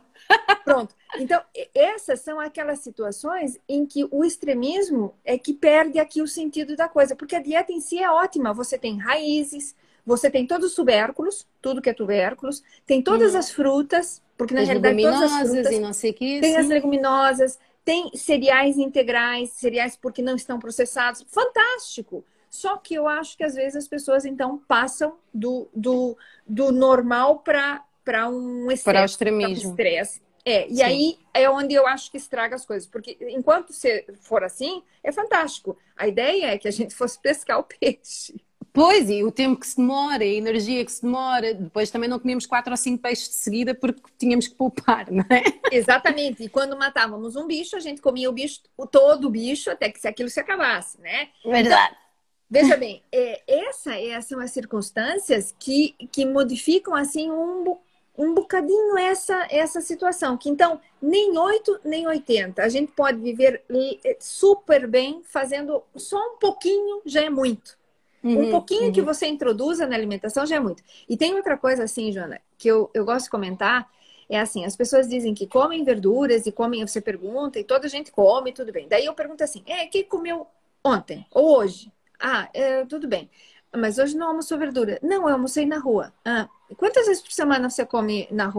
Pronto. 0.65 0.95
Então, 1.19 1.41
essas 1.75 2.21
são 2.21 2.39
aquelas 2.39 2.81
situações 2.81 3.59
em 3.69 3.87
que 3.87 4.07
o 4.11 4.25
extremismo 4.25 5.15
é 5.25 5.39
que 5.39 5.55
perde 5.55 5.99
aqui 5.99 6.21
o 6.21 6.29
sentido 6.29 6.77
da 6.77 6.89
coisa, 6.89 7.17
porque 7.17 7.35
a 7.35 7.43
dieta 7.43 7.73
em 7.73 7.81
si 7.81 7.99
é 7.99 8.11
ótima. 8.11 8.53
Você 8.53 8.79
tem 8.79 8.99
raízes, 8.99 9.75
você 10.05 10.31
tem 10.31 10.47
todos 10.47 10.71
os 10.71 10.75
tubérculos, 10.75 11.47
tudo 11.61 11.81
que 11.81 11.91
é 11.91 11.95
tubérculos, 11.95 12.63
tem 12.87 13.03
todas 13.03 13.35
hum. 13.35 13.39
as 13.39 13.51
frutas, 13.51 14.23
porque 14.37 14.55
na 14.55 14.61
as 14.61 14.69
realidade 14.69 15.03
todas 15.03 15.23
as 15.23 15.49
frutas 15.49 15.73
e 15.73 15.79
não 15.79 15.93
sei 15.93 16.13
que, 16.13 16.41
tem 16.41 16.53
sim. 16.53 16.59
as 16.59 16.69
leguminosas, 16.69 17.59
tem 17.85 18.11
cereais 18.15 18.77
integrais, 18.77 19.51
cereais 19.51 19.97
porque 19.97 20.21
não 20.21 20.37
estão 20.37 20.59
processados. 20.59 21.25
Fantástico! 21.29 22.25
Só 22.51 22.77
que 22.77 22.95
eu 22.95 23.07
acho 23.07 23.37
que 23.37 23.45
às 23.45 23.55
vezes 23.55 23.77
as 23.77 23.89
pessoas 23.89 24.25
então 24.25 24.59
passam 24.67 25.17
do, 25.33 25.69
do, 25.75 26.17
do 26.47 26.73
normal 26.73 27.41
para 27.41 27.85
para 28.09 28.27
um 28.27 28.71
excesso, 28.71 28.85
para 28.85 29.03
o 29.03 29.05
extremismo. 29.05 29.71
estresse. 29.71 30.23
É, 30.43 30.67
e 30.67 30.77
Sim. 30.77 30.83
aí 30.83 31.19
é 31.35 31.51
onde 31.51 31.75
eu 31.75 31.87
acho 31.87 32.11
que 32.11 32.17
estraga 32.17 32.55
as 32.55 32.65
coisas, 32.65 32.89
porque 32.89 33.19
enquanto 33.21 33.71
você 33.71 34.07
for 34.23 34.43
assim, 34.43 34.83
é 35.05 35.13
fantástico. 35.13 35.77
A 35.95 36.09
ideia 36.09 36.47
é 36.47 36.57
que 36.57 36.67
a 36.67 36.71
gente 36.71 36.95
fosse 36.95 37.21
pescar 37.21 37.59
o 37.59 37.65
peixe. 37.65 38.35
Pois, 38.73 39.11
e 39.11 39.23
o 39.23 39.31
tempo 39.31 39.61
que 39.61 39.67
se 39.67 39.77
demora, 39.77 40.25
a 40.25 40.27
energia 40.27 40.83
que 40.87 40.93
se 40.93 41.03
demora, 41.03 41.53
depois 41.53 41.91
também 41.91 42.09
não 42.09 42.19
comíamos 42.19 42.47
quatro 42.47 42.71
ou 42.71 42.77
cinco 42.79 43.03
peixes 43.03 43.29
de 43.29 43.35
seguida 43.35 43.75
porque 43.75 44.01
tínhamos 44.17 44.49
que 44.49 44.55
poupar, 44.55 45.11
não 45.11 45.25
é? 45.29 45.43
Exatamente, 45.71 46.45
e 46.45 46.49
quando 46.49 46.79
matávamos 46.79 47.37
um 47.37 47.47
bicho, 47.47 47.77
a 47.77 47.81
gente 47.81 48.01
comia 48.01 48.31
o 48.31 48.33
bicho, 48.33 48.63
todo 48.91 49.27
o 49.27 49.31
bicho, 49.31 49.71
até 49.71 49.91
que 49.91 50.01
se 50.01 50.09
aquilo 50.09 50.31
se 50.31 50.41
acabasse, 50.41 50.99
né? 50.99 51.29
Verdade. 51.45 51.93
Então, 51.93 52.63
veja 52.63 52.77
bem, 52.79 53.03
é, 53.13 53.43
essa, 53.47 53.95
essas 53.95 54.27
são 54.27 54.41
as 54.41 54.51
circunstâncias 54.51 55.55
que, 55.59 55.95
que 56.11 56.25
modificam 56.25 56.95
assim 56.95 57.31
um, 57.31 57.77
um 58.19 58.35
bocadinho 58.35 58.99
essa, 58.99 59.47
essa 59.49 59.81
situação. 59.81 60.37
Que 60.37 60.51
então, 60.51 60.81
nem 61.01 61.39
8 61.39 61.81
nem 61.85 62.07
80. 62.07 62.61
A 62.61 62.69
gente 62.69 62.91
pode 62.93 63.19
viver 63.21 63.63
eh, 63.71 64.17
super 64.19 64.89
bem 64.89 65.23
fazendo 65.25 65.83
só 65.95 66.19
um 66.35 66.37
pouquinho 66.39 67.01
já 67.07 67.23
é 67.23 67.31
muito. 67.31 67.79
Uhum, 68.23 68.49
um 68.49 68.51
pouquinho 68.51 68.87
uhum. 68.87 68.93
que 68.93 69.01
você 69.01 69.29
introduza 69.29 69.87
na 69.87 69.95
alimentação 69.95 70.45
já 70.45 70.57
é 70.57 70.61
muito. 70.61 70.83
E 71.09 71.17
tem 71.17 71.35
outra 71.35 71.57
coisa 71.57 71.85
assim, 71.85 72.11
Joana, 72.11 72.41
que 72.59 72.67
eu, 72.67 72.91
eu 72.93 73.05
gosto 73.05 73.27
de 73.27 73.31
comentar. 73.31 73.89
É 74.29 74.39
assim, 74.41 74.65
as 74.65 74.77
pessoas 74.77 75.09
dizem 75.09 75.33
que 75.33 75.47
comem 75.47 75.85
verduras 75.85 76.45
e 76.45 76.53
comem, 76.53 76.87
você 76.87 77.01
pergunta, 77.01 77.59
e 77.59 77.65
toda 77.65 77.87
a 77.87 77.91
gente 77.91 78.11
come, 78.11 78.53
tudo 78.53 78.73
bem. 78.73 78.87
Daí 78.87 79.07
eu 79.07 79.15
pergunto 79.15 79.43
assim, 79.43 79.63
é, 79.65 79.87
quem 79.87 80.05
comeu 80.05 80.47
ontem 80.85 81.25
ou 81.31 81.57
hoje? 81.59 81.91
Ah, 82.21 82.49
é, 82.53 82.85
tudo 82.85 83.09
bem. 83.09 83.31
Mas 83.77 83.99
hoje 83.99 84.17
não 84.17 84.29
almoçou 84.29 84.59
verdura. 84.59 84.99
Não, 85.03 85.29
eu 85.29 85.35
almocei 85.35 85.67
na 85.67 85.79
rua. 85.79 86.13
Ah, 86.25 86.49
quantas 86.77 87.07
vezes 87.07 87.23
por 87.23 87.33
semana 87.33 87.69
você 87.69 87.85
come 87.85 88.27
na, 88.31 88.53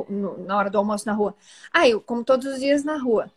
na 0.45 0.57
hora 0.57 0.69
do 0.69 0.77
almoço 0.77 1.05
na 1.05 1.13
rua? 1.13 1.35
Ah, 1.73 1.87
eu 1.87 1.99
como 1.99 2.23
todos 2.23 2.45
os 2.45 2.59
dias 2.59 2.83
na 2.83 2.97
rua. 2.97 3.31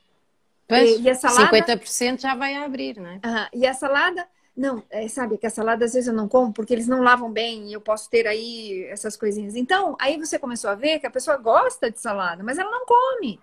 Pois, 0.69 0.99
e, 0.99 1.03
e 1.03 1.11
a 1.11 1.15
salada... 1.15 1.51
50% 1.51 2.21
já 2.21 2.35
vai 2.35 2.57
abrir, 2.57 3.01
né? 3.01 3.21
Ah, 3.23 3.49
e 3.53 3.67
a 3.67 3.75
salada... 3.75 4.27
Não, 4.55 4.83
é, 4.91 5.09
sabe 5.09 5.39
que 5.39 5.47
a 5.47 5.51
salada 5.51 5.87
às 5.87 5.95
vezes 5.95 6.09
eu 6.09 6.13
não 6.13 6.29
como 6.29 6.53
porque 6.53 6.75
eles 6.75 6.87
não 6.87 7.01
lavam 7.01 7.33
bem 7.33 7.69
e 7.69 7.73
eu 7.73 7.81
posso 7.81 8.11
ter 8.11 8.27
aí 8.27 8.85
essas 8.91 9.17
coisinhas. 9.17 9.57
Então, 9.57 9.97
aí 9.99 10.19
você 10.19 10.39
começou 10.39 10.69
a 10.69 10.75
ver 10.75 10.99
que 10.99 11.07
a 11.07 11.11
pessoa 11.11 11.39
gosta 11.39 11.91
de 11.91 11.99
salada, 11.99 12.43
mas 12.43 12.59
ela 12.59 12.71
não 12.71 12.85
come. 12.85 13.41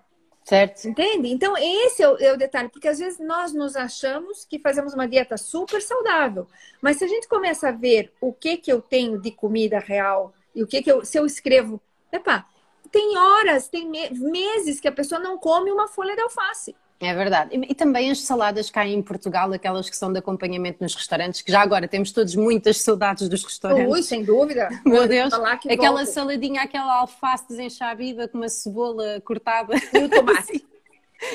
Certo. 0.49 0.87
Entende? 0.87 1.29
Então, 1.31 1.53
esse 1.55 2.01
é 2.01 2.09
o, 2.09 2.17
é 2.17 2.33
o, 2.33 2.37
detalhe, 2.37 2.69
porque 2.69 2.87
às 2.87 2.97
vezes 2.97 3.19
nós 3.19 3.53
nos 3.53 3.75
achamos 3.75 4.43
que 4.45 4.57
fazemos 4.57 4.95
uma 4.95 5.07
dieta 5.07 5.37
super 5.37 5.79
saudável, 5.79 6.47
mas 6.81 6.97
se 6.97 7.03
a 7.03 7.07
gente 7.07 7.27
começa 7.27 7.69
a 7.69 7.71
ver 7.71 8.11
o 8.19 8.33
que 8.33 8.57
que 8.57 8.71
eu 8.73 8.81
tenho 8.81 9.21
de 9.21 9.29
comida 9.29 9.77
real 9.77 10.33
e 10.55 10.63
o 10.63 10.67
que 10.67 10.81
que 10.81 10.91
eu, 10.91 11.05
se 11.05 11.19
eu 11.19 11.25
escrevo, 11.27 11.79
epa, 12.11 12.47
tem 12.91 13.15
horas, 13.15 13.67
tem 13.67 13.87
meses 13.87 14.79
que 14.79 14.87
a 14.87 14.91
pessoa 14.91 15.21
não 15.21 15.37
come 15.37 15.71
uma 15.71 15.87
folha 15.87 16.15
de 16.15 16.21
alface. 16.21 16.75
É 17.01 17.13
verdade. 17.13 17.55
E, 17.55 17.71
e, 17.71 17.75
também 17.75 18.11
as 18.11 18.21
saladas 18.21 18.69
cá 18.69 18.85
em 18.85 19.01
Portugal, 19.01 19.51
aquelas 19.53 19.89
que 19.89 19.95
são 19.95 20.11
de 20.11 20.19
acompanhamento 20.19 20.83
nos 20.83 20.93
restaurantes, 20.93 21.41
que 21.41 21.51
já 21.51 21.61
agora 21.61 21.87
temos 21.87 22.11
todos 22.11 22.35
muitas 22.35 22.81
saudades 22.81 23.29
dos 23.29 23.43
restaurantes. 23.43 23.91
Ui, 23.91 24.03
sem 24.03 24.23
dúvida. 24.23 24.67
Meu 24.85 25.07
Deus. 25.07 25.33
Aquela 25.33 26.05
saladinha, 26.05 26.61
aquela 26.61 26.99
alface 26.99 27.47
desenxabida 27.47 28.27
com 28.27 28.37
uma 28.37 28.49
cebola 28.49 29.21
cortada. 29.21 29.75
E 29.93 30.03
o 30.03 30.09
tomate. 30.09 30.65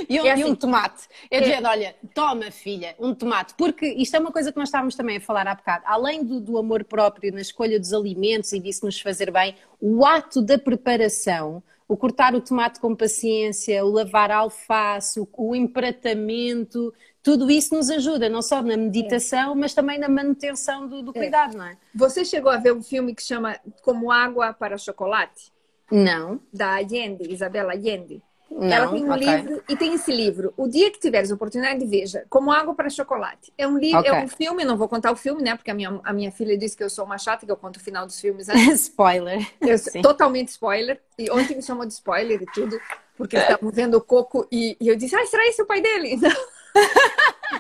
E 0.09 0.19
um, 0.19 0.25
é 0.25 0.33
assim, 0.33 0.41
e 0.41 0.45
um, 0.45 0.55
tomate. 0.55 1.07
Eu 1.31 1.41
é. 1.41 1.43
dizendo, 1.43 1.69
olha, 1.69 1.95
toma 2.15 2.51
filha, 2.51 2.95
um 2.99 3.15
tomate. 3.15 3.53
Porque 3.55 3.87
isto 3.87 4.17
é 4.17 4.19
uma 4.19 4.33
coisa 4.33 4.51
que 4.51 4.57
nós 4.57 4.69
estávamos 4.69 4.95
também 4.95 5.19
a 5.19 5.21
falar 5.21 5.47
há 5.47 5.55
bocado. 5.55 5.85
Além 5.87 6.25
do, 6.25 6.41
do 6.41 6.57
amor 6.57 6.85
próprio 6.85 7.31
na 7.31 7.43
escolha 7.43 7.79
dos 7.79 7.93
alimentos 7.93 8.53
e 8.55 8.61
disso 8.61 8.87
nos 8.87 8.99
fazer 8.99 9.31
bem, 9.31 9.55
o 9.79 10.05
ato 10.07 10.41
da 10.41 10.59
preparação 10.59 11.63
o 11.87 11.97
cortar 11.97 12.35
o 12.35 12.41
tomate 12.41 12.81
com 12.81 12.95
paciência, 12.95 13.85
o 13.85 13.91
lavar 13.91 14.31
a 14.31 14.39
alface, 14.39 15.21
o, 15.21 15.29
o 15.37 15.55
empratamento, 15.55 16.93
tudo 17.23 17.51
isso 17.51 17.75
nos 17.75 17.91
ajuda, 17.91 18.29
não 18.29 18.43
só 18.43 18.63
na 18.63 18.77
meditação, 18.77 19.53
é. 19.53 19.55
mas 19.55 19.75
também 19.75 19.99
na 19.99 20.09
manutenção 20.09 20.89
do, 20.89 21.03
do 21.03 21.11
é. 21.11 21.15
cuidado, 21.15 21.57
não 21.57 21.65
é? 21.65 21.77
Você 21.95 22.25
chegou 22.25 22.51
a 22.51 22.57
ver 22.57 22.73
um 22.73 22.83
filme 22.83 23.15
que 23.15 23.23
chama 23.23 23.59
Como 23.83 24.11
Água 24.11 24.53
para 24.53 24.79
Chocolate? 24.79 25.53
Não. 25.91 26.41
Da 26.53 26.77
Allende, 26.77 27.31
Isabela 27.31 27.73
Allende. 27.73 28.23
Não, 28.51 28.69
Ela 28.69 28.93
tem 28.93 29.05
um 29.05 29.13
okay. 29.13 29.27
livro 29.27 29.63
e 29.69 29.77
tem 29.77 29.95
esse 29.95 30.13
livro. 30.13 30.55
O 30.57 30.69
dia 30.69 30.91
que 30.91 31.01
tiveres 31.01 31.31
oportunidade, 31.31 31.85
veja. 31.87 32.25
Como 32.29 32.53
Água 32.53 32.75
para 32.75 32.89
Chocolate. 32.89 33.53
É 33.59 33.67
um 33.67 33.77
livro, 33.77 34.01
okay. 34.01 34.13
é 34.13 34.25
um 34.25 34.29
filme, 34.29 34.65
não 34.65 34.77
vou 34.77 34.89
contar 34.89 35.11
o 35.11 35.17
filme, 35.17 35.43
né? 35.43 35.57
Porque 35.57 35.71
a 35.71 35.75
minha, 35.75 36.01
a 36.05 36.13
minha 36.13 36.31
filha 36.31 36.57
disse 36.57 36.77
que 36.77 36.85
eu 36.85 36.91
sou 36.91 37.05
uma 37.05 37.19
chata, 37.19 37.45
que 37.45 37.51
eu 37.51 37.57
conto 37.57 37.77
o 37.77 37.81
final 37.81 38.07
dos 38.07 38.21
filmes 38.21 38.49
antes. 38.49 38.83
spoiler. 38.89 39.45
Eu, 39.61 40.03
totalmente 40.03 40.49
spoiler. 40.49 41.01
E 41.19 41.31
ontem 41.31 41.57
me 41.57 41.63
chamou 41.63 41.85
de 41.85 41.93
spoiler 41.95 42.43
e 42.43 42.47
tudo, 42.47 42.81
porque 43.17 43.37
estavam 43.37 43.71
vendo 43.71 43.97
o 43.97 44.01
Coco 44.01 44.47
e, 44.51 44.77
e 44.81 44.89
eu 44.89 44.97
disse, 44.97 45.17
ah, 45.17 45.27
será 45.27 45.47
esse 45.47 45.63
o 45.63 45.67
pai 45.67 45.81
dele? 45.81 46.17
Não. 46.23 46.54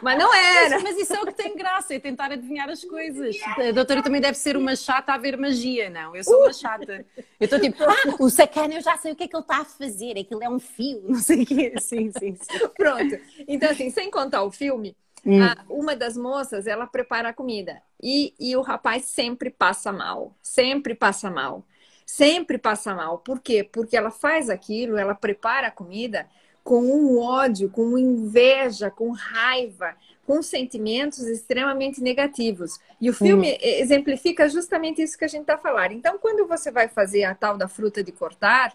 Mas 0.02 0.18
não 0.18 0.34
era. 0.34 0.80
Mas, 0.80 0.98
isso 0.98 1.14
é 1.14 1.20
o 1.22 1.26
que 1.26 1.32
tem 1.32 1.56
graça, 1.56 1.94
é 1.94 1.98
tentar 1.98 2.30
adivinhar 2.30 2.68
as 2.68 2.84
coisas. 2.84 3.36
A 3.56 3.70
doutora 3.72 4.02
também 4.02 4.20
deve 4.20 4.36
ser 4.36 4.56
uma 4.56 4.76
chata 4.76 5.14
a 5.14 5.18
ver 5.18 5.36
magia, 5.36 5.88
não? 5.88 6.14
Eu 6.14 6.24
sou 6.24 6.42
uma 6.42 6.52
chata. 6.52 7.06
Eu 7.16 7.44
estou 7.44 7.58
tipo, 7.60 7.82
ah, 7.82 8.16
o 8.18 8.28
sacana, 8.28 8.74
eu 8.74 8.82
já 8.82 8.96
sei 8.98 9.12
o 9.12 9.16
que 9.16 9.24
é 9.24 9.28
que 9.28 9.34
ele 9.34 9.42
está 9.42 9.58
a 9.58 9.64
fazer, 9.64 10.18
aquilo 10.18 10.42
é 10.42 10.48
um 10.48 10.58
fio, 10.58 11.02
não 11.08 11.18
sei 11.18 11.42
o 11.42 11.46
quê. 11.46 11.74
Sim, 11.80 12.10
sim, 12.10 12.36
sim. 12.36 12.68
Pronto. 12.76 13.18
Então, 13.46 13.70
assim, 13.70 13.90
sem 13.90 14.10
contar 14.10 14.42
o 14.42 14.50
filme, 14.50 14.96
hum. 15.24 15.38
uma 15.68 15.94
das 15.96 16.16
moças, 16.16 16.66
ela 16.66 16.86
prepara 16.86 17.30
a 17.30 17.32
comida. 17.32 17.80
E, 18.02 18.34
e 18.38 18.56
o 18.56 18.62
rapaz 18.62 19.04
sempre 19.06 19.50
passa 19.50 19.92
mal. 19.92 20.36
Sempre 20.42 20.94
passa 20.94 21.30
mal. 21.30 21.64
Sempre 22.04 22.58
passa 22.58 22.94
mal. 22.94 23.18
Por 23.18 23.40
quê? 23.40 23.64
Porque 23.64 23.96
ela 23.96 24.10
faz 24.10 24.50
aquilo, 24.50 24.98
ela 24.98 25.14
prepara 25.14 25.68
a 25.68 25.70
comida 25.70 26.28
com 26.64 26.82
um 26.82 27.18
ódio, 27.18 27.68
com 27.68 27.96
inveja, 27.98 28.90
com 28.90 29.10
raiva, 29.10 29.94
com 30.26 30.42
sentimentos 30.42 31.20
extremamente 31.20 32.00
negativos. 32.00 32.80
E 32.98 33.10
o 33.10 33.12
filme 33.12 33.52
hum. 33.52 33.58
exemplifica 33.60 34.48
justamente 34.48 35.02
isso 35.02 35.18
que 35.18 35.26
a 35.26 35.28
gente 35.28 35.42
está 35.42 35.58
falando. 35.58 35.92
Então, 35.92 36.18
quando 36.18 36.48
você 36.48 36.70
vai 36.70 36.88
fazer 36.88 37.24
a 37.24 37.34
tal 37.34 37.58
da 37.58 37.68
fruta 37.68 38.02
de 38.02 38.10
cortar, 38.10 38.74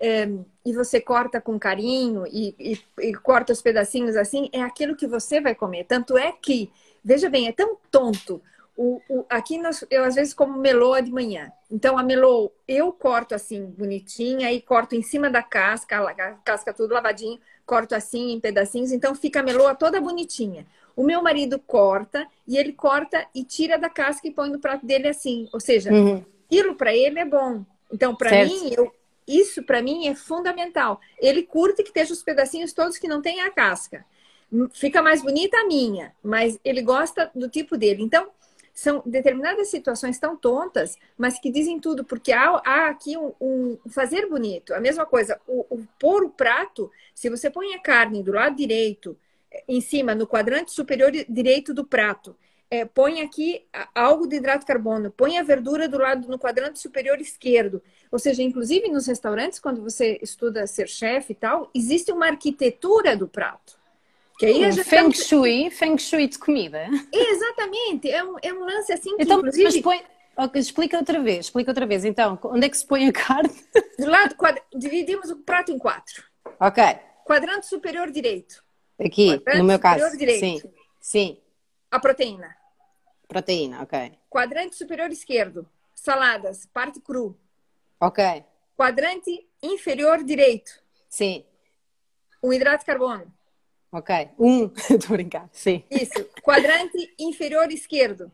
é, 0.00 0.28
e 0.64 0.72
você 0.72 1.00
corta 1.00 1.40
com 1.40 1.58
carinho 1.58 2.26
e, 2.26 2.54
e, 2.58 2.80
e, 3.00 3.14
corta 3.14 3.52
os 3.52 3.62
pedacinhos 3.62 4.14
assim, 4.16 4.48
é 4.52 4.62
aquilo 4.62 4.96
que 4.96 5.06
você 5.06 5.40
vai 5.40 5.54
comer. 5.54 5.84
Tanto 5.84 6.16
é 6.16 6.32
que, 6.32 6.70
veja 7.04 7.28
bem, 7.28 7.48
é 7.48 7.52
tão 7.52 7.76
tonto. 7.90 8.40
O, 8.76 9.00
o, 9.08 9.24
aqui 9.30 9.56
nós, 9.56 9.84
eu 9.90 10.04
às 10.04 10.14
vezes 10.14 10.34
como 10.34 10.58
meloa 10.58 11.00
de 11.00 11.10
manhã. 11.10 11.50
Então 11.70 11.96
a 11.96 12.02
meloa 12.02 12.50
eu 12.68 12.92
corto 12.92 13.34
assim 13.34 13.64
bonitinha 13.64 14.52
e 14.52 14.60
corto 14.60 14.94
em 14.94 15.02
cima 15.02 15.30
da 15.30 15.42
casca, 15.42 15.98
a 15.98 16.32
casca 16.44 16.74
tudo 16.74 16.92
lavadinho, 16.92 17.40
corto 17.64 17.94
assim 17.94 18.32
em 18.32 18.40
pedacinhos, 18.40 18.92
então 18.92 19.14
fica 19.14 19.40
a 19.40 19.42
meloa 19.42 19.74
toda 19.74 20.00
bonitinha. 20.00 20.66
O 20.94 21.02
meu 21.02 21.22
marido 21.22 21.58
corta 21.58 22.26
e 22.46 22.58
ele 22.58 22.72
corta 22.72 23.26
e 23.34 23.44
tira 23.44 23.78
da 23.78 23.88
casca 23.88 24.28
e 24.28 24.32
põe 24.32 24.50
no 24.50 24.58
prato 24.58 24.84
dele 24.84 25.08
assim, 25.08 25.48
ou 25.52 25.60
seja, 25.60 25.90
uhum. 25.90 26.22
aquilo 26.46 26.74
para 26.74 26.94
ele 26.94 27.18
é 27.18 27.24
bom. 27.24 27.64
Então 27.90 28.14
para 28.14 28.44
mim 28.44 28.72
eu, 28.76 28.92
isso 29.26 29.62
para 29.62 29.80
mim 29.80 30.06
é 30.06 30.14
fundamental. 30.14 31.00
Ele 31.18 31.42
curte 31.42 31.82
que 31.82 31.88
esteja 31.88 32.12
os 32.12 32.22
pedacinhos 32.22 32.74
todos 32.74 32.98
que 32.98 33.08
não 33.08 33.22
tem 33.22 33.40
a 33.40 33.50
casca. 33.50 34.04
Fica 34.72 35.02
mais 35.02 35.22
bonita 35.22 35.56
a 35.58 35.66
minha, 35.66 36.12
mas 36.22 36.58
ele 36.64 36.80
gosta 36.80 37.30
do 37.34 37.48
tipo 37.48 37.76
dele. 37.76 38.02
Então 38.02 38.28
são 38.76 39.02
determinadas 39.06 39.68
situações 39.68 40.18
tão 40.18 40.36
tontas, 40.36 40.98
mas 41.16 41.38
que 41.38 41.50
dizem 41.50 41.80
tudo, 41.80 42.04
porque 42.04 42.30
há, 42.30 42.60
há 42.62 42.88
aqui 42.88 43.16
um, 43.16 43.32
um, 43.40 43.78
fazer 43.88 44.28
bonito. 44.28 44.74
A 44.74 44.80
mesma 44.80 45.06
coisa, 45.06 45.40
o, 45.46 45.64
o 45.70 45.86
pôr 45.98 46.24
o 46.24 46.28
prato, 46.28 46.90
se 47.14 47.30
você 47.30 47.48
põe 47.48 47.72
a 47.72 47.80
carne 47.80 48.22
do 48.22 48.32
lado 48.32 48.54
direito, 48.54 49.16
em 49.66 49.80
cima, 49.80 50.14
no 50.14 50.26
quadrante 50.26 50.72
superior 50.72 51.10
direito 51.10 51.72
do 51.72 51.86
prato, 51.86 52.36
é, 52.70 52.84
põe 52.84 53.22
aqui 53.22 53.64
algo 53.94 54.26
de 54.26 54.36
hidrato 54.36 54.60
de 54.60 54.66
carbono, 54.66 55.10
põe 55.10 55.38
a 55.38 55.42
verdura 55.42 55.88
do 55.88 55.96
lado 55.96 56.28
no 56.28 56.38
quadrante 56.38 56.78
superior 56.78 57.18
esquerdo. 57.18 57.80
Ou 58.12 58.18
seja, 58.18 58.42
inclusive 58.42 58.90
nos 58.90 59.06
restaurantes, 59.06 59.58
quando 59.58 59.80
você 59.80 60.18
estuda 60.20 60.66
ser 60.66 60.86
chefe 60.86 61.32
e 61.32 61.36
tal, 61.36 61.70
existe 61.74 62.12
uma 62.12 62.26
arquitetura 62.26 63.16
do 63.16 63.26
prato. 63.26 63.78
Que 64.38 64.46
aí 64.46 64.66
um 64.66 64.72
feng 64.72 65.12
shui, 65.12 65.70
feng 65.70 65.96
shui 65.98 66.28
de 66.28 66.38
comida. 66.38 66.86
Exatamente, 67.12 68.10
é 68.10 68.22
um, 68.22 68.36
é 68.42 68.52
um 68.52 68.60
lance 68.60 68.92
assim 68.92 69.16
que 69.16 69.22
então, 69.22 69.38
inclusive... 69.38 69.82
Põe... 69.82 70.02
Okay, 70.38 70.60
explica 70.60 70.98
outra 70.98 71.22
vez, 71.22 71.46
explica 71.46 71.70
outra 71.70 71.86
vez. 71.86 72.04
Então, 72.04 72.38
onde 72.44 72.66
é 72.66 72.68
que 72.68 72.76
se 72.76 72.86
põe 72.86 73.08
a 73.08 73.12
carne? 73.12 73.50
Do 73.98 74.10
lado, 74.10 74.36
dividimos 74.74 75.30
o 75.30 75.36
prato 75.36 75.72
em 75.72 75.78
quatro. 75.78 76.22
Ok. 76.60 76.84
Quadrante 77.24 77.66
superior 77.66 78.10
direito. 78.10 78.62
Aqui, 79.00 79.38
Quadrante 79.38 79.58
no 79.58 79.64
meu 79.64 79.78
caso. 79.78 80.16
Direito. 80.18 80.40
Sim, 80.40 80.72
sim. 81.00 81.40
A 81.90 81.98
proteína. 81.98 82.54
Proteína, 83.26 83.82
ok. 83.82 84.12
Quadrante 84.28 84.76
superior 84.76 85.10
esquerdo. 85.10 85.66
Saladas, 85.94 86.66
parte 86.66 87.00
cru. 87.00 87.34
Ok. 87.98 88.44
Quadrante 88.76 89.48
inferior 89.62 90.22
direito. 90.22 90.70
Sim. 91.08 91.46
Um 92.42 92.52
hidrato 92.52 92.80
de 92.80 92.86
carbono. 92.86 93.32
Ok. 93.92 94.30
Um. 94.38 94.70
Estou 94.90 95.16
brincando. 95.16 95.48
Sim. 95.52 95.84
Isso. 95.90 96.24
Quadrante 96.42 97.14
inferior 97.18 97.70
esquerdo. 97.70 98.30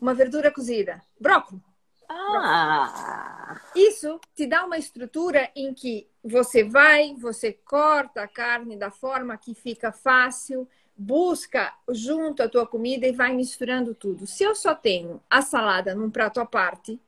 Uma 0.00 0.14
verdura 0.14 0.50
cozida. 0.50 1.02
Brócolis. 1.18 1.62
Ah. 2.08 3.60
Isso 3.74 4.20
te 4.34 4.46
dá 4.46 4.64
uma 4.64 4.78
estrutura 4.78 5.50
em 5.56 5.74
que 5.74 6.08
você 6.22 6.62
vai, 6.62 7.14
você 7.14 7.52
corta 7.52 8.22
a 8.22 8.28
carne 8.28 8.76
da 8.76 8.90
forma 8.90 9.36
que 9.36 9.54
fica 9.54 9.90
fácil, 9.90 10.68
busca 10.96 11.72
junto 11.90 12.42
a 12.42 12.48
tua 12.48 12.66
comida 12.66 13.06
e 13.06 13.12
vai 13.12 13.34
misturando 13.34 13.94
tudo. 13.94 14.26
Se 14.26 14.44
eu 14.44 14.54
só 14.54 14.74
tenho 14.74 15.20
a 15.28 15.42
salada 15.42 15.94
num 15.94 16.10
prato 16.10 16.40
à 16.40 16.46
parte, 16.46 17.00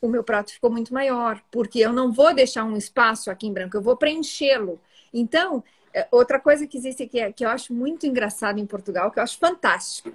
o 0.00 0.08
meu 0.08 0.24
prato 0.24 0.52
ficou 0.52 0.70
muito 0.70 0.94
maior, 0.94 1.42
porque 1.50 1.78
eu 1.80 1.92
não 1.92 2.12
vou 2.12 2.32
deixar 2.32 2.64
um 2.64 2.76
espaço 2.76 3.30
aqui 3.30 3.46
em 3.46 3.52
branco, 3.52 3.76
eu 3.76 3.82
vou 3.82 3.96
preenchê-lo. 3.96 4.80
Então, 5.12 5.62
outra 6.10 6.38
coisa 6.38 6.66
que 6.66 6.76
existe 6.76 7.02
aqui, 7.02 7.20
é, 7.20 7.32
que 7.32 7.44
eu 7.44 7.48
acho 7.48 7.72
muito 7.72 8.06
engraçado 8.06 8.58
em 8.58 8.66
Portugal, 8.66 9.10
que 9.10 9.18
eu 9.18 9.22
acho 9.22 9.38
fantástico. 9.38 10.12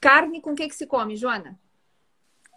Carne 0.00 0.40
com 0.40 0.52
o 0.52 0.54
que, 0.54 0.68
que 0.68 0.74
se 0.74 0.86
come, 0.86 1.16
Joana? 1.16 1.58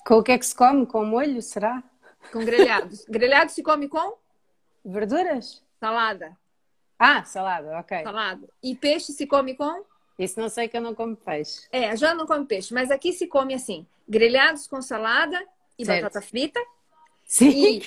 Com 0.06 0.16
o 0.16 0.24
que 0.24 0.32
é 0.32 0.38
que 0.38 0.46
se 0.46 0.56
come? 0.56 0.86
Com 0.86 1.06
molho, 1.06 1.42
será? 1.42 1.84
Com 2.32 2.44
grelhados. 2.44 3.06
grelhado 3.10 3.52
se 3.52 3.64
come 3.64 3.88
com? 3.88 4.18
Verduras? 4.84 5.64
Salada. 5.80 6.38
Ah, 6.98 7.24
salada, 7.24 7.78
ok. 7.80 8.04
Salada. 8.04 8.50
E 8.62 8.76
peixe 8.76 9.14
se 9.14 9.26
come 9.26 9.56
com? 9.56 9.84
Isso 10.18 10.40
não 10.40 10.50
sei 10.50 10.68
que 10.68 10.76
eu 10.76 10.82
não 10.82 10.94
como 10.94 11.16
peixe. 11.16 11.68
É, 11.72 11.90
a 11.90 11.96
Joana 11.96 12.16
não 12.16 12.28
come 12.28 12.46
peixe, 12.46 12.74
mas 12.74 12.92
aqui 12.92 13.14
se 13.14 13.26
come 13.28 13.54
assim: 13.54 13.88
grelhados 14.08 14.68
com 14.68 14.82
salada 14.82 15.42
e 15.78 15.86
certo. 15.86 16.04
batata 16.04 16.22
frita 16.22 16.60
Sim. 17.30 17.52
E 17.52 17.84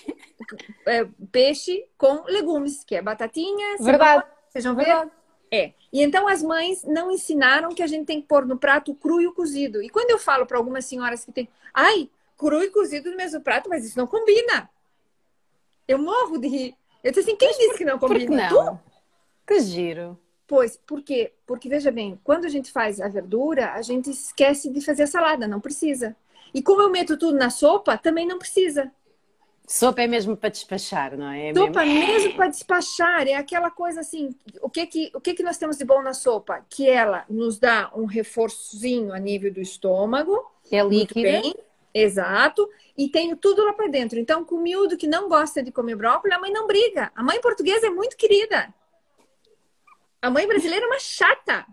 é, 0.87 1.05
peixe 1.33 1.85
com 1.99 2.23
legumes, 2.27 2.85
que 2.85 2.95
é 2.95 3.03
batatinha, 3.03 3.77
verdade. 3.81 4.25
feijão 4.53 4.77
verde. 4.77 5.11
É. 5.51 5.73
E 5.93 6.01
então 6.01 6.29
as 6.29 6.45
mães 6.45 6.85
não 6.85 7.11
ensinaram 7.11 7.75
que 7.75 7.83
a 7.83 7.87
gente 7.89 8.07
tem 8.07 8.21
que 8.21 8.29
pôr 8.29 8.47
no 8.47 8.57
prato 8.57 8.95
cru 8.95 9.21
e 9.21 9.27
o 9.27 9.35
cozido. 9.35 9.83
E 9.83 9.91
quando 9.91 10.11
eu 10.11 10.19
falo 10.19 10.47
para 10.47 10.57
algumas 10.57 10.85
senhoras 10.87 11.25
que 11.25 11.33
tem, 11.33 11.49
ai, 11.75 12.09
cru 12.39 12.63
e 12.63 12.71
cozido 12.71 13.11
no 13.11 13.17
mesmo 13.17 13.41
prato, 13.41 13.69
mas 13.69 13.85
isso 13.85 13.99
não 13.99 14.07
combina. 14.07 14.71
Eu 15.89 15.99
morro 15.99 16.39
de 16.39 16.47
rir. 16.47 16.77
Eu 17.03 17.11
disse 17.11 17.29
assim, 17.29 17.37
quem 17.37 17.49
mas 17.49 17.57
disse 17.57 17.71
por, 17.71 17.79
que 17.79 17.85
não 17.85 17.99
combina? 17.99 18.49
Que 18.49 18.55
não? 18.55 18.77
Tu? 18.77 18.81
Que 19.45 19.61
giro. 19.61 20.19
Pois, 20.47 20.77
por 20.77 21.03
quê? 21.03 21.33
Porque, 21.45 21.69
veja 21.69 21.91
bem, 21.91 22.19
quando 22.23 22.45
a 22.45 22.49
gente 22.49 22.71
faz 22.71 23.01
a 23.01 23.09
verdura, 23.09 23.73
a 23.73 23.83
gente 23.83 24.09
esquece 24.09 24.71
de 24.71 24.81
fazer 24.81 25.03
a 25.03 25.07
salada, 25.09 25.49
não 25.49 25.61
precisa. 25.61 26.15
E 26.55 26.63
como 26.63 26.81
eu 26.81 26.91
meto 26.91 27.17
tudo 27.17 27.37
na 27.37 27.51
sopa, 27.51 27.99
também 27.99 28.25
não 28.27 28.39
precisa. 28.39 28.93
Sopa 29.67 30.03
é 30.03 30.07
mesmo 30.07 30.37
para 30.37 30.51
despachar, 30.51 31.17
não 31.17 31.31
é? 31.31 31.49
é 31.49 31.55
sopa 31.55 31.85
mesmo, 31.85 32.07
mesmo 32.07 32.35
para 32.35 32.49
despachar. 32.49 33.27
É 33.29 33.35
aquela 33.35 33.71
coisa 33.71 34.01
assim, 34.01 34.35
o 34.61 34.69
que 34.69 34.87
que, 34.87 35.11
o 35.15 35.21
que 35.21 35.35
que 35.35 35.43
nós 35.43 35.57
temos 35.57 35.79
de 35.79 35.85
bom 35.85 36.03
na 36.03 36.13
sopa? 36.13 36.65
Que 36.69 36.89
ela 36.89 37.25
nos 37.29 37.59
dá 37.59 37.91
um 37.95 38.05
reforçozinho 38.05 39.13
a 39.13 39.19
nível 39.19 39.53
do 39.53 39.61
estômago. 39.61 40.45
É 40.71 40.83
líquida. 40.83 41.41
Bem, 41.41 41.55
exato. 41.95 42.69
E 42.99 43.09
tenho 43.09 43.37
tudo 43.37 43.65
lá 43.65 43.73
para 43.73 43.89
dentro. 43.89 44.19
Então, 44.19 44.45
com 44.45 44.57
o 44.57 44.61
miúdo 44.61 44.97
que 44.97 45.07
não 45.07 45.29
gosta 45.29 45.63
de 45.63 45.71
comer 45.71 45.97
brócolis, 45.97 46.37
a 46.37 46.41
mãe 46.41 46.53
não 46.53 46.67
briga. 46.67 47.11
A 47.15 47.23
mãe 47.23 47.41
portuguesa 47.41 47.87
é 47.87 47.91
muito 47.91 48.17
querida. 48.17 48.75
A 50.21 50.29
mãe 50.29 50.47
brasileira 50.47 50.85
é 50.85 50.89
uma 50.89 50.99
chata. 50.99 51.65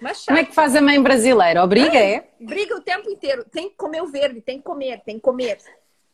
Uma 0.00 0.12
chata. 0.12 0.26
Como 0.26 0.38
é 0.38 0.44
que 0.44 0.54
faz 0.54 0.76
a 0.76 0.82
mãe 0.82 1.02
brasileira? 1.02 1.64
Obriga, 1.64 1.98
é? 1.98 2.30
Briga 2.38 2.76
o 2.76 2.80
tempo 2.80 3.10
inteiro. 3.10 3.44
Tem 3.50 3.70
que 3.70 3.74
comer 3.74 4.02
o 4.02 4.06
verde, 4.06 4.40
tem 4.40 4.58
que 4.58 4.64
comer, 4.64 5.00
tem 5.00 5.16
que 5.16 5.22
comer 5.22 5.58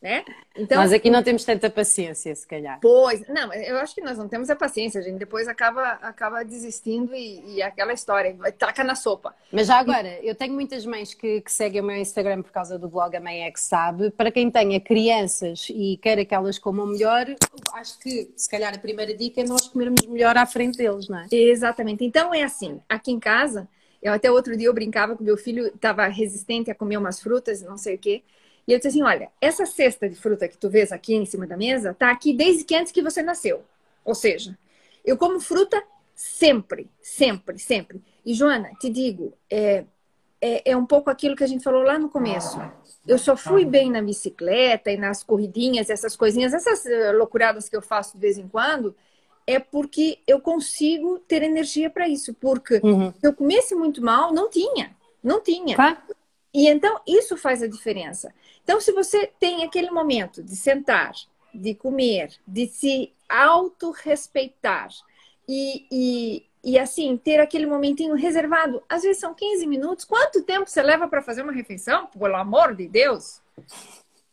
né? 0.03 0.25
Então, 0.57 0.79
nós 0.79 0.93
aqui 0.93 1.09
não 1.09 1.23
temos 1.23 1.45
tanta 1.45 1.71
paciência, 1.71 2.35
se 2.35 2.47
calhar. 2.47 2.79
Pois, 2.83 3.27
não, 3.29 3.53
eu 3.55 3.79
acho 3.79 3.95
que 3.95 4.01
nós 4.01 4.19
não 4.19 4.29
temos 4.29 4.51
a 4.51 4.57
paciência, 4.57 5.01
a 5.01 5.03
gente 5.03 5.19
depois 5.19 5.47
acaba, 5.47 5.93
acaba 6.03 6.45
desistindo 6.45 7.15
e, 7.15 7.57
e 7.57 7.63
aquela 7.63 7.93
história, 7.93 8.35
vai 8.35 8.51
taca 8.51 8.83
na 8.83 8.97
sopa. 8.97 9.35
Mas 9.53 9.69
já 9.69 9.77
agora, 9.79 10.19
eu 10.23 10.35
tenho 10.35 10.53
muitas 10.53 10.85
mães 10.85 11.15
que, 11.15 11.41
que 11.41 11.53
seguem 11.53 11.81
o 11.81 11.85
meu 11.85 11.97
Instagram 11.97 12.43
por 12.43 12.51
causa 12.51 12.79
do 12.79 12.89
blog 12.89 13.17
A 13.17 13.21
Mãe 13.21 13.45
é 13.45 13.51
que 13.51 13.63
Sabe. 13.63 14.11
Para 14.11 14.33
quem 14.33 14.51
tenha 14.51 14.81
crianças 14.81 15.69
e 15.71 15.97
queira 16.03 16.25
que 16.25 16.35
elas 16.35 16.59
comam 16.59 16.87
melhor, 16.87 17.27
acho 17.75 17.99
que 18.01 18.33
se 18.37 18.51
calhar 18.51 18.75
a 18.75 18.79
primeira 18.79 19.15
dica 19.15 19.41
é 19.41 19.45
nós 19.45 19.69
comermos 19.69 20.05
melhor 20.07 20.37
à 20.37 20.45
frente 20.45 20.77
deles, 20.77 21.09
não 21.09 21.21
é? 21.21 21.27
Exatamente. 21.31 22.05
Então 22.05 22.35
é 22.35 22.43
assim, 22.43 22.81
aqui 22.89 23.13
em 23.13 23.21
casa, 23.21 23.69
eu 24.03 24.13
até 24.13 24.31
outro 24.31 24.57
dia 24.57 24.67
eu 24.67 24.75
brincava 24.75 25.17
que 25.17 25.23
meu 25.23 25.37
filho 25.37 25.69
estava 25.69 26.07
resistente 26.09 26.71
a 26.71 26.75
comer 26.75 26.97
umas 26.97 27.21
frutas, 27.21 27.63
não 27.63 27.79
sei 27.79 27.95
o 27.95 27.99
quê. 27.99 28.23
E 28.67 28.73
eu 28.73 28.79
disse 28.79 28.89
assim: 28.89 29.03
olha, 29.03 29.31
essa 29.41 29.67
cesta 29.67 30.09
de 30.09 30.17
fruta 30.17 30.49
que 30.49 30.57
tu 30.57 30.69
vês 30.71 30.93
aqui 30.93 31.15
em 31.15 31.27
cima 31.27 31.47
da 31.47 31.57
mesa 31.57 31.95
tá 31.95 32.11
aqui 32.11 32.33
desde 32.33 32.65
que 32.65 32.75
antes 32.75 32.93
que 32.93 33.03
você 33.03 33.23
nasceu. 33.23 33.63
Ou 34.05 34.15
seja, 34.15 34.57
eu 35.05 35.17
como 35.17 35.41
fruta 35.41 35.83
sempre, 36.15 36.91
sempre, 37.01 37.59
sempre. 37.59 38.03
E 38.25 38.35
Joana, 38.35 38.71
te 38.81 38.89
digo, 38.89 39.33
é, 39.51 39.85
é, 40.41 40.73
é 40.73 40.77
um 40.77 40.87
pouco 40.87 41.11
aquilo 41.11 41.37
que 41.37 41.45
a 41.45 41.47
gente 41.47 41.65
falou 41.65 41.83
lá 41.83 41.99
no 41.99 42.09
começo. 42.09 42.61
Eu 43.07 43.19
só 43.19 43.37
fui 43.37 43.65
bem 43.65 43.91
na 43.91 44.03
bicicleta 44.03 44.91
e 44.91 44.97
nas 44.97 45.23
corridinhas, 45.23 45.91
essas 45.91 46.15
coisinhas, 46.15 46.55
essas 46.55 46.87
eh, 46.87 47.13
loucuradas 47.13 47.69
que 47.69 47.77
eu 47.77 47.83
faço 47.83 48.15
de 48.15 48.21
vez 48.21 48.39
em 48.39 48.47
quando, 48.47 48.95
é 49.47 49.59
porque 49.59 50.19
eu 50.27 50.41
consigo 50.41 51.19
ter 51.21 51.43
energia 51.43 51.91
para 51.91 52.09
isso. 52.09 52.33
Porque 52.35 52.81
uhum. 52.83 53.13
se 53.13 53.27
eu 53.27 53.33
comesse 53.33 53.75
muito 53.75 54.03
mal, 54.03 54.33
não 54.33 54.49
tinha. 54.49 54.95
Não 55.23 55.41
tinha. 55.41 55.77
Tá. 55.77 56.03
E 56.53 56.69
então 56.69 57.01
isso 57.07 57.37
faz 57.37 57.63
a 57.63 57.67
diferença. 57.67 58.35
Então, 58.63 58.81
se 58.81 58.93
você 58.93 59.27
tem 59.41 59.65
aquele 59.65 59.91
momento 59.91 60.43
de 60.43 60.55
sentar, 60.55 61.13
de 61.53 61.75
comer, 61.75 62.33
de 62.47 62.67
se 62.67 63.13
autorrespeitar 63.29 64.89
e, 65.49 65.87
e, 65.91 66.47
e 66.63 66.79
assim, 66.79 67.17
ter 67.17 67.41
aquele 67.41 67.67
momentinho 67.67 68.15
reservado, 68.15 68.83
às 68.89 69.03
vezes 69.03 69.19
são 69.19 69.35
15 69.35 69.67
minutos. 69.67 70.05
Quanto 70.05 70.43
tempo 70.43 70.69
você 70.69 70.83
leva 70.83 71.09
para 71.09 71.23
fazer 71.23 71.43
uma 71.43 71.53
refeição? 71.53 72.07
Pelo 72.07 72.37
amor 72.37 72.75
de 72.75 72.87
Deus! 72.87 73.41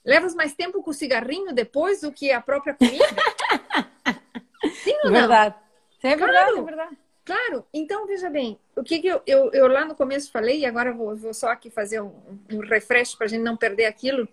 Levas 0.05 0.33
mais 0.33 0.53
tempo 0.53 0.81
com 0.81 0.91
o 0.91 0.93
cigarrinho 0.93 1.53
depois 1.53 2.01
do 2.01 2.11
que 2.11 2.31
a 2.31 2.41
própria 2.41 2.73
comida? 2.73 3.05
Sim 4.83 4.95
ou 5.03 5.11
não? 5.11 5.19
Verdade. 5.19 5.55
É 6.01 6.15
verdade, 6.15 6.51
claro. 6.51 6.57
é 6.57 6.61
verdade. 6.63 6.97
Claro, 7.29 7.63
então 7.71 8.07
veja 8.07 8.27
bem, 8.27 8.57
o 8.75 8.81
que, 8.81 8.97
que 8.97 9.05
eu, 9.05 9.21
eu, 9.27 9.51
eu, 9.53 9.67
lá 9.67 9.85
no 9.85 9.93
começo 9.93 10.31
falei, 10.31 10.61
e 10.61 10.65
agora 10.65 10.91
vou, 10.91 11.15
vou 11.15 11.31
só 11.31 11.49
aqui 11.49 11.69
fazer 11.69 12.01
um, 12.01 12.11
um 12.51 12.57
refresh 12.57 13.13
para 13.13 13.27
a 13.27 13.29
gente 13.29 13.43
não 13.43 13.55
perder 13.55 13.85
aquilo. 13.85 14.27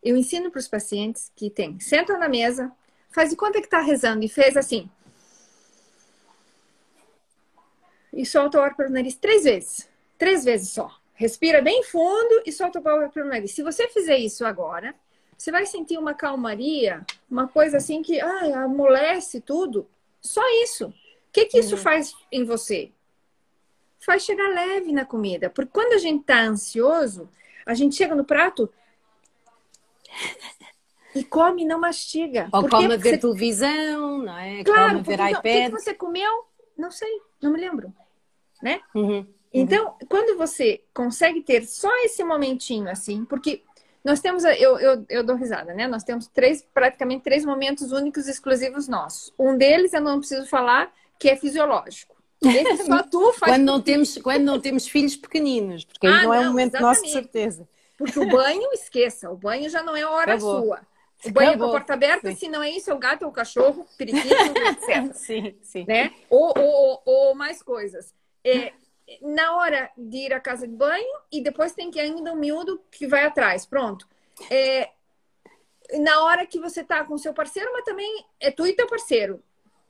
Eu 0.00 0.16
ensino 0.16 0.48
para 0.48 0.60
os 0.60 0.68
pacientes 0.68 1.32
que 1.34 1.50
tem, 1.50 1.80
senta 1.80 2.16
na 2.16 2.28
mesa, 2.28 2.70
faz 3.10 3.30
de 3.30 3.36
conta 3.36 3.58
que 3.58 3.66
está 3.66 3.80
rezando 3.80 4.24
e 4.24 4.28
fez 4.28 4.56
assim. 4.56 4.88
E 8.12 8.24
solta 8.24 8.60
o 8.60 8.62
ar 8.62 8.76
pelo 8.76 8.90
nariz 8.90 9.16
três 9.16 9.42
vezes. 9.42 9.88
Três 10.16 10.44
vezes 10.44 10.70
só. 10.70 10.88
Respira 11.14 11.60
bem 11.60 11.82
fundo 11.82 12.42
e 12.46 12.52
solta 12.52 12.80
o 12.80 12.88
ar 12.88 13.10
pelo 13.10 13.28
nariz. 13.28 13.50
Se 13.50 13.62
você 13.64 13.88
fizer 13.88 14.18
isso 14.18 14.46
agora, 14.46 14.94
você 15.36 15.50
vai 15.50 15.66
sentir 15.66 15.98
uma 15.98 16.14
calmaria, 16.14 17.04
uma 17.28 17.48
coisa 17.48 17.78
assim 17.78 18.02
que 18.02 18.20
ai, 18.20 18.52
amolece 18.52 19.40
tudo. 19.40 19.90
Só 20.20 20.42
isso 20.62 20.94
que, 21.36 21.44
que 21.44 21.58
isso 21.58 21.76
uhum. 21.76 21.82
faz 21.82 22.14
em 22.32 22.44
você? 22.44 22.90
Faz 23.98 24.22
chegar 24.22 24.48
leve 24.48 24.90
na 24.92 25.04
comida. 25.04 25.50
Porque 25.50 25.70
quando 25.70 25.92
a 25.92 25.98
gente 25.98 26.24
tá 26.24 26.40
ansioso, 26.40 27.28
a 27.66 27.74
gente 27.74 27.94
chega 27.94 28.14
no 28.14 28.24
prato 28.24 28.72
e 31.14 31.22
come 31.22 31.62
e 31.62 31.66
não 31.66 31.78
mastiga. 31.78 32.48
Ou 32.50 32.66
come 32.66 32.94
a 32.94 32.96
ver 32.96 33.10
você... 33.10 33.18
televisão, 33.18 34.18
não 34.18 34.38
é? 34.38 34.64
Claro, 34.64 35.02
come 35.02 35.02
ver 35.02 35.14
iPad. 35.14 35.36
O 35.36 35.42
que, 35.42 35.64
que, 35.64 35.70
você 35.70 35.94
comeu? 35.94 36.46
Não 36.76 36.90
sei, 36.90 37.20
não 37.42 37.52
me 37.52 37.60
lembro. 37.60 37.92
Né? 38.62 38.80
Uhum. 38.94 39.18
uhum. 39.18 39.26
Então, 39.52 39.94
quando 40.08 40.36
você 40.36 40.82
consegue 40.92 41.40
ter 41.42 41.64
só 41.66 41.90
esse 42.04 42.22
momentinho 42.22 42.90
assim, 42.90 43.24
porque 43.24 43.62
nós 44.04 44.20
temos, 44.20 44.44
eu, 44.44 44.78
eu, 44.78 45.06
eu 45.08 45.24
dou 45.24 45.34
risada, 45.34 45.72
né? 45.72 45.86
Nós 45.86 46.04
temos 46.04 46.26
três, 46.26 46.66
praticamente 46.74 47.24
três 47.24 47.44
momentos 47.44 47.90
únicos 47.90 48.28
exclusivos 48.28 48.86
nossos. 48.86 49.32
Um 49.38 49.56
deles 49.56 49.94
eu 49.94 50.00
não 50.00 50.18
preciso 50.18 50.46
falar, 50.46 50.92
que 51.18 51.28
é 51.28 51.36
fisiológico. 51.36 52.16
só 52.86 53.02
tu 53.02 53.32
faz 53.32 53.52
quando 53.52 53.64
não 53.64 53.80
temos 53.80 54.18
Quando 54.18 54.42
não 54.42 54.60
temos 54.60 54.86
filhos 54.86 55.16
pequeninos, 55.16 55.84
porque 55.84 56.06
ah, 56.06 56.20
aí 56.20 56.24
não, 56.24 56.34
é 56.34 56.40
um 56.40 56.44
momento 56.46 56.74
exatamente. 56.74 56.96
nosso 56.96 57.04
de 57.04 57.12
certeza. 57.12 57.68
Porque 57.96 58.18
o 58.18 58.28
banho, 58.28 58.70
esqueça, 58.72 59.30
o 59.30 59.36
banho 59.36 59.70
já 59.70 59.82
não 59.82 59.96
é 59.96 60.04
hora 60.04 60.34
Acabou. 60.34 60.64
sua. 60.64 60.80
O 61.24 61.30
banho 61.30 61.50
Acabou. 61.50 61.68
com 61.68 61.76
a 61.76 61.78
porta 61.78 61.94
aberta, 61.94 62.30
sim. 62.30 62.36
se 62.36 62.48
não 62.48 62.62
é 62.62 62.70
isso, 62.70 62.90
é 62.90 62.94
o 62.94 62.98
gato, 62.98 63.24
é 63.24 63.26
o 63.26 63.32
cachorro, 63.32 63.86
periquito, 63.96 64.28
etc. 64.28 65.14
sim, 65.14 65.56
sim. 65.62 65.84
Né? 65.88 66.12
Ou, 66.28 66.52
ou, 66.56 67.02
ou 67.06 67.34
mais 67.34 67.62
coisas. 67.62 68.14
É, 68.44 68.72
na 69.22 69.56
hora 69.56 69.90
de 69.96 70.18
ir 70.18 70.34
à 70.34 70.40
casa 70.40 70.66
de 70.68 70.74
banho 70.74 71.20
e 71.32 71.40
depois 71.42 71.72
tem 71.72 71.90
que 71.90 71.98
ainda 71.98 72.32
um 72.32 72.36
miúdo 72.36 72.80
que 72.90 73.06
vai 73.06 73.24
atrás. 73.24 73.64
Pronto. 73.64 74.06
É, 74.50 74.90
na 75.94 76.22
hora 76.22 76.46
que 76.46 76.58
você 76.58 76.84
tá 76.84 77.04
com 77.04 77.16
seu 77.16 77.32
parceiro, 77.32 77.70
mas 77.72 77.84
também 77.84 78.24
é 78.40 78.50
tu 78.50 78.66
e 78.66 78.74
teu 78.74 78.86
parceiro. 78.86 79.42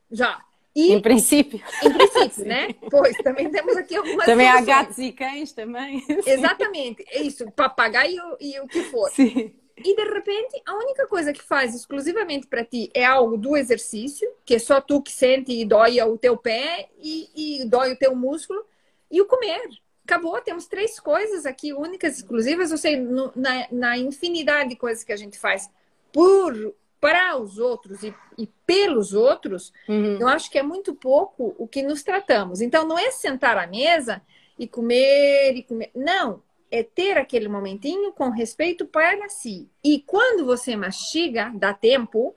Já. 0.09 0.41
E, 0.77 0.93
em 0.93 1.01
princípio. 1.01 1.59
Em 1.81 1.91
princípio, 1.91 2.45
né? 2.45 2.67
Pois, 2.91 3.17
também 3.17 3.49
temos 3.49 3.75
aqui 3.75 3.95
algumas 3.95 4.27
Também 4.27 4.45
soluções. 4.45 4.69
há 4.69 4.79
gatos 4.83 4.97
e 4.99 5.11
cães 5.11 5.51
também. 5.51 6.05
Exatamente. 6.23 7.03
É 7.09 7.23
isso, 7.23 7.49
papagaio 7.51 8.21
e 8.39 8.59
o 8.59 8.67
que 8.67 8.83
for. 8.83 9.09
Sim. 9.09 9.55
E 9.75 9.95
de 9.95 10.03
repente, 10.03 10.61
a 10.67 10.75
única 10.75 11.07
coisa 11.07 11.33
que 11.33 11.41
faz 11.41 11.73
exclusivamente 11.73 12.45
para 12.45 12.63
ti 12.63 12.91
é 12.93 13.03
algo 13.03 13.37
do 13.37 13.57
exercício, 13.57 14.31
que 14.45 14.53
é 14.53 14.59
só 14.59 14.79
tu 14.79 15.01
que 15.01 15.11
sente 15.11 15.51
e 15.51 15.65
dói 15.65 15.99
o 16.01 16.15
teu 16.15 16.37
pé 16.37 16.89
e, 17.01 17.61
e 17.61 17.65
dói 17.65 17.93
o 17.93 17.97
teu 17.97 18.15
músculo, 18.15 18.63
e 19.09 19.19
o 19.19 19.25
comer. 19.25 19.67
Acabou, 20.03 20.39
temos 20.41 20.67
três 20.67 20.99
coisas 20.99 21.47
aqui 21.47 21.73
únicas, 21.73 22.17
exclusivas, 22.17 22.71
ou 22.71 22.77
seja, 22.77 23.01
no, 23.01 23.31
na, 23.35 23.67
na 23.71 23.97
infinidade 23.97 24.69
de 24.69 24.75
coisas 24.75 25.03
que 25.03 25.11
a 25.11 25.17
gente 25.17 25.39
faz 25.39 25.69
por 26.13 26.53
para 26.99 27.37
os 27.37 27.57
outros 27.57 28.03
e, 28.03 28.13
e 28.37 28.47
pelos 28.65 29.13
outros, 29.13 29.71
uhum. 29.87 30.19
eu 30.19 30.27
acho 30.27 30.49
que 30.49 30.57
é 30.57 30.63
muito 30.63 30.95
pouco 30.95 31.55
o 31.57 31.67
que 31.67 31.83
nos 31.83 32.03
tratamos. 32.03 32.61
Então, 32.61 32.87
não 32.87 32.97
é 32.97 33.11
sentar 33.11 33.57
à 33.57 33.67
mesa 33.67 34.21
e 34.57 34.67
comer 34.67 35.55
e 35.55 35.63
comer. 35.63 35.91
Não, 35.95 36.41
é 36.71 36.83
ter 36.83 37.17
aquele 37.17 37.47
momentinho 37.47 38.11
com 38.11 38.29
respeito 38.29 38.85
para 38.85 39.29
si. 39.29 39.69
E 39.83 40.01
quando 40.01 40.45
você 40.45 40.75
mastiga, 40.75 41.51
dá 41.55 41.73
tempo 41.73 42.35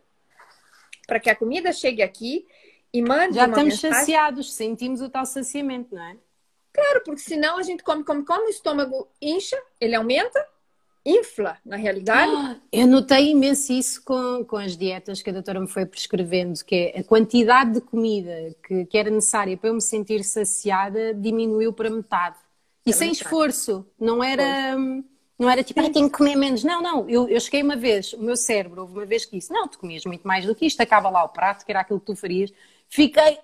para 1.07 1.19
que 1.19 1.31
a 1.31 1.37
comida 1.37 1.73
chegue 1.73 2.03
aqui 2.03 2.47
e 2.93 3.03
mande 3.03 3.35
Já 3.35 3.47
estamos 3.47 3.75
mensagem... 3.75 3.99
saciados, 3.99 4.55
sentimos 4.55 5.01
o 5.01 5.09
tal 5.09 5.27
saciamento, 5.27 5.95
não 5.95 6.03
é? 6.03 6.17
Claro, 6.73 7.03
porque 7.05 7.21
senão 7.21 7.59
a 7.59 7.63
gente 7.63 7.83
come, 7.83 8.05
come, 8.05 8.25
come, 8.25 8.47
o 8.47 8.49
estômago 8.49 9.09
incha, 9.21 9.61
ele 9.81 9.95
aumenta, 9.95 10.45
infla, 11.05 11.57
na 11.64 11.76
realidade. 11.76 12.32
Ah, 12.34 12.57
eu 12.72 12.86
notei 12.86 13.30
imenso 13.30 13.72
isso 13.72 14.03
com, 14.05 14.44
com 14.44 14.57
as 14.57 14.76
dietas 14.76 15.22
que 15.22 15.30
a 15.30 15.32
doutora 15.32 15.61
me 15.61 15.66
foi 15.68 15.86
prescrevendo, 15.86 16.62
que 16.64 16.92
é 16.94 17.01
a 17.01 17.05
quantidade 17.05 17.74
de 17.74 17.80
comida 17.80 18.55
que, 18.66 18.84
que 18.86 18.98
era 18.98 19.11
necessária 19.11 19.57
para 19.57 19.70
eu 19.70 19.74
me 19.74 19.80
sentir 19.80 20.22
saciada 20.24 21.14
diminuiu 21.14 21.72
para 21.72 21.90
metade. 21.90 22.36
E 22.86 22.90
é 22.90 22.92
sem 22.92 23.09
metade. 23.09 23.24
esforço, 23.24 23.86
não 23.98 24.22
era... 24.22 24.76
Não 25.38 25.48
era 25.48 25.64
tipo, 25.64 25.80
ah, 25.80 25.88
tenho 25.88 26.11
que 26.11 26.18
comer 26.18 26.36
menos. 26.36 26.62
Não, 26.62 26.82
não. 26.82 27.09
Eu, 27.09 27.26
eu 27.26 27.40
cheguei 27.40 27.62
uma 27.62 27.74
vez, 27.74 28.12
o 28.12 28.22
meu 28.22 28.36
cérebro, 28.36 28.82
houve 28.82 28.92
uma 28.92 29.07
vez 29.07 29.24
que 29.24 29.38
disse: 29.38 29.51
Não, 29.51 29.66
tu 29.66 29.78
comias 29.78 30.05
muito 30.05 30.28
mais 30.28 30.44
do 30.44 30.55
que 30.55 30.66
isto, 30.66 30.82
acaba 30.82 31.09
lá 31.09 31.24
o 31.24 31.30
prato, 31.30 31.64
que 31.64 31.72
era 31.72 31.80
aquilo 31.80 31.98
que 31.98 32.05
tu 32.05 32.14
farias. 32.14 32.53
fiquei 32.90 33.38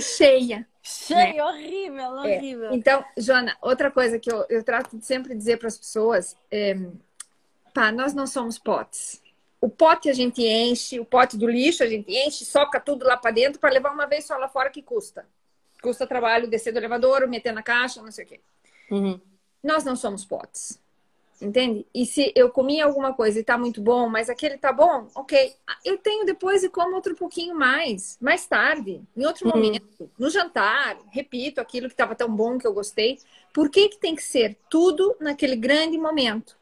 cheia. 0.00 0.66
Cheia, 0.88 1.34
né? 1.34 1.44
horrível, 1.44 2.10
horrível. 2.12 2.70
É. 2.70 2.74
Então, 2.74 3.04
Joana, 3.14 3.54
outra 3.60 3.90
coisa 3.90 4.18
que 4.18 4.32
eu, 4.32 4.46
eu 4.48 4.64
trato 4.64 4.96
de 4.96 5.04
sempre 5.04 5.34
dizer 5.34 5.58
para 5.58 5.68
as 5.68 5.76
pessoas 5.76 6.34
é, 6.50 6.74
pá, 7.74 7.92
nós 7.92 8.14
não 8.14 8.26
somos 8.26 8.58
potes. 8.58 9.22
O 9.60 9.68
pote 9.68 10.08
a 10.08 10.14
gente 10.14 10.42
enche, 10.42 10.98
o 10.98 11.04
pote 11.04 11.36
do 11.36 11.46
lixo 11.46 11.82
a 11.82 11.86
gente 11.86 12.10
enche, 12.10 12.44
soca 12.44 12.80
tudo 12.80 13.04
lá 13.04 13.18
para 13.18 13.32
dentro 13.32 13.60
para 13.60 13.70
levar 13.70 13.92
uma 13.92 14.06
vez 14.06 14.24
só 14.24 14.36
lá 14.38 14.48
fora 14.48 14.70
que 14.70 14.80
custa. 14.80 15.26
Custa 15.82 16.06
trabalho 16.06 16.48
descer 16.48 16.72
do 16.72 16.78
elevador, 16.78 17.26
meter 17.28 17.52
na 17.52 17.62
caixa, 17.62 18.00
não 18.00 18.10
sei 18.10 18.24
o 18.24 18.28
quê. 18.28 18.40
Uhum. 18.90 19.20
Nós 19.62 19.84
não 19.84 19.94
somos 19.94 20.24
potes. 20.24 20.80
Entende? 21.40 21.86
E 21.94 22.04
se 22.04 22.32
eu 22.34 22.50
comi 22.50 22.80
alguma 22.80 23.14
coisa 23.14 23.38
e 23.38 23.44
tá 23.44 23.56
muito 23.56 23.80
bom, 23.80 24.08
mas 24.08 24.28
aquele 24.28 24.58
tá 24.58 24.72
bom, 24.72 25.06
ok. 25.14 25.54
Eu 25.84 25.96
tenho 25.96 26.26
depois 26.26 26.64
e 26.64 26.68
como 26.68 26.96
outro 26.96 27.14
pouquinho 27.14 27.54
mais, 27.54 28.18
mais 28.20 28.44
tarde, 28.44 29.00
em 29.16 29.24
outro 29.24 29.46
uhum. 29.46 29.54
momento, 29.54 30.10
no 30.18 30.28
jantar, 30.30 30.98
repito 31.10 31.60
aquilo 31.60 31.86
que 31.86 31.94
estava 31.94 32.16
tão 32.16 32.28
bom 32.34 32.58
que 32.58 32.66
eu 32.66 32.74
gostei. 32.74 33.18
Por 33.54 33.70
que, 33.70 33.88
que 33.88 33.98
tem 33.98 34.16
que 34.16 34.22
ser 34.22 34.56
tudo 34.68 35.16
naquele 35.20 35.54
grande 35.54 35.96
momento? 35.96 36.56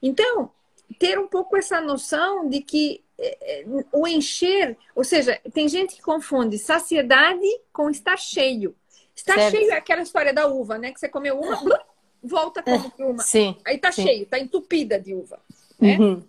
Então, 0.00 0.50
ter 0.98 1.18
um 1.18 1.28
pouco 1.28 1.56
essa 1.56 1.80
noção 1.80 2.48
de 2.48 2.60
que 2.60 3.04
é, 3.18 3.60
é, 3.60 3.64
o 3.92 4.06
encher, 4.08 4.76
ou 4.94 5.04
seja, 5.04 5.38
tem 5.52 5.68
gente 5.68 5.96
que 5.96 6.02
confunde 6.02 6.58
saciedade 6.58 7.46
com 7.72 7.90
estar 7.90 8.16
cheio. 8.16 8.74
Estar 9.14 9.34
certo. 9.34 9.56
cheio 9.56 9.70
é 9.70 9.76
aquela 9.76 10.02
história 10.02 10.32
da 10.32 10.46
uva, 10.46 10.78
né? 10.78 10.92
Que 10.92 10.98
você 10.98 11.08
comeu 11.08 11.38
uma, 11.38 11.56
volta 12.24 12.62
como 12.62 12.92
é, 12.98 13.04
uma. 13.04 13.22
Sim, 13.22 13.56
Aí 13.64 13.78
tá 13.78 13.92
sim. 13.92 14.02
cheio, 14.02 14.26
tá 14.26 14.38
entupida 14.38 14.98
de 14.98 15.14
uva. 15.14 15.38
Né? 15.78 15.98
Uhum. 15.98 16.22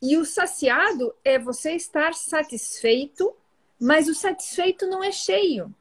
E 0.00 0.16
o 0.16 0.24
saciado 0.24 1.14
é 1.24 1.38
você 1.38 1.72
estar 1.72 2.12
satisfeito, 2.14 3.34
mas 3.80 4.08
o 4.08 4.14
satisfeito 4.14 4.86
não 4.86 5.02
é 5.02 5.12
cheio. 5.12 5.72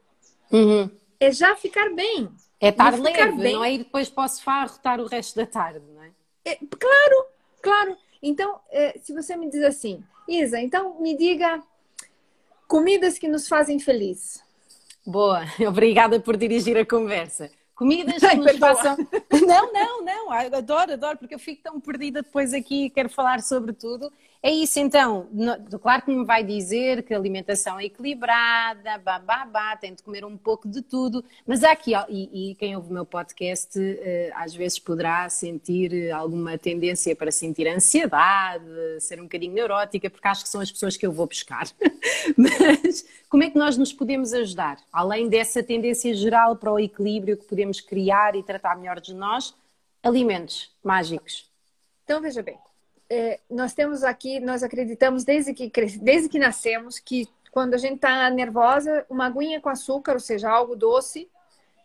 Uhum. 0.52 0.90
É 1.20 1.32
já 1.32 1.56
ficar 1.56 1.90
bem. 1.94 2.30
É 2.60 2.70
estar 2.70 2.98
leve, 3.00 3.42
bem. 3.42 3.54
não 3.54 3.64
é? 3.64 3.74
E 3.74 3.78
depois 3.80 4.10
posso 4.10 4.44
farrotar 4.44 5.00
o 5.00 5.08
resto 5.08 5.36
da 5.36 5.46
tarde, 5.48 5.82
não 5.94 6.04
é? 6.04 6.12
é 6.46 6.56
claro, 6.56 7.26
claro. 7.62 7.98
Então, 8.22 8.60
é, 8.70 9.00
se 9.00 9.14
você 9.14 9.36
me 9.36 9.50
diz 9.50 9.64
assim, 9.64 10.04
Isa, 10.28 10.60
então 10.60 11.00
me 11.02 11.18
diga 11.18 11.62
comidas 12.68 13.18
que 13.18 13.28
nos 13.28 13.48
fazem 13.48 13.80
feliz. 13.80 14.44
Boa, 15.06 15.44
obrigada 15.68 16.20
por 16.20 16.38
dirigir 16.38 16.78
a 16.78 16.86
conversa. 16.86 17.50
Comidas 17.82 18.22
que 18.22 18.36
nos 18.36 18.58
façam. 18.60 18.96
Não, 19.48 19.74
não, 19.74 20.06
não, 20.06 20.32
adoro, 20.32 20.94
adoro, 20.94 21.18
porque 21.18 21.34
eu 21.34 21.40
fico 21.40 21.64
tão 21.64 21.80
perdida 21.80 22.22
depois 22.22 22.54
aqui 22.54 22.86
e 22.86 22.90
quero 22.92 23.10
falar 23.10 23.42
sobre 23.42 23.74
tudo. 23.74 24.14
É 24.44 24.50
isso 24.50 24.80
então, 24.80 25.30
claro 25.84 26.02
que 26.02 26.10
me 26.10 26.26
vai 26.26 26.44
dizer 26.44 27.04
que 27.04 27.14
a 27.14 27.18
alimentação 27.18 27.80
é 27.80 27.86
equilibrada, 27.86 28.98
babá, 28.98 29.78
tem 29.78 29.94
de 29.94 30.02
comer 30.02 30.26
um 30.26 30.36
pouco 30.36 30.68
de 30.68 30.82
tudo, 30.82 31.24
mas 31.46 31.64
há 31.64 31.72
aqui, 31.72 31.92
e, 32.10 32.52
e 32.52 32.56
quem 32.56 32.76
ouve 32.76 32.90
o 32.90 32.94
meu 32.94 33.06
podcast 33.06 33.80
eh, 33.80 34.32
às 34.34 34.56
vezes 34.56 34.80
poderá 34.80 35.30
sentir 35.30 36.12
alguma 36.12 36.58
tendência 36.58 37.16
para 37.16 37.32
sentir 37.32 37.68
ansiedade, 37.68 38.66
ser 39.00 39.20
um 39.20 39.26
bocadinho 39.26 39.54
neurótica, 39.54 40.10
porque 40.10 40.28
acho 40.28 40.44
que 40.44 40.50
são 40.50 40.60
as 40.60 40.72
pessoas 40.72 40.98
que 40.98 41.06
eu 41.06 41.12
vou 41.12 41.28
buscar. 41.28 41.68
Mas 42.36 43.06
como 43.30 43.44
é 43.44 43.50
que 43.52 43.60
nós 43.60 43.78
nos 43.78 43.94
podemos 43.94 44.34
ajudar? 44.34 44.80
Além 44.92 45.30
dessa 45.30 45.62
tendência 45.62 46.16
geral 46.16 46.56
para 46.56 46.74
o 46.74 46.80
equilíbrio 46.80 47.38
que 47.38 47.46
podemos 47.46 47.80
criar 47.80 48.36
e 48.36 48.42
tratar 48.42 48.76
melhor 48.76 49.00
de 49.00 49.14
nós, 49.14 49.54
alimentos 50.02 50.76
mágicos. 50.84 51.48
Então 52.04 52.20
veja 52.20 52.42
bem, 52.42 52.58
é, 53.14 53.40
nós 53.50 53.74
temos 53.74 54.06
aqui, 54.06 54.40
nós 54.40 54.64
acreditamos 54.64 55.26
desde 55.26 55.54
que, 55.54 55.70
desde 56.00 56.30
que 56.30 56.40
nascemos 56.40 56.98
que 56.98 57.28
quando 57.52 57.74
a 57.74 57.78
gente 57.78 57.96
está 57.96 58.30
nervosa, 58.30 59.06
uma 59.10 59.26
aguinha 59.26 59.60
com 59.60 59.68
açúcar, 59.68 60.14
ou 60.14 60.20
seja, 60.22 60.50
algo 60.50 60.78
doce, 60.78 61.30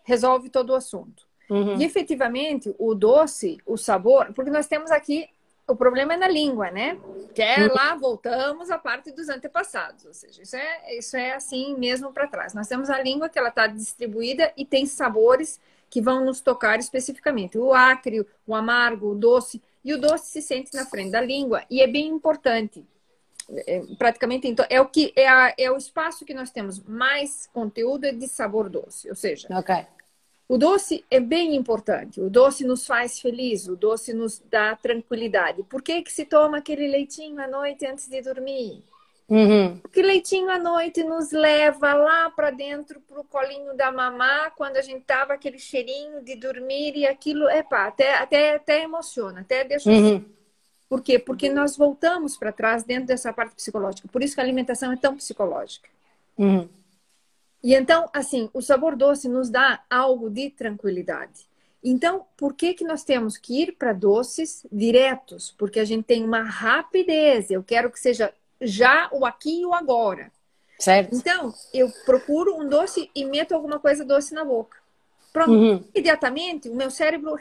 resolve 0.05 0.49
todo 0.49 0.71
o 0.71 0.77
assunto. 0.77 1.27
Uhum. 1.51 1.81
E 1.81 1.85
efetivamente, 1.85 2.73
o 2.79 2.95
doce, 2.95 3.59
o 3.67 3.77
sabor, 3.77 4.33
porque 4.35 4.53
nós 4.53 4.69
temos 4.69 4.93
aqui, 4.93 5.29
o 5.67 5.75
problema 5.75 6.15
é 6.15 6.17
na 6.17 6.29
língua, 6.29 6.71
né? 6.71 6.97
Que 7.35 7.43
é 7.43 7.67
uhum. 7.67 7.75
lá, 7.75 7.97
voltamos 7.97 8.71
à 8.71 8.79
parte 8.79 9.11
dos 9.11 9.29
antepassados, 9.29 10.05
ou 10.05 10.15
seja, 10.15 10.41
isso 10.43 10.55
é, 10.55 10.97
isso 10.97 11.17
é 11.17 11.35
assim 11.35 11.77
mesmo 11.77 12.13
para 12.13 12.29
trás. 12.29 12.55
Nós 12.55 12.69
temos 12.69 12.89
a 12.89 13.03
língua 13.03 13.29
que 13.29 13.37
ela 13.37 13.49
está 13.49 13.67
distribuída 13.67 14.53
e 14.57 14.65
tem 14.65 14.87
sabores 14.87 15.61
que 15.91 16.01
vão 16.01 16.25
nos 16.25 16.41
tocar 16.41 16.79
especificamente. 16.79 17.59
O 17.59 17.75
acre, 17.75 18.25
o 18.47 18.55
amargo, 18.55 19.11
o 19.11 19.15
doce. 19.17 19.61
E 19.87 19.95
o 19.95 20.01
doce 20.01 20.33
se 20.33 20.43
sente 20.43 20.75
na 20.75 20.85
frente 20.85 21.13
da 21.13 21.21
língua 21.21 21.63
e 21.71 21.81
é 21.81 21.87
bem 21.87 22.09
importante. 22.09 22.85
É, 23.49 23.81
praticamente 23.97 24.49
então, 24.49 24.67
é 24.69 24.81
o 24.81 24.87
que 24.87 25.13
é, 25.15 25.29
a, 25.29 25.55
é 25.57 25.71
o 25.71 25.77
espaço 25.77 26.25
que 26.25 26.35
nós 26.35 26.51
temos 26.51 26.83
mais 26.83 27.47
conteúdo 27.53 28.05
é 28.05 28.11
de 28.11 28.27
sabor 28.27 28.69
doce, 28.69 29.09
ou 29.09 29.15
seja, 29.15 29.47
okay. 29.57 29.87
o 30.49 30.59
doce 30.59 31.05
é 31.09 31.21
bem 31.21 31.55
importante. 31.55 32.21
O 32.21 32.29
doce 32.29 32.65
nos 32.65 32.85
faz 32.85 33.21
feliz, 33.21 33.69
o 33.69 33.77
doce 33.77 34.13
nos 34.13 34.43
dá 34.51 34.75
tranquilidade. 34.75 35.63
Por 35.63 35.81
que 35.81 36.03
que 36.03 36.13
se 36.13 36.25
toma 36.25 36.59
aquele 36.59 36.89
leitinho 36.89 37.41
à 37.41 37.47
noite 37.47 37.87
antes 37.87 38.09
de 38.09 38.21
dormir? 38.21 38.83
Uhum. 39.29 39.79
Porque 39.79 40.01
leitinho 40.03 40.49
à 40.51 40.59
noite 40.59 41.03
nos 41.03 41.33
leva 41.33 41.95
lá 41.95 42.31
para 42.31 42.53
dentro, 42.53 43.01
para 43.01 43.21
o 43.21 43.25
colinho 43.25 43.77
da 43.77 43.91
mamá, 43.91 44.51
quando 44.51 44.77
a 44.77 44.83
gente 44.83 45.03
tava 45.05 45.33
aquele 45.33 45.59
cheirinho 45.59 46.23
de 46.23 46.37
dormir 46.37 46.97
e 46.97 47.07
aquilo, 47.07 47.49
epa, 47.49 47.87
até, 47.87 48.15
até, 48.15 48.55
até 48.55 48.83
emociona, 48.83 49.41
até 49.41 49.65
deixa. 49.65 49.91
Uhum. 49.91 50.25
Por 50.89 51.03
quê? 51.03 51.19
Porque 51.19 51.49
nós 51.49 51.77
voltamos 51.77 52.37
para 52.37 52.53
trás 52.53 52.85
dentro 52.85 53.07
dessa 53.07 53.33
parte 53.33 53.57
psicológica. 53.57 54.07
Por 54.07 54.23
isso 54.23 54.35
que 54.35 54.41
a 54.41 54.45
alimentação 54.45 54.93
é 54.93 54.97
tão 54.97 55.17
psicológica. 55.17 55.89
Uhum. 56.39 56.69
E 57.63 57.75
então, 57.75 58.09
assim, 58.13 58.49
o 58.55 58.63
sabor 58.63 58.95
doce 58.95 59.29
nos 59.29 59.51
dá 59.51 59.83
algo 59.91 60.31
de 60.31 60.51
tranquilidade. 60.51 61.49
Então, 61.83 62.25
por 62.37 62.55
que, 62.55 62.75
que 62.75 62.85
nós 62.85 63.03
temos 63.03 63.37
que 63.37 63.63
ir 63.63 63.73
para 63.73 63.93
doces 63.93 64.65
diretos? 64.71 65.53
Porque 65.59 65.81
a 65.81 65.85
gente 65.85 66.05
tem 66.05 66.25
uma 66.25 66.43
rapidez. 66.43 67.51
Eu 67.51 67.65
quero 67.65 67.91
que 67.91 67.99
seja 67.99 68.33
já 68.61 69.09
o 69.13 69.25
aqui 69.25 69.61
e 69.61 69.67
o 69.67 69.75
agora. 69.75 70.33
Certo. 70.79 71.15
Então, 71.15 71.55
eu 71.73 71.91
procuro 72.05 72.57
um 72.57 72.69
doce 72.69 73.11
e 73.15 73.25
meto 73.25 73.55
alguma 73.55 73.79
coisa 73.79 74.05
doce 74.05 74.35
na 74.35 74.45
boca. 74.45 74.79
Pronto. 75.33 75.53
Uhum. 75.53 75.85
Imediatamente, 75.95 76.69
o 76.69 76.75
meu 76.75 76.91
cérebro 76.91 77.37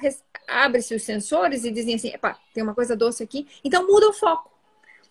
abre-se 0.47 0.95
os 0.95 1.03
sensores 1.03 1.63
e 1.63 1.71
dizem 1.71 1.95
assim: 1.95 2.09
Epa, 2.09 2.37
tem 2.53 2.63
uma 2.63 2.75
coisa 2.75 2.95
doce 2.95 3.23
aqui. 3.23 3.47
Então, 3.63 3.85
muda 3.87 4.09
o 4.09 4.13
foco. 4.13 4.51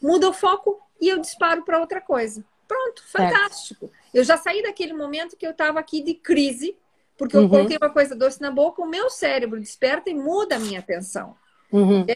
Muda 0.01 0.29
o 0.29 0.33
foco 0.33 0.81
e 1.01 1.09
eu 1.09 1.19
disparo 1.19 1.65
para 1.65 1.81
outra 1.81 2.01
coisa. 2.01 2.45
Pronto, 2.67 3.03
fantástico. 3.07 3.87
Certo. 3.87 4.05
Eu 4.13 4.25
já 4.25 4.37
saí 4.37 4.63
daquele 4.63 4.93
momento 4.93 5.37
que 5.37 5.47
eu 5.47 5.51
estava 5.51 5.79
aqui 5.79 6.03
de 6.03 6.15
crise, 6.15 6.77
porque 7.17 7.37
eu 7.37 7.43
uhum. 7.43 7.49
coloquei 7.49 7.77
uma 7.77 7.91
coisa 7.91 8.15
doce 8.15 8.41
na 8.41 8.51
boca, 8.51 8.83
o 8.83 8.89
meu 8.89 9.11
cérebro 9.11 9.61
desperta 9.61 10.11
e 10.11 10.15
muda 10.15 10.57
a 10.57 10.59
minha 10.59 10.81
atenção. 10.81 11.37
Uhum. 11.71 12.07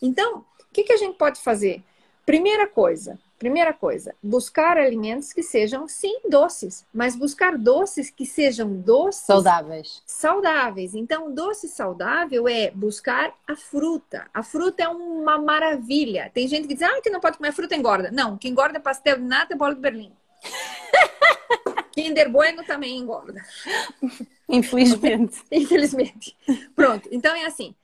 Então, 0.00 0.38
o 0.38 0.72
que, 0.72 0.84
que 0.84 0.92
a 0.92 0.96
gente 0.96 1.16
pode 1.16 1.40
fazer? 1.40 1.82
Primeira 2.24 2.66
coisa, 2.66 3.18
Primeira 3.40 3.72
coisa, 3.72 4.14
buscar 4.22 4.76
alimentos 4.76 5.32
que 5.32 5.42
sejam, 5.42 5.88
sim, 5.88 6.20
doces, 6.28 6.84
mas 6.92 7.16
buscar 7.16 7.56
doces 7.56 8.10
que 8.10 8.26
sejam 8.26 8.70
doces. 8.70 9.22
Saudáveis. 9.22 10.02
Saudáveis. 10.04 10.94
Então, 10.94 11.32
doce 11.32 11.66
saudável 11.66 12.46
é 12.46 12.70
buscar 12.70 13.34
a 13.48 13.56
fruta. 13.56 14.26
A 14.34 14.42
fruta 14.42 14.82
é 14.82 14.88
uma 14.88 15.38
maravilha. 15.38 16.30
Tem 16.34 16.46
gente 16.46 16.68
que 16.68 16.74
diz, 16.74 16.82
ah, 16.82 17.00
que 17.00 17.08
não 17.08 17.18
pode 17.18 17.38
comer 17.38 17.52
fruta 17.52 17.74
engorda. 17.74 18.10
Não, 18.10 18.36
que 18.36 18.46
engorda 18.46 18.76
é 18.76 18.80
pastel 18.80 19.16
de 19.16 19.24
nata 19.24 19.54
e 19.54 19.56
bola 19.56 19.74
de 19.74 19.80
Berlim. 19.80 20.12
Kinder 21.92 22.30
Bueno 22.30 22.62
também 22.64 22.98
engorda. 22.98 23.42
Infelizmente. 24.46 25.42
Infelizmente. 25.50 26.36
Pronto. 26.76 27.08
Então 27.10 27.34
é 27.34 27.46
assim: 27.46 27.74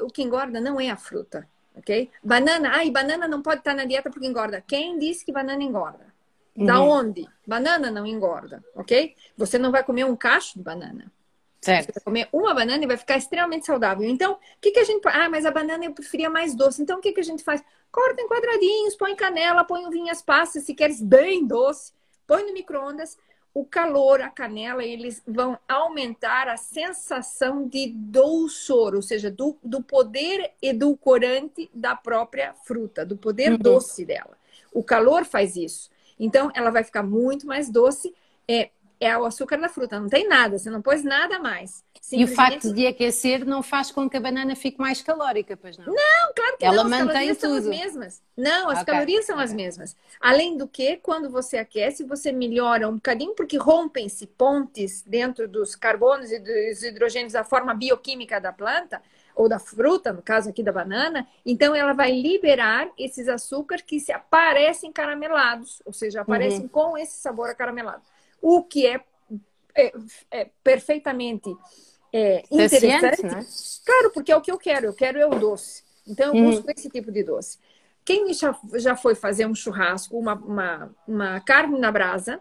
o 0.00 0.06
que 0.06 0.22
engorda 0.22 0.62
não 0.62 0.80
é 0.80 0.88
a 0.88 0.96
fruta 0.96 1.46
ok? 1.74 2.10
Banana, 2.22 2.70
ai, 2.74 2.90
banana 2.90 3.26
não 3.26 3.42
pode 3.42 3.60
estar 3.60 3.74
na 3.74 3.84
dieta 3.84 4.10
porque 4.10 4.26
engorda. 4.26 4.62
Quem 4.66 4.98
disse 4.98 5.24
que 5.24 5.32
banana 5.32 5.62
engorda? 5.62 6.12
Uhum. 6.56 6.66
Da 6.66 6.80
onde? 6.80 7.28
Banana 7.46 7.90
não 7.90 8.06
engorda, 8.06 8.64
ok? 8.74 9.14
Você 9.36 9.58
não 9.58 9.72
vai 9.72 9.82
comer 9.82 10.04
um 10.04 10.16
cacho 10.16 10.56
de 10.56 10.64
banana. 10.64 11.12
Certo. 11.60 11.86
Você 11.86 11.92
vai 11.92 12.04
comer 12.04 12.28
uma 12.30 12.52
banana 12.52 12.84
e 12.84 12.86
vai 12.86 12.96
ficar 12.96 13.16
extremamente 13.16 13.64
saudável. 13.64 14.06
Então, 14.06 14.32
o 14.32 14.38
que, 14.60 14.70
que 14.70 14.80
a 14.80 14.84
gente. 14.84 15.00
Ah, 15.08 15.30
mas 15.30 15.46
a 15.46 15.50
banana 15.50 15.84
eu 15.84 15.92
preferia 15.92 16.28
mais 16.28 16.54
doce. 16.54 16.82
Então, 16.82 16.98
o 16.98 17.00
que, 17.00 17.12
que 17.12 17.20
a 17.20 17.24
gente 17.24 17.42
faz? 17.42 17.64
Corta 17.90 18.20
em 18.20 18.28
quadradinhos, 18.28 18.96
põe 18.96 19.16
canela, 19.16 19.64
põe 19.64 19.86
uvinhas 19.86 20.20
passas, 20.20 20.64
se 20.64 20.74
queres 20.74 21.00
bem 21.00 21.46
doce, 21.46 21.92
põe 22.26 22.44
no 22.44 22.52
micro-ondas, 22.52 23.16
o 23.54 23.64
calor, 23.64 24.20
a 24.20 24.28
canela, 24.28 24.84
eles 24.84 25.22
vão 25.24 25.56
aumentar 25.68 26.48
a 26.48 26.56
sensação 26.56 27.68
de 27.68 27.86
doçor, 27.86 28.96
ou 28.96 29.00
seja, 29.00 29.30
do, 29.30 29.56
do 29.62 29.80
poder 29.80 30.50
edulcorante 30.60 31.70
da 31.72 31.94
própria 31.94 32.52
fruta, 32.64 33.06
do 33.06 33.16
poder 33.16 33.52
uhum. 33.52 33.58
doce 33.58 34.04
dela. 34.04 34.36
O 34.72 34.82
calor 34.82 35.24
faz 35.24 35.54
isso. 35.54 35.88
Então, 36.18 36.50
ela 36.52 36.70
vai 36.70 36.82
ficar 36.82 37.04
muito 37.04 37.46
mais 37.46 37.70
doce. 37.70 38.12
É, 38.48 38.70
é 39.06 39.16
o 39.16 39.24
açúcar 39.24 39.58
da 39.58 39.68
fruta, 39.68 39.98
não 40.00 40.08
tem 40.08 40.28
nada, 40.28 40.58
você 40.58 40.70
não 40.70 40.82
pôs 40.82 41.02
nada 41.02 41.38
mais. 41.38 41.84
E 42.12 42.24
o 42.24 42.28
facto 42.28 42.72
de 42.72 42.86
aquecer 42.86 43.44
não 43.46 43.62
faz 43.62 43.90
com 43.90 44.08
que 44.08 44.16
a 44.16 44.20
banana 44.20 44.54
fique 44.54 44.78
mais 44.78 45.00
calórica, 45.00 45.56
pois 45.56 45.78
não? 45.78 45.86
Não, 45.86 46.34
claro 46.34 46.56
que 46.58 46.64
Ela 46.64 46.84
não. 46.84 46.84
As 46.84 47.04
mantém 47.04 47.28
tudo. 47.28 47.40
são 47.40 47.54
as 47.56 47.66
mesmas. 47.66 48.22
Não, 48.36 48.68
as 48.68 48.82
okay. 48.82 48.92
calorias 48.92 49.24
são 49.24 49.36
okay. 49.36 49.44
as 49.44 49.52
mesmas. 49.52 49.96
Além 50.20 50.56
do 50.56 50.68
que, 50.68 50.96
quando 50.96 51.30
você 51.30 51.56
aquece, 51.56 52.04
você 52.04 52.30
melhora 52.30 52.88
um 52.88 52.94
bocadinho, 52.94 53.34
porque 53.34 53.56
rompem-se 53.56 54.26
pontes 54.26 55.02
dentro 55.06 55.48
dos 55.48 55.74
carbonos 55.74 56.30
e 56.30 56.38
dos 56.38 56.82
hidrogênios 56.82 57.32
da 57.32 57.44
forma 57.44 57.74
bioquímica 57.74 58.40
da 58.40 58.52
planta, 58.52 59.00
ou 59.34 59.48
da 59.48 59.58
fruta, 59.58 60.12
no 60.12 60.22
caso 60.22 60.50
aqui 60.50 60.62
da 60.62 60.72
banana, 60.72 61.26
então 61.44 61.74
ela 61.74 61.92
vai 61.92 62.12
liberar 62.12 62.88
esses 62.96 63.28
açúcares 63.28 63.84
que 63.84 63.98
se 63.98 64.12
aparecem 64.12 64.92
caramelados, 64.92 65.82
ou 65.84 65.92
seja, 65.92 66.20
aparecem 66.20 66.62
uhum. 66.62 66.68
com 66.68 66.98
esse 66.98 67.16
sabor 67.16 67.50
acaramelado. 67.50 68.02
O 68.46 68.62
que 68.62 68.86
é, 68.86 69.00
é, 69.74 69.92
é 70.30 70.50
perfeitamente 70.62 71.56
é, 72.12 72.44
interessante. 72.50 73.22
Né? 73.22 73.46
Claro, 73.86 74.10
porque 74.12 74.30
é 74.30 74.36
o 74.36 74.40
que 74.42 74.52
eu 74.52 74.58
quero, 74.58 74.84
eu 74.84 74.92
quero 74.92 75.18
é 75.18 75.26
o 75.26 75.38
doce. 75.38 75.82
Então 76.06 76.26
eu 76.26 76.34
uhum. 76.34 76.50
busco 76.50 76.70
esse 76.70 76.90
tipo 76.90 77.10
de 77.10 77.24
doce. 77.24 77.58
Quem 78.04 78.34
já, 78.34 78.54
já 78.74 78.94
foi 78.94 79.14
fazer 79.14 79.46
um 79.46 79.54
churrasco, 79.54 80.18
uma, 80.18 80.34
uma, 80.34 80.94
uma 81.08 81.40
carne 81.40 81.78
na 81.78 81.90
brasa, 81.90 82.38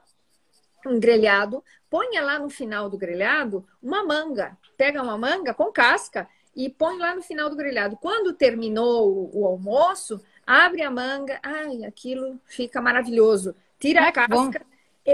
um 0.86 1.00
grelhado, 1.00 1.64
ponha 1.90 2.22
lá 2.22 2.38
no 2.38 2.50
final 2.50 2.90
do 2.90 2.98
grelhado 2.98 3.66
uma 3.82 4.04
manga. 4.04 4.58
Pega 4.76 5.02
uma 5.02 5.18
manga 5.18 5.54
com 5.54 5.72
casca 5.72 6.28
e 6.54 6.70
põe 6.70 6.98
lá 6.98 7.16
no 7.16 7.22
final 7.22 7.50
do 7.50 7.56
grelhado. 7.56 7.96
Quando 7.96 8.34
terminou 8.34 9.10
o, 9.10 9.40
o 9.40 9.46
almoço, 9.46 10.20
abre 10.46 10.82
a 10.82 10.92
manga, 10.92 11.40
ai, 11.42 11.86
aquilo 11.86 12.38
fica 12.46 12.82
maravilhoso. 12.82 13.56
Tira 13.80 14.02
ah, 14.02 14.10
a 14.10 14.12
casca, 14.12 14.66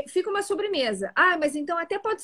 fica 0.07 0.29
uma 0.29 0.41
sobremesa. 0.41 1.11
Ah, 1.15 1.37
mas 1.39 1.55
então 1.55 1.77
até 1.77 1.97
pode 1.97 2.21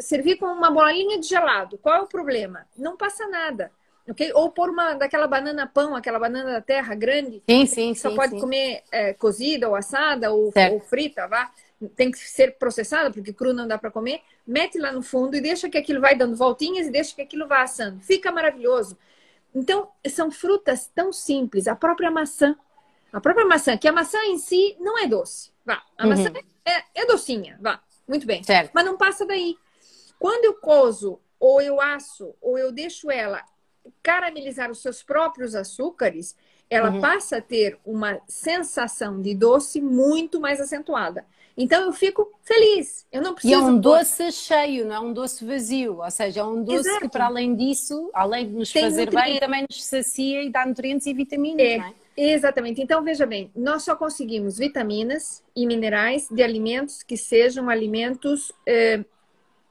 servir 0.00 0.36
com 0.36 0.46
uma 0.46 0.70
bolinha 0.70 1.18
de 1.18 1.26
gelado. 1.26 1.78
Qual 1.78 1.94
é 1.94 2.00
o 2.00 2.06
problema? 2.06 2.66
Não 2.76 2.96
passa 2.96 3.26
nada. 3.28 3.70
Okay? 4.08 4.32
Ou 4.34 4.50
pôr 4.50 4.68
uma 4.68 4.94
daquela 4.94 5.26
banana 5.26 5.66
pão, 5.66 5.96
aquela 5.96 6.18
banana 6.18 6.52
da 6.52 6.60
terra 6.60 6.94
grande. 6.94 7.42
Sim, 7.48 7.64
sim, 7.66 7.94
Só 7.94 8.10
sim, 8.10 8.16
pode 8.16 8.32
sim. 8.32 8.40
comer 8.40 8.82
é, 8.92 9.14
cozida 9.14 9.68
ou 9.68 9.74
assada 9.74 10.30
ou, 10.30 10.52
ou 10.72 10.80
frita, 10.80 11.26
vá 11.26 11.50
tem 11.96 12.10
que 12.10 12.18
ser 12.18 12.56
processada, 12.56 13.10
porque 13.10 13.32
cru 13.32 13.52
não 13.52 13.66
dá 13.66 13.76
para 13.76 13.90
comer, 13.90 14.20
mete 14.46 14.78
lá 14.78 14.92
no 14.92 15.02
fundo 15.02 15.36
e 15.36 15.40
deixa 15.40 15.68
que 15.68 15.78
aquilo 15.78 16.00
vai 16.00 16.16
dando 16.16 16.36
voltinhas 16.36 16.86
e 16.86 16.90
deixa 16.90 17.14
que 17.14 17.22
aquilo 17.22 17.46
vá 17.46 17.62
assando. 17.62 18.00
Fica 18.00 18.30
maravilhoso. 18.32 18.96
Então, 19.54 19.88
são 20.08 20.30
frutas 20.30 20.90
tão 20.94 21.12
simples. 21.12 21.68
A 21.68 21.76
própria 21.76 22.10
maçã. 22.10 22.56
A 23.12 23.20
própria 23.20 23.46
maçã, 23.46 23.76
que 23.76 23.86
a 23.86 23.92
maçã 23.92 24.18
em 24.24 24.38
si 24.38 24.76
não 24.80 24.98
é 24.98 25.06
doce. 25.06 25.53
Vá. 25.64 25.82
A 25.96 26.04
uhum. 26.04 26.10
maçã 26.10 26.32
é, 26.64 27.02
é, 27.02 27.06
docinha. 27.06 27.58
Vá. 27.60 27.80
Muito 28.06 28.26
bem. 28.26 28.42
Certo. 28.42 28.70
Mas 28.74 28.84
não 28.84 28.96
passa 28.96 29.24
daí. 29.24 29.56
Quando 30.18 30.44
eu 30.44 30.54
cozo, 30.54 31.20
ou 31.38 31.60
eu 31.60 31.80
asso, 31.80 32.34
ou 32.40 32.58
eu 32.58 32.70
deixo 32.70 33.10
ela 33.10 33.42
caramelizar 34.02 34.70
os 34.70 34.80
seus 34.80 35.02
próprios 35.02 35.54
açúcares, 35.54 36.34
ela 36.70 36.90
uhum. 36.90 37.00
passa 37.00 37.38
a 37.38 37.40
ter 37.42 37.78
uma 37.84 38.20
sensação 38.26 39.20
de 39.20 39.34
doce 39.34 39.80
muito 39.80 40.40
mais 40.40 40.60
acentuada. 40.60 41.26
Então 41.56 41.82
eu 41.82 41.92
fico 41.92 42.32
feliz. 42.42 43.06
Eu 43.12 43.22
não 43.22 43.32
preciso. 43.32 43.54
E 43.54 43.56
é 43.56 43.58
um 43.58 43.78
doce 43.78 44.32
cheio, 44.32 44.86
não 44.86 44.94
é 44.94 45.00
um 45.00 45.12
doce 45.12 45.44
vazio. 45.44 46.02
Ou 46.02 46.10
seja, 46.10 46.40
é 46.40 46.44
um 46.44 46.64
doce 46.64 46.88
Exato. 46.88 47.00
que, 47.02 47.08
para 47.08 47.26
além 47.26 47.54
disso, 47.54 48.10
além 48.12 48.48
de 48.48 48.54
nos 48.54 48.72
Tem 48.72 48.82
fazer 48.82 49.10
bem, 49.10 49.38
também 49.38 49.64
nos 49.68 49.84
sacia 49.84 50.42
e 50.42 50.50
dá 50.50 50.66
nutrientes 50.66 51.06
e 51.06 51.14
vitaminas, 51.14 51.64
é. 51.64 51.76
é? 51.76 51.94
Exatamente. 52.16 52.80
Então, 52.80 53.02
veja 53.02 53.26
bem, 53.26 53.50
nós 53.54 53.82
só 53.82 53.96
conseguimos 53.96 54.58
vitaminas 54.58 55.42
e 55.54 55.66
minerais 55.66 56.28
de 56.30 56.42
alimentos 56.42 57.02
que 57.02 57.16
sejam 57.16 57.68
alimentos 57.68 58.52
eh, 58.66 59.04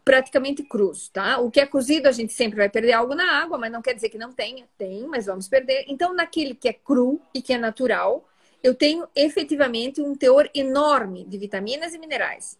praticamente 0.03 0.63
crus, 0.63 1.07
tá? 1.09 1.39
O 1.39 1.49
que 1.49 1.59
é 1.59 1.65
cozido, 1.65 2.07
a 2.07 2.11
gente 2.11 2.33
sempre 2.33 2.57
vai 2.57 2.69
perder 2.69 2.93
algo 2.93 3.15
na 3.15 3.41
água, 3.41 3.57
mas 3.57 3.71
não 3.71 3.81
quer 3.81 3.93
dizer 3.93 4.09
que 4.09 4.17
não 4.17 4.33
tenha. 4.33 4.67
Tem, 4.77 5.07
mas 5.07 5.25
vamos 5.25 5.47
perder. 5.47 5.85
Então, 5.87 6.13
naquele 6.13 6.53
que 6.53 6.67
é 6.67 6.73
cru 6.73 7.21
e 7.33 7.41
que 7.41 7.53
é 7.53 7.57
natural, 7.57 8.27
eu 8.61 8.75
tenho 8.75 9.07
efetivamente 9.15 10.01
um 10.01 10.15
teor 10.15 10.49
enorme 10.53 11.25
de 11.25 11.37
vitaminas 11.37 11.93
e 11.93 11.97
minerais. 11.97 12.57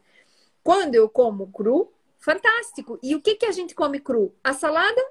Quando 0.64 0.96
eu 0.96 1.10
como 1.10 1.48
cru, 1.48 1.92
fantástico. 2.20 2.98
E 3.04 3.16
o 3.16 3.22
que, 3.22 3.36
que 3.36 3.46
a 3.46 3.52
gente 3.52 3.76
come 3.76 4.00
cru? 4.00 4.34
A 4.42 4.54
salada, 4.54 5.02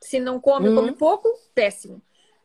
se 0.00 0.20
não 0.20 0.40
come, 0.40 0.68
uhum. 0.68 0.76
come 0.76 0.92
pouco, 0.92 1.28
péssimo. 1.52 2.00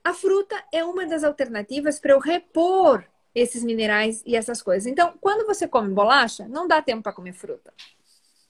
A 0.06 0.14
fruta 0.14 0.56
é 0.72 0.86
uma 0.86 1.06
das 1.06 1.24
alternativas 1.24 2.00
para 2.00 2.14
eu 2.14 2.20
repor 2.20 3.04
esses 3.34 3.64
minerais 3.64 4.24
e 4.26 4.36
essas 4.36 4.62
coisas. 4.62 4.86
Então, 4.86 5.14
quando 5.20 5.46
você 5.46 5.68
come 5.68 5.90
bolacha, 5.90 6.48
não 6.48 6.68
dá 6.68 6.82
tempo 6.82 7.04
para 7.04 7.12
comer 7.12 7.34
fruta. 7.34 7.74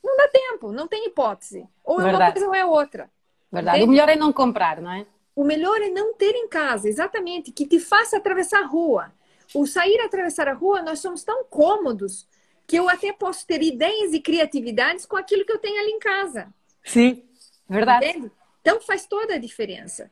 Não 0.04 0.16
dá 0.18 0.28
tempo, 0.28 0.72
não 0.72 0.88
tem 0.88 1.08
hipótese. 1.08 1.68
Ou 1.84 2.00
é 2.00 2.12
uma 2.12 2.32
coisa 2.32 2.48
ou 2.48 2.54
é 2.54 2.64
outra. 2.64 3.10
Verdade. 3.52 3.78
Entende? 3.78 3.90
O 3.90 3.92
melhor 3.92 4.10
é 4.10 4.16
não 4.16 4.32
comprar, 4.32 4.82
não 4.82 4.92
é? 4.92 5.08
O 5.36 5.44
melhor 5.44 5.82
é 5.82 5.90
não 5.90 6.14
ter 6.14 6.36
em 6.36 6.48
casa, 6.48 6.88
exatamente, 6.88 7.52
que 7.52 7.66
te 7.66 7.80
faça 7.80 8.18
atravessar 8.18 8.62
a 8.62 8.68
rua 8.68 9.12
o 9.54 9.66
sair 9.66 10.00
atravessar 10.02 10.48
a 10.48 10.54
rua, 10.54 10.82
nós 10.82 11.00
somos 11.00 11.24
tão 11.24 11.44
cômodos 11.46 12.28
que 12.66 12.76
eu 12.76 12.90
até 12.90 13.14
posso 13.14 13.46
ter 13.46 13.62
ideias 13.62 14.14
e 14.14 14.20
criatividades 14.20 15.06
com 15.06 15.16
aquilo 15.16 15.46
que 15.46 15.52
eu 15.52 15.60
tenho 15.60 15.80
ali 15.80 15.92
em 15.92 16.00
casa. 16.00 16.54
Sim, 16.84 17.24
verdade. 17.70 18.06
Entende? 18.06 18.32
Então 18.62 18.82
faz 18.82 19.06
toda 19.06 19.36
a 19.36 19.38
diferença. 19.38 20.12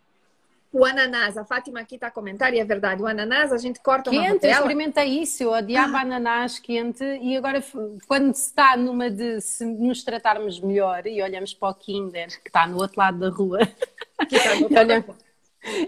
O 0.74 0.84
ananás, 0.84 1.38
a 1.38 1.46
Fátima 1.46 1.82
aqui 1.82 1.96
está 1.96 2.08
a 2.08 2.12
comentar, 2.12 2.52
e 2.52 2.60
é 2.60 2.66
verdade, 2.66 3.00
o 3.00 3.06
ananás 3.06 3.54
a 3.54 3.58
gente 3.58 3.80
corta 3.80 4.10
quente, 4.10 4.24
uma 4.24 4.30
rodela... 4.32 4.54
experimentei 4.54 5.22
isso, 5.22 5.44
eu 5.44 5.52
odiava 5.52 5.98
ah. 5.98 6.02
ananás 6.02 6.58
quente 6.58 7.04
e 7.04 7.38
agora 7.38 7.64
quando 8.08 8.34
se 8.34 8.48
está 8.48 8.76
numa 8.76 9.10
de 9.10 9.40
se 9.40 9.64
nos 9.64 10.04
tratarmos 10.04 10.60
melhor 10.60 11.06
e 11.06 11.22
olhamos 11.22 11.54
para 11.54 11.70
o 11.70 11.76
Kinder, 11.76 12.28
que 12.42 12.50
está 12.50 12.66
no 12.66 12.78
outro 12.78 13.00
lado 13.00 13.20
da 13.20 13.30
rua, 13.30 13.60
que 14.28 14.36
está 14.36 14.56
no 14.56 14.64
outro 14.66 14.76
lado 14.76 14.88
da 14.88 15.00
rua 15.00 15.16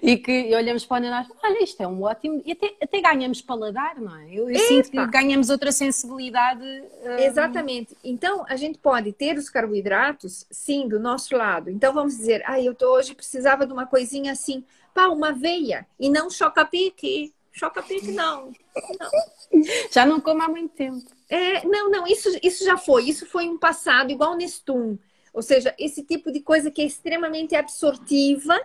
e 0.02 0.18
que 0.18 0.56
olhamos 0.56 0.86
para 0.86 0.96
o 0.96 0.98
ananás, 0.98 1.28
olha, 1.44 1.64
isto 1.64 1.82
é 1.82 1.88
um 1.88 2.02
ótimo, 2.04 2.42
e 2.46 2.54
até, 2.54 2.74
até 2.82 3.02
ganhamos 3.02 3.42
paladar, 3.42 4.00
não 4.00 4.16
é? 4.16 4.34
Eu, 4.34 4.50
eu 4.50 4.60
sinto 4.60 4.90
que 4.90 5.08
ganhamos 5.08 5.50
outra 5.50 5.72
sensibilidade. 5.72 6.64
Um... 7.04 7.20
Exatamente. 7.20 7.96
Então, 8.04 8.46
a 8.48 8.56
gente 8.56 8.78
pode 8.78 9.12
ter 9.12 9.38
os 9.38 9.50
carboidratos, 9.50 10.46
sim, 10.50 10.88
do 10.88 11.00
nosso 11.00 11.36
lado. 11.36 11.70
Então, 11.70 11.94
vamos 11.94 12.18
dizer, 12.18 12.42
ah, 12.46 12.60
eu 12.60 12.74
tô 12.74 12.94
hoje 12.94 13.14
precisava 13.14 13.66
de 13.66 13.74
uma 13.74 13.86
coisinha 13.86 14.32
assim, 14.32 14.64
pá, 14.94 15.08
uma 15.08 15.30
aveia, 15.30 15.86
e 16.00 16.10
não 16.10 16.30
choca-pique. 16.30 17.34
Choca-pique, 17.52 18.12
não. 18.12 18.52
não. 19.00 19.62
Já 19.92 20.06
não 20.06 20.20
como 20.20 20.42
há 20.42 20.50
muito 20.50 20.74
tempo. 20.74 21.06
É, 21.30 21.66
não, 21.66 21.90
não, 21.90 22.06
isso, 22.06 22.30
isso 22.44 22.64
já 22.64 22.78
foi. 22.78 23.10
Isso 23.10 23.26
foi 23.26 23.48
um 23.48 23.58
passado, 23.58 24.12
igual 24.12 24.34
o 24.34 24.36
Nestum. 24.36 24.98
Ou 25.34 25.42
seja, 25.42 25.74
esse 25.78 26.04
tipo 26.04 26.32
de 26.32 26.40
coisa 26.40 26.72
que 26.72 26.82
é 26.82 26.86
extremamente 26.86 27.56
absortiva 27.56 28.58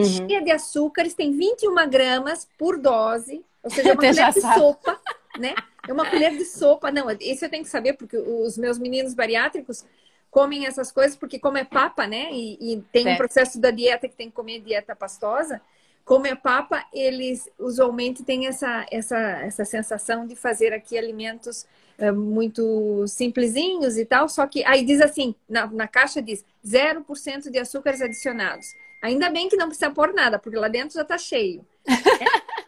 uhum. 0.00 0.28
cheia 0.28 0.42
de 0.42 0.50
açúcares, 0.50 1.14
tem 1.14 1.32
21 1.32 1.74
gramas 1.88 2.48
por 2.58 2.78
dose, 2.78 3.44
ou 3.62 3.70
seja, 3.70 3.90
é 3.90 3.92
uma 3.92 3.96
colher 3.96 4.32
de 4.32 4.40
sabe. 4.40 4.60
sopa, 4.60 5.00
né? 5.38 5.54
É 5.86 5.92
uma 5.92 6.08
colher 6.08 6.36
de 6.36 6.44
sopa. 6.44 6.90
Não, 6.90 7.10
isso 7.20 7.44
eu 7.44 7.50
tenho 7.50 7.64
que 7.64 7.70
saber, 7.70 7.94
porque 7.94 8.16
os 8.16 8.58
meus 8.58 8.78
meninos 8.78 9.14
bariátricos 9.14 9.84
comem 10.30 10.66
essas 10.66 10.92
coisas, 10.92 11.16
porque 11.16 11.38
como 11.38 11.58
é 11.58 11.64
papa, 11.64 12.06
né? 12.06 12.28
E, 12.32 12.72
e 12.72 12.82
tem 12.92 13.04
certo. 13.04 13.14
um 13.14 13.18
processo 13.18 13.60
da 13.60 13.70
dieta 13.70 14.08
que 14.08 14.16
tem 14.16 14.28
que 14.28 14.36
comer 14.36 14.60
dieta 14.60 14.94
pastosa. 14.94 15.60
Como 16.04 16.26
é 16.26 16.34
papa, 16.34 16.86
eles 16.92 17.50
usualmente 17.58 18.22
têm 18.22 18.46
essa, 18.46 18.86
essa, 18.90 19.18
essa 19.18 19.64
sensação 19.64 20.26
de 20.26 20.34
fazer 20.34 20.72
aqui 20.72 20.96
alimentos 20.96 21.66
é, 21.98 22.10
muito 22.10 23.06
simplesinhos 23.06 23.98
e 23.98 24.04
tal, 24.04 24.28
só 24.28 24.46
que 24.46 24.64
aí 24.64 24.84
diz 24.84 25.00
assim, 25.00 25.34
na, 25.48 25.66
na 25.66 25.88
caixa 25.88 26.22
diz 26.22 26.44
0% 26.64 27.50
de 27.50 27.58
açúcares 27.58 28.00
adicionados. 28.00 28.74
Ainda 29.00 29.30
bem 29.30 29.48
que 29.48 29.56
não 29.56 29.68
precisa 29.68 29.90
pôr 29.90 30.12
nada, 30.12 30.38
porque 30.38 30.58
lá 30.58 30.68
dentro 30.68 30.94
já 30.94 31.02
está 31.02 31.18
cheio. 31.18 31.64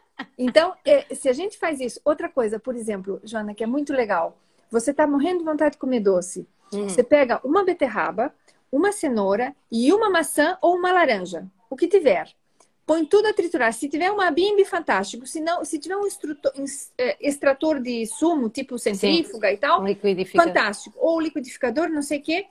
Então, 0.43 0.73
é, 0.87 1.15
se 1.15 1.29
a 1.29 1.35
gente 1.35 1.59
faz 1.59 1.81
isso, 1.81 2.01
outra 2.03 2.27
coisa, 2.27 2.59
por 2.59 2.75
exemplo, 2.75 3.21
Joana, 3.23 3.53
que 3.53 3.63
é 3.63 3.67
muito 3.67 3.93
legal, 3.93 4.39
você 4.71 4.91
está 4.91 5.07
morrendo 5.07 5.41
de 5.41 5.45
vontade 5.45 5.73
de 5.73 5.79
comer 5.79 6.01
doce. 6.01 6.49
Hum. 6.73 6.89
Você 6.89 7.03
pega 7.03 7.39
uma 7.45 7.63
beterraba, 7.63 8.35
uma 8.73 8.91
cenoura 8.91 9.55
e 9.71 9.93
uma 9.93 10.09
maçã 10.09 10.57
ou 10.63 10.77
uma 10.77 10.93
laranja, 10.93 11.47
o 11.69 11.77
que 11.77 11.87
tiver. 11.87 12.33
Põe 12.87 13.05
tudo 13.05 13.29
a 13.29 13.35
triturar. 13.35 13.71
Se 13.75 13.87
tiver 13.87 14.11
uma 14.11 14.31
bimbi, 14.31 14.65
fantástico. 14.65 15.27
Se 15.27 15.43
não, 15.43 15.63
se 15.63 15.79
tiver 15.79 15.97
um 15.97 16.07
é, 16.97 17.17
extrator 17.21 17.79
de 17.79 18.07
sumo, 18.07 18.49
tipo 18.49 18.79
centrífuga 18.79 19.49
Sim. 19.49 19.55
e 19.55 19.57
tal, 19.59 19.83
um 19.83 19.87
fantástico. 20.27 20.97
Ou 20.99 21.21
liquidificador, 21.21 21.91
não 21.91 22.03
sei 22.03 22.19
o 22.19 22.23
quê 22.23 22.47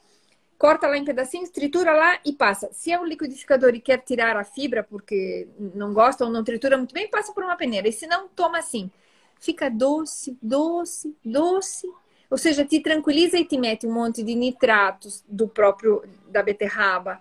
corta 0.60 0.88
lá 0.88 0.98
em 0.98 1.06
pedacinhos, 1.06 1.50
tritura 1.50 1.94
lá 1.94 2.20
e 2.26 2.34
passa. 2.34 2.70
Se 2.74 2.92
é 2.92 3.00
um 3.00 3.06
liquidificador 3.06 3.74
e 3.74 3.80
quer 3.80 4.00
tirar 4.00 4.36
a 4.36 4.44
fibra 4.44 4.84
porque 4.84 5.48
não 5.58 5.94
gosta 5.94 6.26
ou 6.26 6.30
não 6.30 6.44
tritura 6.44 6.78
muito 6.78 6.94
bem, 6.94 7.10
passa 7.10 7.32
por 7.32 7.46
uma 7.46 7.56
peneira. 7.56 7.88
E 7.88 7.94
se 7.94 8.06
não, 8.06 8.28
toma 8.28 8.60
assim. 8.60 8.92
Fica 9.40 9.70
doce, 9.70 10.38
doce, 10.42 11.16
doce. 11.24 11.90
Ou 12.30 12.38
seja, 12.38 12.66
te 12.66 12.82
tranquiliza 12.82 13.38
e 13.38 13.46
te 13.46 13.58
mete 13.58 13.88
um 13.88 13.94
monte 13.94 14.22
de 14.22 14.36
nitratos 14.36 15.24
do 15.28 15.48
próprio 15.48 16.04
da 16.28 16.44
beterraba, 16.44 17.20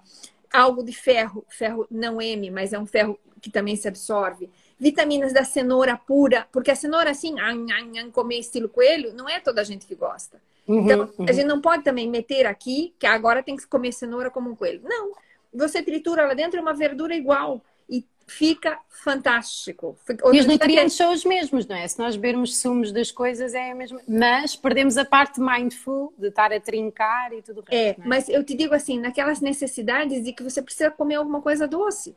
algo 0.52 0.82
de 0.82 0.92
ferro, 0.92 1.46
ferro 1.48 1.86
não 1.90 2.20
M, 2.20 2.50
mas 2.50 2.72
é 2.72 2.78
um 2.78 2.84
ferro 2.84 3.18
que 3.40 3.50
também 3.50 3.76
se 3.76 3.86
absorve. 3.86 4.50
Vitaminas 4.78 5.32
da 5.32 5.44
cenoura 5.44 5.96
pura, 5.96 6.46
porque 6.52 6.72
a 6.72 6.76
cenoura 6.76 7.10
assim, 7.12 7.38
an, 7.38 7.66
an, 7.70 8.00
an, 8.00 8.10
comer 8.10 8.40
estilo 8.40 8.68
coelho, 8.68 9.14
não 9.14 9.28
é 9.28 9.40
toda 9.40 9.60
a 9.60 9.64
gente 9.64 9.86
que 9.86 9.94
gosta. 9.94 10.40
Uhum, 10.68 10.84
então, 10.84 11.10
uhum. 11.18 11.26
a 11.26 11.32
gente 11.32 11.46
não 11.46 11.60
pode 11.60 11.82
também 11.82 12.08
meter 12.08 12.46
aqui 12.46 12.94
que 12.98 13.06
agora 13.06 13.42
tem 13.42 13.56
que 13.56 13.66
comer 13.66 13.90
cenoura 13.92 14.30
como 14.30 14.50
um 14.50 14.54
coelho. 14.54 14.82
Não. 14.84 15.12
Você 15.52 15.82
tritura 15.82 16.26
lá 16.26 16.34
dentro 16.34 16.58
é 16.58 16.62
uma 16.62 16.74
verdura 16.74 17.14
igual 17.14 17.62
e 17.88 18.04
fica 18.26 18.78
fantástico. 18.90 19.96
Outro 20.06 20.34
e 20.34 20.40
os 20.40 20.46
nutrientes 20.46 20.94
são 20.94 21.10
os 21.10 21.24
mesmos, 21.24 21.66
não 21.66 21.74
é? 21.74 21.88
Se 21.88 21.98
nós 21.98 22.16
bebermos 22.16 22.58
sumos 22.58 22.92
das 22.92 23.10
coisas 23.10 23.54
é 23.54 23.72
a 23.72 23.74
mesma. 23.74 23.98
Mas 24.06 24.54
perdemos 24.54 24.98
a 24.98 25.06
parte 25.06 25.40
mindful 25.40 26.12
de 26.18 26.28
estar 26.28 26.52
a 26.52 26.60
trincar 26.60 27.32
e 27.32 27.40
tudo 27.40 27.60
o 27.60 27.64
resto. 27.64 27.74
É, 27.74 27.88
é, 27.88 27.96
mas 28.06 28.28
eu 28.28 28.44
te 28.44 28.54
digo 28.54 28.74
assim, 28.74 29.00
naquelas 29.00 29.40
necessidades 29.40 30.22
de 30.22 30.34
que 30.34 30.42
você 30.42 30.60
precisa 30.60 30.90
comer 30.90 31.14
alguma 31.14 31.40
coisa 31.40 31.66
doce. 31.66 32.14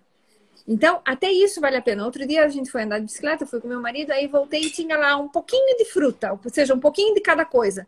Então, 0.67 1.01
até 1.05 1.31
isso 1.31 1.61
vale 1.61 1.77
a 1.77 1.81
pena. 1.81 2.05
Outro 2.05 2.27
dia 2.27 2.43
a 2.43 2.49
gente 2.49 2.69
foi 2.69 2.83
andar 2.83 2.99
de 2.99 3.05
bicicleta, 3.05 3.45
fui 3.45 3.61
com 3.61 3.67
meu 3.67 3.81
marido, 3.81 4.11
aí 4.11 4.27
voltei 4.27 4.61
e 4.61 4.69
tinha 4.69 4.97
lá 4.97 5.15
um 5.15 5.29
pouquinho 5.29 5.77
de 5.77 5.85
fruta, 5.85 6.33
ou 6.33 6.39
seja, 6.51 6.73
um 6.73 6.79
pouquinho 6.79 7.15
de 7.15 7.21
cada 7.21 7.45
coisa. 7.45 7.87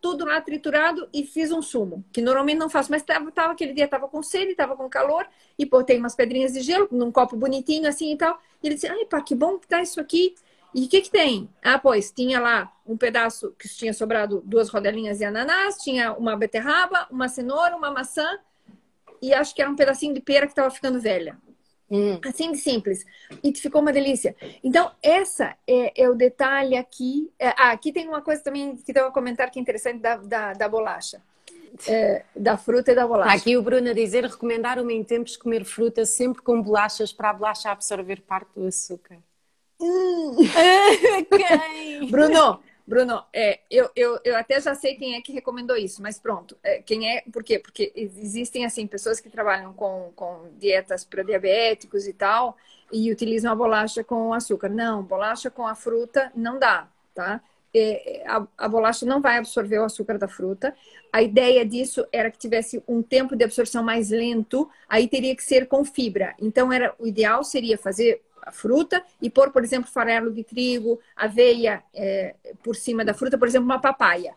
Tudo 0.00 0.24
lá 0.24 0.40
triturado 0.40 1.08
e 1.12 1.24
fiz 1.24 1.50
um 1.50 1.62
sumo, 1.62 2.04
que 2.12 2.20
normalmente 2.20 2.58
não 2.58 2.70
faço, 2.70 2.90
mas 2.90 3.02
tava, 3.02 3.30
tava 3.30 3.52
aquele 3.52 3.72
dia 3.72 3.88
tava 3.88 4.08
com 4.08 4.22
sede, 4.22 4.54
tava 4.54 4.76
com 4.76 4.88
calor, 4.88 5.26
e 5.58 5.64
botei 5.64 5.98
umas 5.98 6.14
pedrinhas 6.14 6.52
de 6.52 6.60
gelo 6.60 6.88
num 6.90 7.12
copo 7.12 7.36
bonitinho 7.36 7.88
assim 7.88 8.12
e 8.12 8.16
tal. 8.16 8.40
E 8.62 8.66
ele 8.66 8.74
disse: 8.74 8.88
"Ai, 8.88 9.04
pá, 9.06 9.20
que 9.20 9.34
bom 9.34 9.58
que 9.58 9.66
tá 9.68 9.82
isso 9.82 10.00
aqui". 10.00 10.34
E 10.74 10.84
o 10.84 10.88
que 10.88 11.00
que 11.00 11.10
tem? 11.10 11.48
Ah, 11.62 11.78
pois, 11.78 12.10
tinha 12.10 12.38
lá 12.40 12.72
um 12.86 12.96
pedaço 12.96 13.54
que 13.58 13.68
tinha 13.68 13.92
sobrado 13.92 14.42
duas 14.44 14.68
rodelinhas 14.68 15.18
de 15.18 15.24
ananás, 15.24 15.76
tinha 15.78 16.12
uma 16.12 16.36
beterraba, 16.36 17.06
uma 17.10 17.28
cenoura, 17.28 17.76
uma 17.76 17.90
maçã 17.90 18.38
e 19.20 19.32
acho 19.34 19.54
que 19.54 19.62
era 19.62 19.70
um 19.70 19.76
pedacinho 19.76 20.14
de 20.14 20.20
pera 20.20 20.46
que 20.46 20.52
estava 20.52 20.70
ficando 20.70 21.00
velha. 21.00 21.38
Hum. 21.90 22.20
Assim 22.24 22.52
de 22.52 22.58
simples. 22.58 23.04
E 23.42 23.54
ficou 23.54 23.80
uma 23.80 23.92
delícia. 23.92 24.36
Então, 24.62 24.90
essa 25.02 25.56
é, 25.66 26.02
é 26.02 26.08
o 26.08 26.14
detalhe 26.14 26.76
aqui. 26.76 27.30
É, 27.38 27.48
ah, 27.48 27.70
aqui 27.70 27.92
tem 27.92 28.06
uma 28.06 28.20
coisa 28.20 28.42
também 28.42 28.76
que 28.76 28.92
tem 28.92 29.02
um 29.02 29.10
comentário 29.10 29.52
que 29.52 29.58
é 29.58 29.62
interessante 29.62 30.00
da, 30.00 30.16
da, 30.16 30.52
da 30.52 30.68
bolacha. 30.68 31.22
É, 31.86 32.24
da 32.34 32.56
fruta 32.56 32.92
e 32.92 32.94
da 32.94 33.06
bolacha. 33.06 33.36
Aqui 33.36 33.56
o 33.56 33.62
Bruno 33.62 33.90
a 33.90 33.92
dizer 33.92 34.24
recomendar-me 34.24 34.94
em 34.94 35.04
tempos 35.04 35.36
comer 35.36 35.64
fruta 35.64 36.04
sempre 36.04 36.42
com 36.42 36.60
bolachas 36.60 37.12
para 37.12 37.30
a 37.30 37.32
bolacha 37.32 37.70
absorver 37.70 38.20
parte 38.22 38.50
do 38.54 38.66
açúcar. 38.66 39.18
Hum. 39.80 40.36
Bruno, 42.10 42.60
Bruno, 42.88 43.22
é, 43.34 43.60
eu, 43.70 43.90
eu, 43.94 44.18
eu 44.24 44.34
até 44.34 44.58
já 44.58 44.74
sei 44.74 44.94
quem 44.94 45.14
é 45.14 45.20
que 45.20 45.30
recomendou 45.30 45.76
isso, 45.76 46.00
mas 46.00 46.18
pronto. 46.18 46.56
É, 46.62 46.80
quem 46.80 47.06
é? 47.06 47.22
Por 47.30 47.44
quê? 47.44 47.58
Porque 47.58 47.92
existem, 47.94 48.64
assim, 48.64 48.86
pessoas 48.86 49.20
que 49.20 49.28
trabalham 49.28 49.74
com, 49.74 50.10
com 50.16 50.48
dietas 50.58 51.04
para 51.04 51.22
diabéticos 51.22 52.06
e 52.06 52.14
tal, 52.14 52.56
e 52.90 53.12
utilizam 53.12 53.52
a 53.52 53.54
bolacha 53.54 54.02
com 54.02 54.32
açúcar. 54.32 54.70
Não, 54.70 55.02
bolacha 55.02 55.50
com 55.50 55.66
a 55.66 55.74
fruta 55.74 56.32
não 56.34 56.58
dá, 56.58 56.88
tá? 57.14 57.42
É, 57.74 58.24
a, 58.26 58.46
a, 58.56 58.66
bolacha 58.66 59.04
não 59.04 59.20
vai 59.20 59.36
absorver 59.36 59.78
o 59.80 59.84
açúcar 59.84 60.16
da 60.16 60.26
fruta. 60.26 60.74
A 61.12 61.20
ideia 61.20 61.66
disso 61.66 62.06
era 62.10 62.30
que 62.30 62.38
tivesse 62.38 62.82
um 62.88 63.02
tempo 63.02 63.36
de 63.36 63.44
absorção 63.44 63.82
mais 63.82 64.08
lento, 64.08 64.66
aí 64.88 65.06
teria 65.06 65.36
que 65.36 65.44
ser 65.44 65.68
com 65.68 65.84
fibra. 65.84 66.34
Então, 66.40 66.72
era 66.72 66.94
o 66.98 67.06
ideal 67.06 67.44
seria 67.44 67.76
fazer 67.76 68.22
a 68.48 68.52
fruta 68.52 69.04
e 69.20 69.28
pôr, 69.28 69.50
por 69.50 69.62
exemplo, 69.62 69.90
farelo 69.90 70.32
de 70.32 70.42
trigo, 70.42 70.98
aveia 71.14 71.82
é, 71.94 72.34
por 72.62 72.74
cima 72.74 73.04
da 73.04 73.12
fruta, 73.14 73.36
por 73.38 73.46
exemplo, 73.46 73.66
uma 73.66 73.80
papaya. 73.80 74.34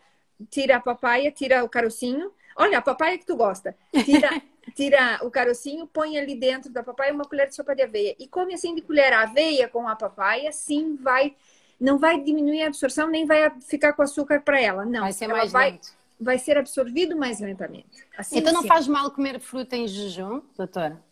Tira 0.50 0.76
a 0.76 0.80
papaya, 0.80 1.32
tira 1.32 1.64
o 1.64 1.68
carocinho. 1.68 2.30
Olha, 2.56 2.78
a 2.78 2.82
papaya 2.82 3.16
que 3.16 3.24
tu 3.24 3.34
gosta. 3.34 3.74
Tira, 4.04 4.42
tira 4.76 5.20
o 5.22 5.30
carocinho, 5.30 5.86
põe 5.86 6.18
ali 6.18 6.34
dentro 6.34 6.70
da 6.70 6.82
papaya 6.82 7.12
uma 7.12 7.24
colher 7.24 7.48
de 7.48 7.54
sopa 7.54 7.74
de 7.74 7.82
aveia. 7.82 8.14
E 8.18 8.28
come 8.28 8.54
assim 8.54 8.74
de 8.74 8.82
colher 8.82 9.12
a 9.12 9.22
aveia 9.22 9.66
com 9.66 9.88
a 9.88 9.96
papaya, 9.96 10.52
sim, 10.52 10.96
vai. 10.96 11.34
Não 11.80 11.98
vai 11.98 12.20
diminuir 12.20 12.62
a 12.62 12.66
absorção, 12.68 13.08
nem 13.08 13.24
vai 13.26 13.50
ficar 13.60 13.94
com 13.94 14.02
açúcar 14.02 14.40
para 14.42 14.60
ela. 14.60 14.84
Não. 14.84 15.00
Vai 15.00 15.12
ser 15.12 15.24
ela 15.24 15.38
mais 15.38 15.50
vai, 15.50 15.70
lento. 15.72 15.88
vai 16.20 16.38
ser 16.38 16.58
absorvido 16.58 17.16
mais 17.16 17.40
lentamente. 17.40 18.06
Assim, 18.16 18.38
então 18.38 18.52
não 18.52 18.62
sim. 18.62 18.68
faz 18.68 18.86
mal 18.86 19.10
comer 19.10 19.40
fruta 19.40 19.74
em 19.74 19.88
jejum, 19.88 20.42
doutora? 20.56 21.02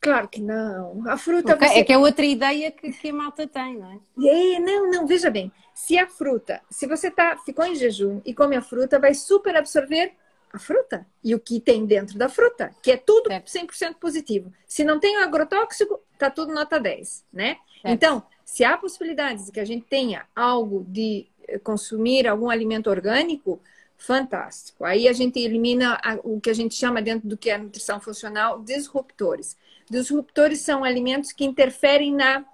Claro 0.00 0.28
que 0.28 0.40
não. 0.40 1.02
A 1.08 1.16
fruta. 1.16 1.54
Okay. 1.54 1.68
Você... 1.68 1.78
É 1.78 1.84
que 1.84 1.92
é 1.92 1.98
outra 1.98 2.24
ideia 2.24 2.70
que, 2.70 2.92
que 2.92 3.08
a 3.08 3.12
malta 3.12 3.46
tem, 3.46 3.78
não 3.78 3.92
é? 3.92 3.98
é? 4.28 4.60
Não, 4.60 4.90
não, 4.90 5.06
veja 5.06 5.30
bem. 5.30 5.52
Se 5.74 5.98
a 5.98 6.06
fruta, 6.06 6.60
se 6.70 6.86
você 6.86 7.10
tá, 7.10 7.36
ficou 7.44 7.64
em 7.64 7.74
jejum 7.74 8.20
e 8.24 8.34
come 8.34 8.56
a 8.56 8.62
fruta, 8.62 8.98
vai 8.98 9.14
super 9.14 9.56
absorver 9.56 10.12
a 10.52 10.58
fruta 10.58 11.06
e 11.22 11.34
o 11.34 11.40
que 11.40 11.60
tem 11.60 11.84
dentro 11.84 12.16
da 12.16 12.28
fruta, 12.28 12.74
que 12.82 12.90
é 12.90 12.96
tudo 12.96 13.28
100% 13.30 13.96
positivo. 14.00 14.52
Se 14.66 14.82
não 14.82 14.98
tem 14.98 15.16
agrotóxico, 15.18 16.00
tá 16.18 16.30
tudo 16.30 16.52
nota 16.52 16.80
10, 16.80 17.24
né? 17.32 17.58
Então, 17.84 18.22
se 18.44 18.64
há 18.64 18.76
possibilidades 18.76 19.46
de 19.46 19.52
que 19.52 19.60
a 19.60 19.64
gente 19.64 19.86
tenha 19.86 20.26
algo 20.34 20.84
de 20.88 21.26
eh, 21.46 21.58
consumir 21.58 22.26
algum 22.26 22.50
alimento 22.50 22.88
orgânico, 22.90 23.60
fantástico. 23.96 24.84
Aí 24.84 25.08
a 25.08 25.12
gente 25.12 25.38
elimina 25.38 26.00
o 26.22 26.40
que 26.40 26.50
a 26.50 26.54
gente 26.54 26.74
chama 26.74 27.02
dentro 27.02 27.28
do 27.28 27.36
que 27.36 27.50
é 27.50 27.58
nutrição 27.58 28.00
funcional 28.00 28.62
disruptores. 28.62 29.56
Disruptores 29.90 30.60
são 30.60 30.84
alimentos 30.84 31.32
que 31.32 31.44
interferem 31.44 32.14
na, 32.14 32.44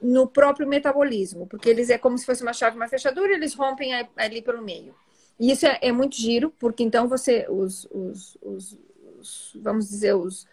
no 0.00 0.26
próprio 0.26 0.68
metabolismo, 0.68 1.46
porque 1.46 1.68
eles 1.68 1.90
é 1.90 1.98
como 1.98 2.16
se 2.16 2.26
fosse 2.26 2.42
uma 2.42 2.52
chave, 2.52 2.76
uma 2.76 2.88
fechadura, 2.88 3.32
eles 3.32 3.54
rompem 3.54 3.92
ali 4.16 4.42
pelo 4.42 4.62
meio. 4.62 4.94
E 5.38 5.50
isso 5.50 5.66
é, 5.66 5.78
é 5.82 5.92
muito 5.92 6.16
giro, 6.16 6.52
porque 6.58 6.82
então 6.82 7.08
você, 7.08 7.46
os, 7.48 7.86
os, 7.90 8.38
os, 8.40 8.78
os 9.18 9.56
vamos 9.56 9.88
dizer, 9.88 10.14
os, 10.14 10.46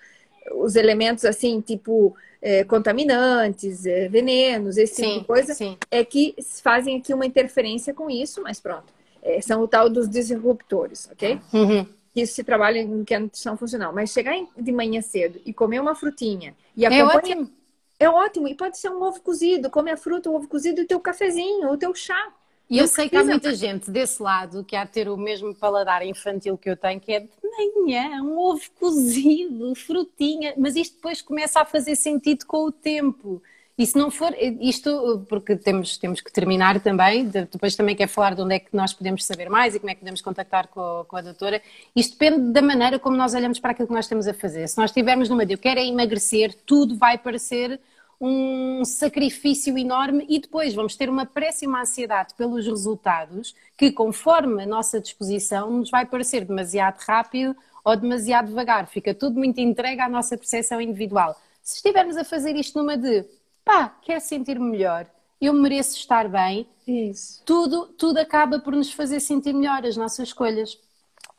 os 0.56 0.76
elementos 0.76 1.24
assim, 1.24 1.62
tipo 1.62 2.16
é, 2.42 2.64
contaminantes, 2.64 3.86
é, 3.86 4.10
venenos, 4.10 4.78
esse 4.78 4.96
sim, 4.96 5.04
tipo 5.04 5.20
de 5.20 5.26
coisa, 5.26 5.54
sim. 5.54 5.78
é 5.90 6.04
que 6.04 6.36
fazem 6.62 6.98
aqui 6.98 7.14
uma 7.14 7.26
interferência 7.26 7.94
com 7.94 8.10
isso, 8.10 8.42
mas 8.42 8.60
pronto. 8.60 8.92
É, 9.22 9.40
são 9.40 9.62
o 9.62 9.68
tal 9.68 9.90
dos 9.90 10.10
disruptores, 10.10 11.10
ok? 11.12 11.40
Uhum 11.54 12.03
que 12.14 12.22
isso 12.22 12.36
se 12.36 12.44
trabalha 12.44 12.86
no 12.86 13.04
que 13.04 13.14
é 13.14 13.20
nutrição 13.20 13.58
funcional. 13.58 13.92
Mas 13.94 14.12
chegar 14.12 14.36
de 14.56 14.72
manhã 14.72 15.02
cedo 15.02 15.42
e 15.46 15.54
comer 15.54 15.80
uma 15.80 15.96
frutinha 15.96 16.56
e 16.76 16.86
acompanha... 16.86 17.12
É 17.12 17.18
ótimo. 17.18 17.52
É 18.00 18.10
ótimo. 18.10 18.48
E 18.48 18.56
pode 18.56 18.78
ser 18.78 18.90
um 18.90 19.02
ovo 19.02 19.22
cozido. 19.22 19.70
Come 19.70 19.92
a 19.92 19.98
fruta, 19.98 20.30
o 20.30 20.36
ovo 20.36 20.48
cozido 20.48 20.82
e 20.82 20.84
o 20.84 20.88
teu 20.88 21.00
cafezinho, 21.00 21.72
o 21.72 21.78
teu 21.78 21.94
chá. 21.96 22.34
E 22.70 22.78
eu 22.78 22.88
sei 22.88 23.10
que 23.10 23.16
há 23.16 23.24
muita 23.24 23.54
gente 23.54 23.92
desse 23.92 24.22
lado 24.22 24.64
que 24.64 24.76
há 24.76 24.84
de 24.84 24.92
ter 24.92 25.10
o 25.10 25.18
mesmo 25.18 25.54
paladar 25.54 26.06
infantil 26.06 26.58
que 26.58 26.70
eu 26.70 26.78
tenho, 26.78 27.00
que 27.00 27.12
é 27.12 27.20
de 27.20 27.30
manhã, 27.58 28.24
um 28.24 28.38
ovo 28.40 28.64
cozido, 28.80 29.76
frutinha, 29.76 30.54
mas 30.58 30.76
isto 30.76 30.96
depois 30.96 31.22
começa 31.22 31.60
a 31.60 31.66
fazer 31.66 31.96
sentido 31.96 32.46
com 32.46 32.66
o 32.66 32.72
tempo. 32.72 33.44
E 33.76 33.88
se 33.88 33.98
não 33.98 34.12
for, 34.12 34.36
isto, 34.62 35.26
porque 35.28 35.56
temos, 35.56 35.98
temos 35.98 36.22
que 36.22 36.32
terminar 36.32 36.80
também, 36.80 37.26
depois 37.26 37.76
também 37.76 37.96
quer 37.96 38.08
falar 38.08 38.36
de 38.36 38.42
onde 38.42 38.54
é 38.54 38.60
que 38.60 38.76
nós 38.76 38.94
podemos 38.94 39.26
saber 39.26 39.50
mais 39.50 39.74
e 39.74 39.80
como 39.80 39.90
é 39.90 39.96
que 39.96 40.02
podemos 40.02 40.22
contactar 40.22 40.68
com, 40.68 41.04
com 41.08 41.16
a 41.16 41.22
doutora. 41.22 41.60
Isto 41.96 42.14
depende 42.14 42.52
da 42.52 42.62
maneira 42.62 43.00
como 43.00 43.18
nós 43.18 43.34
olhamos 43.34 43.60
para 43.60 43.72
aquilo 43.72 43.88
que 43.88 43.94
nós 43.94 44.06
estamos 44.06 44.28
a 44.28 44.34
fazer. 44.34 44.68
Se 44.68 44.78
nós 44.78 44.92
estivermos 44.92 45.28
numa 45.28 45.44
de 45.44 45.54
eu 45.54 45.58
quero 45.58 45.80
é 45.80 45.86
emagrecer, 45.88 46.54
tudo 46.66 46.96
vai 46.96 47.18
parecer 47.18 47.80
um 48.22 48.86
sacrifício 48.86 49.76
enorme 49.78 50.26
e 50.30 50.40
depois 50.40 50.74
vamos 50.74 50.96
ter 50.96 51.10
uma 51.10 51.26
pressa 51.26 51.66
uma 51.66 51.82
ansiedade 51.82 52.34
pelos 52.36 52.66
resultados 52.68 53.56
que, 53.76 53.92
conforme 53.92 54.64
a 54.64 54.66
nossa 54.68 55.00
disposição, 55.00 55.70
nos 55.72 55.90
vai 55.90 56.06
parecer 56.06 56.46
demasiado 56.46 57.00
rápido 57.00 57.56
ou 57.84 57.98
demasiado 57.98 58.48
devagar. 58.48 58.88
Fica 58.88 59.14
tudo 59.16 59.38
muito 59.38 59.60
entregue 59.60 60.00
à 60.00 60.08
nossa 60.08 60.38
percepção 60.38 60.80
individual. 60.80 61.36
Se 61.62 61.78
estivermos 61.78 62.16
a 62.16 62.24
fazer 62.24 62.56
isto 62.56 62.78
numa 62.78 62.96
de 62.96 63.26
pá, 63.64 63.90
quer 64.02 64.20
sentir-me 64.20 64.70
melhor, 64.70 65.06
eu 65.40 65.54
mereço 65.54 65.98
estar 65.98 66.28
bem, 66.28 66.68
Isso. 66.88 67.42
Tudo, 67.46 67.88
tudo 67.98 68.18
acaba 68.18 68.60
por 68.60 68.74
nos 68.74 68.92
fazer 68.92 69.20
sentir 69.20 69.54
melhor 69.54 69.86
as 69.86 69.98
nossas 69.98 70.30
escolhas. 70.30 70.78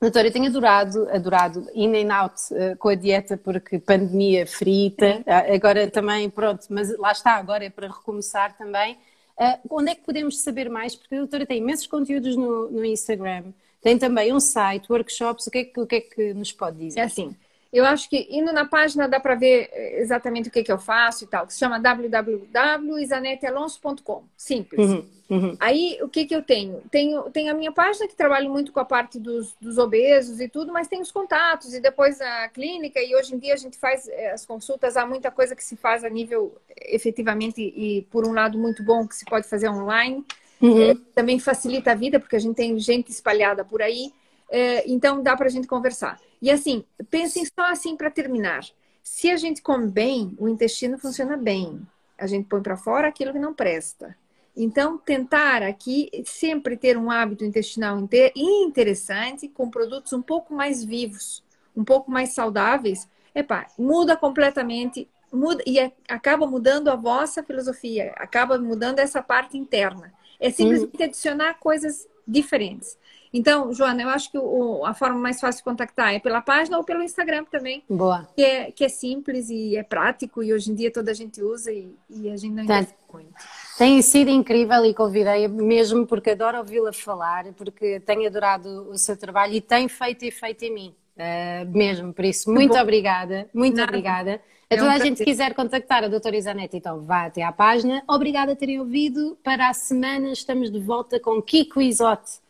Doutora, 0.01 0.29
eu 0.29 0.33
tenho 0.33 0.47
adorado, 0.47 1.09
adorado 1.11 1.67
in 1.75 1.95
and 1.97 2.15
out 2.15 2.35
uh, 2.53 2.77
com 2.77 2.89
a 2.89 2.95
dieta 2.95 3.37
porque 3.37 3.79
pandemia 3.79 4.47
frita, 4.47 5.23
uh, 5.27 5.55
agora 5.55 5.91
também, 5.91 6.29
pronto, 6.29 6.67
mas 6.69 6.97
lá 6.99 7.13
está, 7.13 7.37
agora 7.37 7.65
é 7.65 7.71
para 7.71 7.89
recomeçar 7.89 8.57
também. 8.57 8.99
Uh, 9.39 9.59
onde 9.71 9.93
é 9.93 9.95
que 9.95 10.03
podemos 10.03 10.41
saber 10.41 10.69
mais? 10.69 10.95
Porque 10.95 11.15
a 11.15 11.19
doutora 11.19 11.47
tem 11.47 11.59
imensos 11.59 11.87
conteúdos 11.87 12.37
no, 12.37 12.71
no 12.71 12.85
Instagram, 12.85 13.45
tem 13.83 13.99
também 13.99 14.33
um 14.33 14.41
site, 14.41 14.91
workshops, 14.91 15.47
o 15.47 15.51
que, 15.51 15.59
é 15.59 15.65
que, 15.65 15.81
o 15.81 15.87
que 15.87 15.97
é 15.97 16.01
que 16.01 16.35
nos 16.35 16.53
pode 16.53 16.79
dizer? 16.79 17.01
É 17.01 17.05
assim, 17.05 17.35
eu 17.75 17.85
acho 17.85 18.09
que 18.09 18.27
indo 18.31 18.51
na 18.53 18.65
página 18.65 19.09
dá 19.09 19.19
para 19.19 19.35
ver 19.35 19.69
eh, 19.73 20.01
exatamente 20.01 20.49
o 20.49 20.53
que, 20.53 20.63
que 20.63 20.71
eu 20.71 20.79
faço 20.79 21.25
e 21.25 21.27
tal, 21.27 21.45
que 21.45 21.53
se 21.53 21.59
chama 21.59 21.81
www.isanetealonso.com. 21.81 24.23
Simples. 24.37 24.89
Uhum, 24.89 25.05
uhum. 25.29 25.57
Aí, 25.59 25.99
o 26.01 26.09
que, 26.09 26.25
que 26.25 26.37
eu 26.37 26.43
tenho? 26.43 26.81
tenho? 26.89 27.29
Tenho 27.31 27.51
a 27.51 27.55
minha 27.55 27.73
página 27.73 28.07
que 28.07 28.15
trabalho 28.15 28.49
muito 28.49 28.71
com 28.71 28.79
a 28.79 28.85
parte 28.85 29.19
dos, 29.19 29.57
dos 29.61 29.77
obesos 29.77 30.41
e 30.41 30.49
tudo, 30.49 30.73
mas 30.73 30.87
tem 30.87 31.01
os 31.01 31.11
contatos 31.11 31.75
e 31.75 31.81
depois 31.81 32.21
a 32.21 32.49
clínica. 32.49 33.01
E 33.01 33.17
hoje 33.17 33.35
em 33.35 33.39
dia 33.39 33.55
a 33.55 33.59
gente 33.59 33.77
faz 33.77 34.07
eh, 34.07 34.31
as 34.31 34.47
consultas, 34.47 34.97
há 34.97 35.05
muita 35.05 35.33
coisa 35.33 35.57
que 35.57 35.65
se 35.65 35.75
faz 35.75 36.05
a 36.05 36.09
nível 36.09 36.57
efetivamente 36.77 37.61
e, 37.61 38.03
por 38.11 38.25
um 38.25 38.33
lado, 38.33 38.57
muito 38.57 38.85
bom 38.85 39.05
que 39.09 39.17
se 39.17 39.25
pode 39.25 39.49
fazer 39.49 39.69
online. 39.69 40.25
Uhum. 40.63 40.93
É, 40.93 40.95
também 41.13 41.41
facilita 41.41 41.91
a 41.91 41.97
vida, 41.97 42.21
porque 42.21 42.37
a 42.37 42.39
gente 42.39 42.55
tem 42.55 42.79
gente 42.79 43.11
espalhada 43.11 43.65
por 43.65 43.83
aí. 43.83 44.13
É, 44.51 44.89
então, 44.91 45.23
dá 45.23 45.37
para 45.37 45.47
a 45.47 45.51
gente 45.51 45.67
conversar. 45.67 46.21
E 46.41 46.51
assim, 46.51 46.85
pensem 47.11 47.45
só 47.45 47.71
assim 47.71 47.97
para 47.97 48.11
terminar. 48.11 48.65
Se 49.03 49.31
a 49.31 49.37
gente 49.37 49.63
come 49.63 49.91
bem, 49.91 50.35
o 50.39 50.49
intestino 50.49 50.99
funciona 50.99 51.37
bem. 51.37 51.81
A 52.19 52.27
gente 52.27 52.49
põe 52.49 52.63
para 52.63 52.77
fora 52.77 53.09
aquilo 53.09 53.33
que 53.33 53.39
não 53.39 53.55
presta. 53.55 54.17
Então, 54.57 54.97
tentar 54.97 55.63
aqui 55.63 56.09
sempre 56.25 56.77
ter 56.77 56.97
um 56.97 57.11
hábito 57.11 57.45
intestinal 57.45 57.99
interessante, 58.37 59.49
com 59.49 59.69
produtos 59.69 60.13
um 60.13 60.23
pouco 60.23 60.55
mais 60.55 60.85
vivos, 60.85 61.43
um 61.77 61.85
pouco 61.85 62.11
mais 62.11 62.35
saudáveis, 62.35 63.09
epa, 63.35 63.67
muda 63.77 64.17
completamente 64.17 65.09
muda, 65.35 65.63
e 65.67 65.79
é, 65.79 65.93
acaba 66.09 66.47
mudando 66.47 66.89
a 66.89 66.97
vossa 66.97 67.43
filosofia, 67.43 68.13
acaba 68.17 68.59
mudando 68.59 69.01
essa 69.01 69.23
parte 69.23 69.59
interna. 69.59 70.13
É 70.39 70.51
simplesmente 70.51 71.03
adicionar 71.03 71.55
coisas 71.55 72.07
diferentes. 72.27 72.97
Então, 73.37 73.73
Joana, 73.73 74.01
eu 74.01 74.09
acho 74.09 74.31
que 74.31 74.39
o, 74.39 74.87
a 74.87 74.95
forma 74.95 75.19
mais 75.19 75.41
fácil 75.41 75.59
de 75.59 75.65
contactar 75.65 76.15
é 76.15 76.21
pela 76.21 76.41
página 76.41 76.79
ou 76.79 76.85
pelo 76.85 77.03
Instagram 77.03 77.45
também. 77.51 77.83
Boa. 77.91 78.29
Que 78.37 78.45
é, 78.45 78.71
que 78.71 78.85
é 78.85 78.89
simples 78.89 79.51
e 79.51 79.77
é 79.77 79.83
prático 79.83 80.41
e 80.41 80.55
hoje 80.55 80.71
em 80.71 80.75
dia 80.77 80.93
toda 80.93 81.11
a 81.11 81.15
gente 81.15 81.43
usa 81.43 81.73
e, 81.73 81.93
e 82.09 82.31
a 82.31 82.37
gente 82.37 82.55
não 82.55 82.63
entende 82.63 82.95
muito. 83.13 83.35
Tem 83.77 84.01
sido 84.03 84.31
incrível 84.31 84.87
e 84.87 84.95
convidei 84.95 85.49
mesmo 85.49 86.07
porque 86.07 86.31
adoro 86.31 86.59
ouvi-la 86.59 86.93
falar, 86.93 87.53
porque 87.55 87.99
tenho 87.99 88.25
adorado 88.25 88.89
o 88.89 88.97
seu 88.97 89.17
trabalho 89.17 89.55
e 89.55 89.61
tem 89.61 89.89
feito 89.89 90.23
efeito 90.23 90.65
em 90.65 90.73
mim. 90.73 90.95
Uh, 91.17 91.77
mesmo, 91.77 92.13
por 92.13 92.25
isso, 92.25 92.53
muito 92.53 92.77
obrigada, 92.77 93.49
muito 93.53 93.77
Nada. 93.77 93.89
obrigada. 93.89 94.41
A 94.71 94.75
é 94.75 94.79
toda 94.79 94.91
um 94.91 94.93
a 94.93 94.99
gente 94.99 95.19
que 95.19 95.25
quiser 95.25 95.55
contactar 95.55 96.05
a 96.05 96.09
doutora 96.09 96.37
Isanete, 96.37 96.77
então 96.77 97.01
vá 97.03 97.27
até 97.27 97.43
à 97.43 97.51
página. 97.51 98.03
Obrigada 98.09 98.53
a 98.53 98.57
terem 98.57 98.79
ouvido. 98.79 99.37
Para 99.43 99.69
a 99.69 99.75
semana 99.75 100.31
estamos 100.31 100.71
de 100.71 100.79
volta 100.79 101.19
com 101.19 101.43
Kiko 101.43 101.81
Isote. 101.81 102.44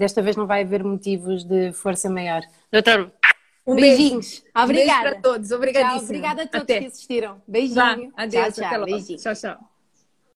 Desta 0.00 0.22
vez 0.22 0.34
não 0.34 0.46
vai 0.46 0.62
haver 0.62 0.82
motivos 0.82 1.44
de 1.44 1.72
força 1.72 2.08
maior. 2.08 2.40
Doutor, 2.72 3.12
um 3.66 3.74
beijinhos. 3.76 4.40
Beijo. 4.40 4.64
Obrigada. 4.64 4.64
Um 4.64 5.02
beijo 5.02 5.20
para 5.20 5.20
todos. 5.20 5.50
Obrigadíssima. 5.50 5.98
Tchau, 5.98 6.04
obrigada 6.06 6.42
a 6.42 6.46
todos 6.46 6.62
até. 6.62 6.78
que 6.80 6.86
assistiram. 6.86 7.42
Beijinho. 7.46 7.74
Vá, 7.74 8.22
adeus. 8.22 8.54
Tchau, 8.54 8.70
tchau. 8.70 8.84
Beijinho. 8.86 9.18
tchau, 9.18 9.34
tchau. 9.34 9.70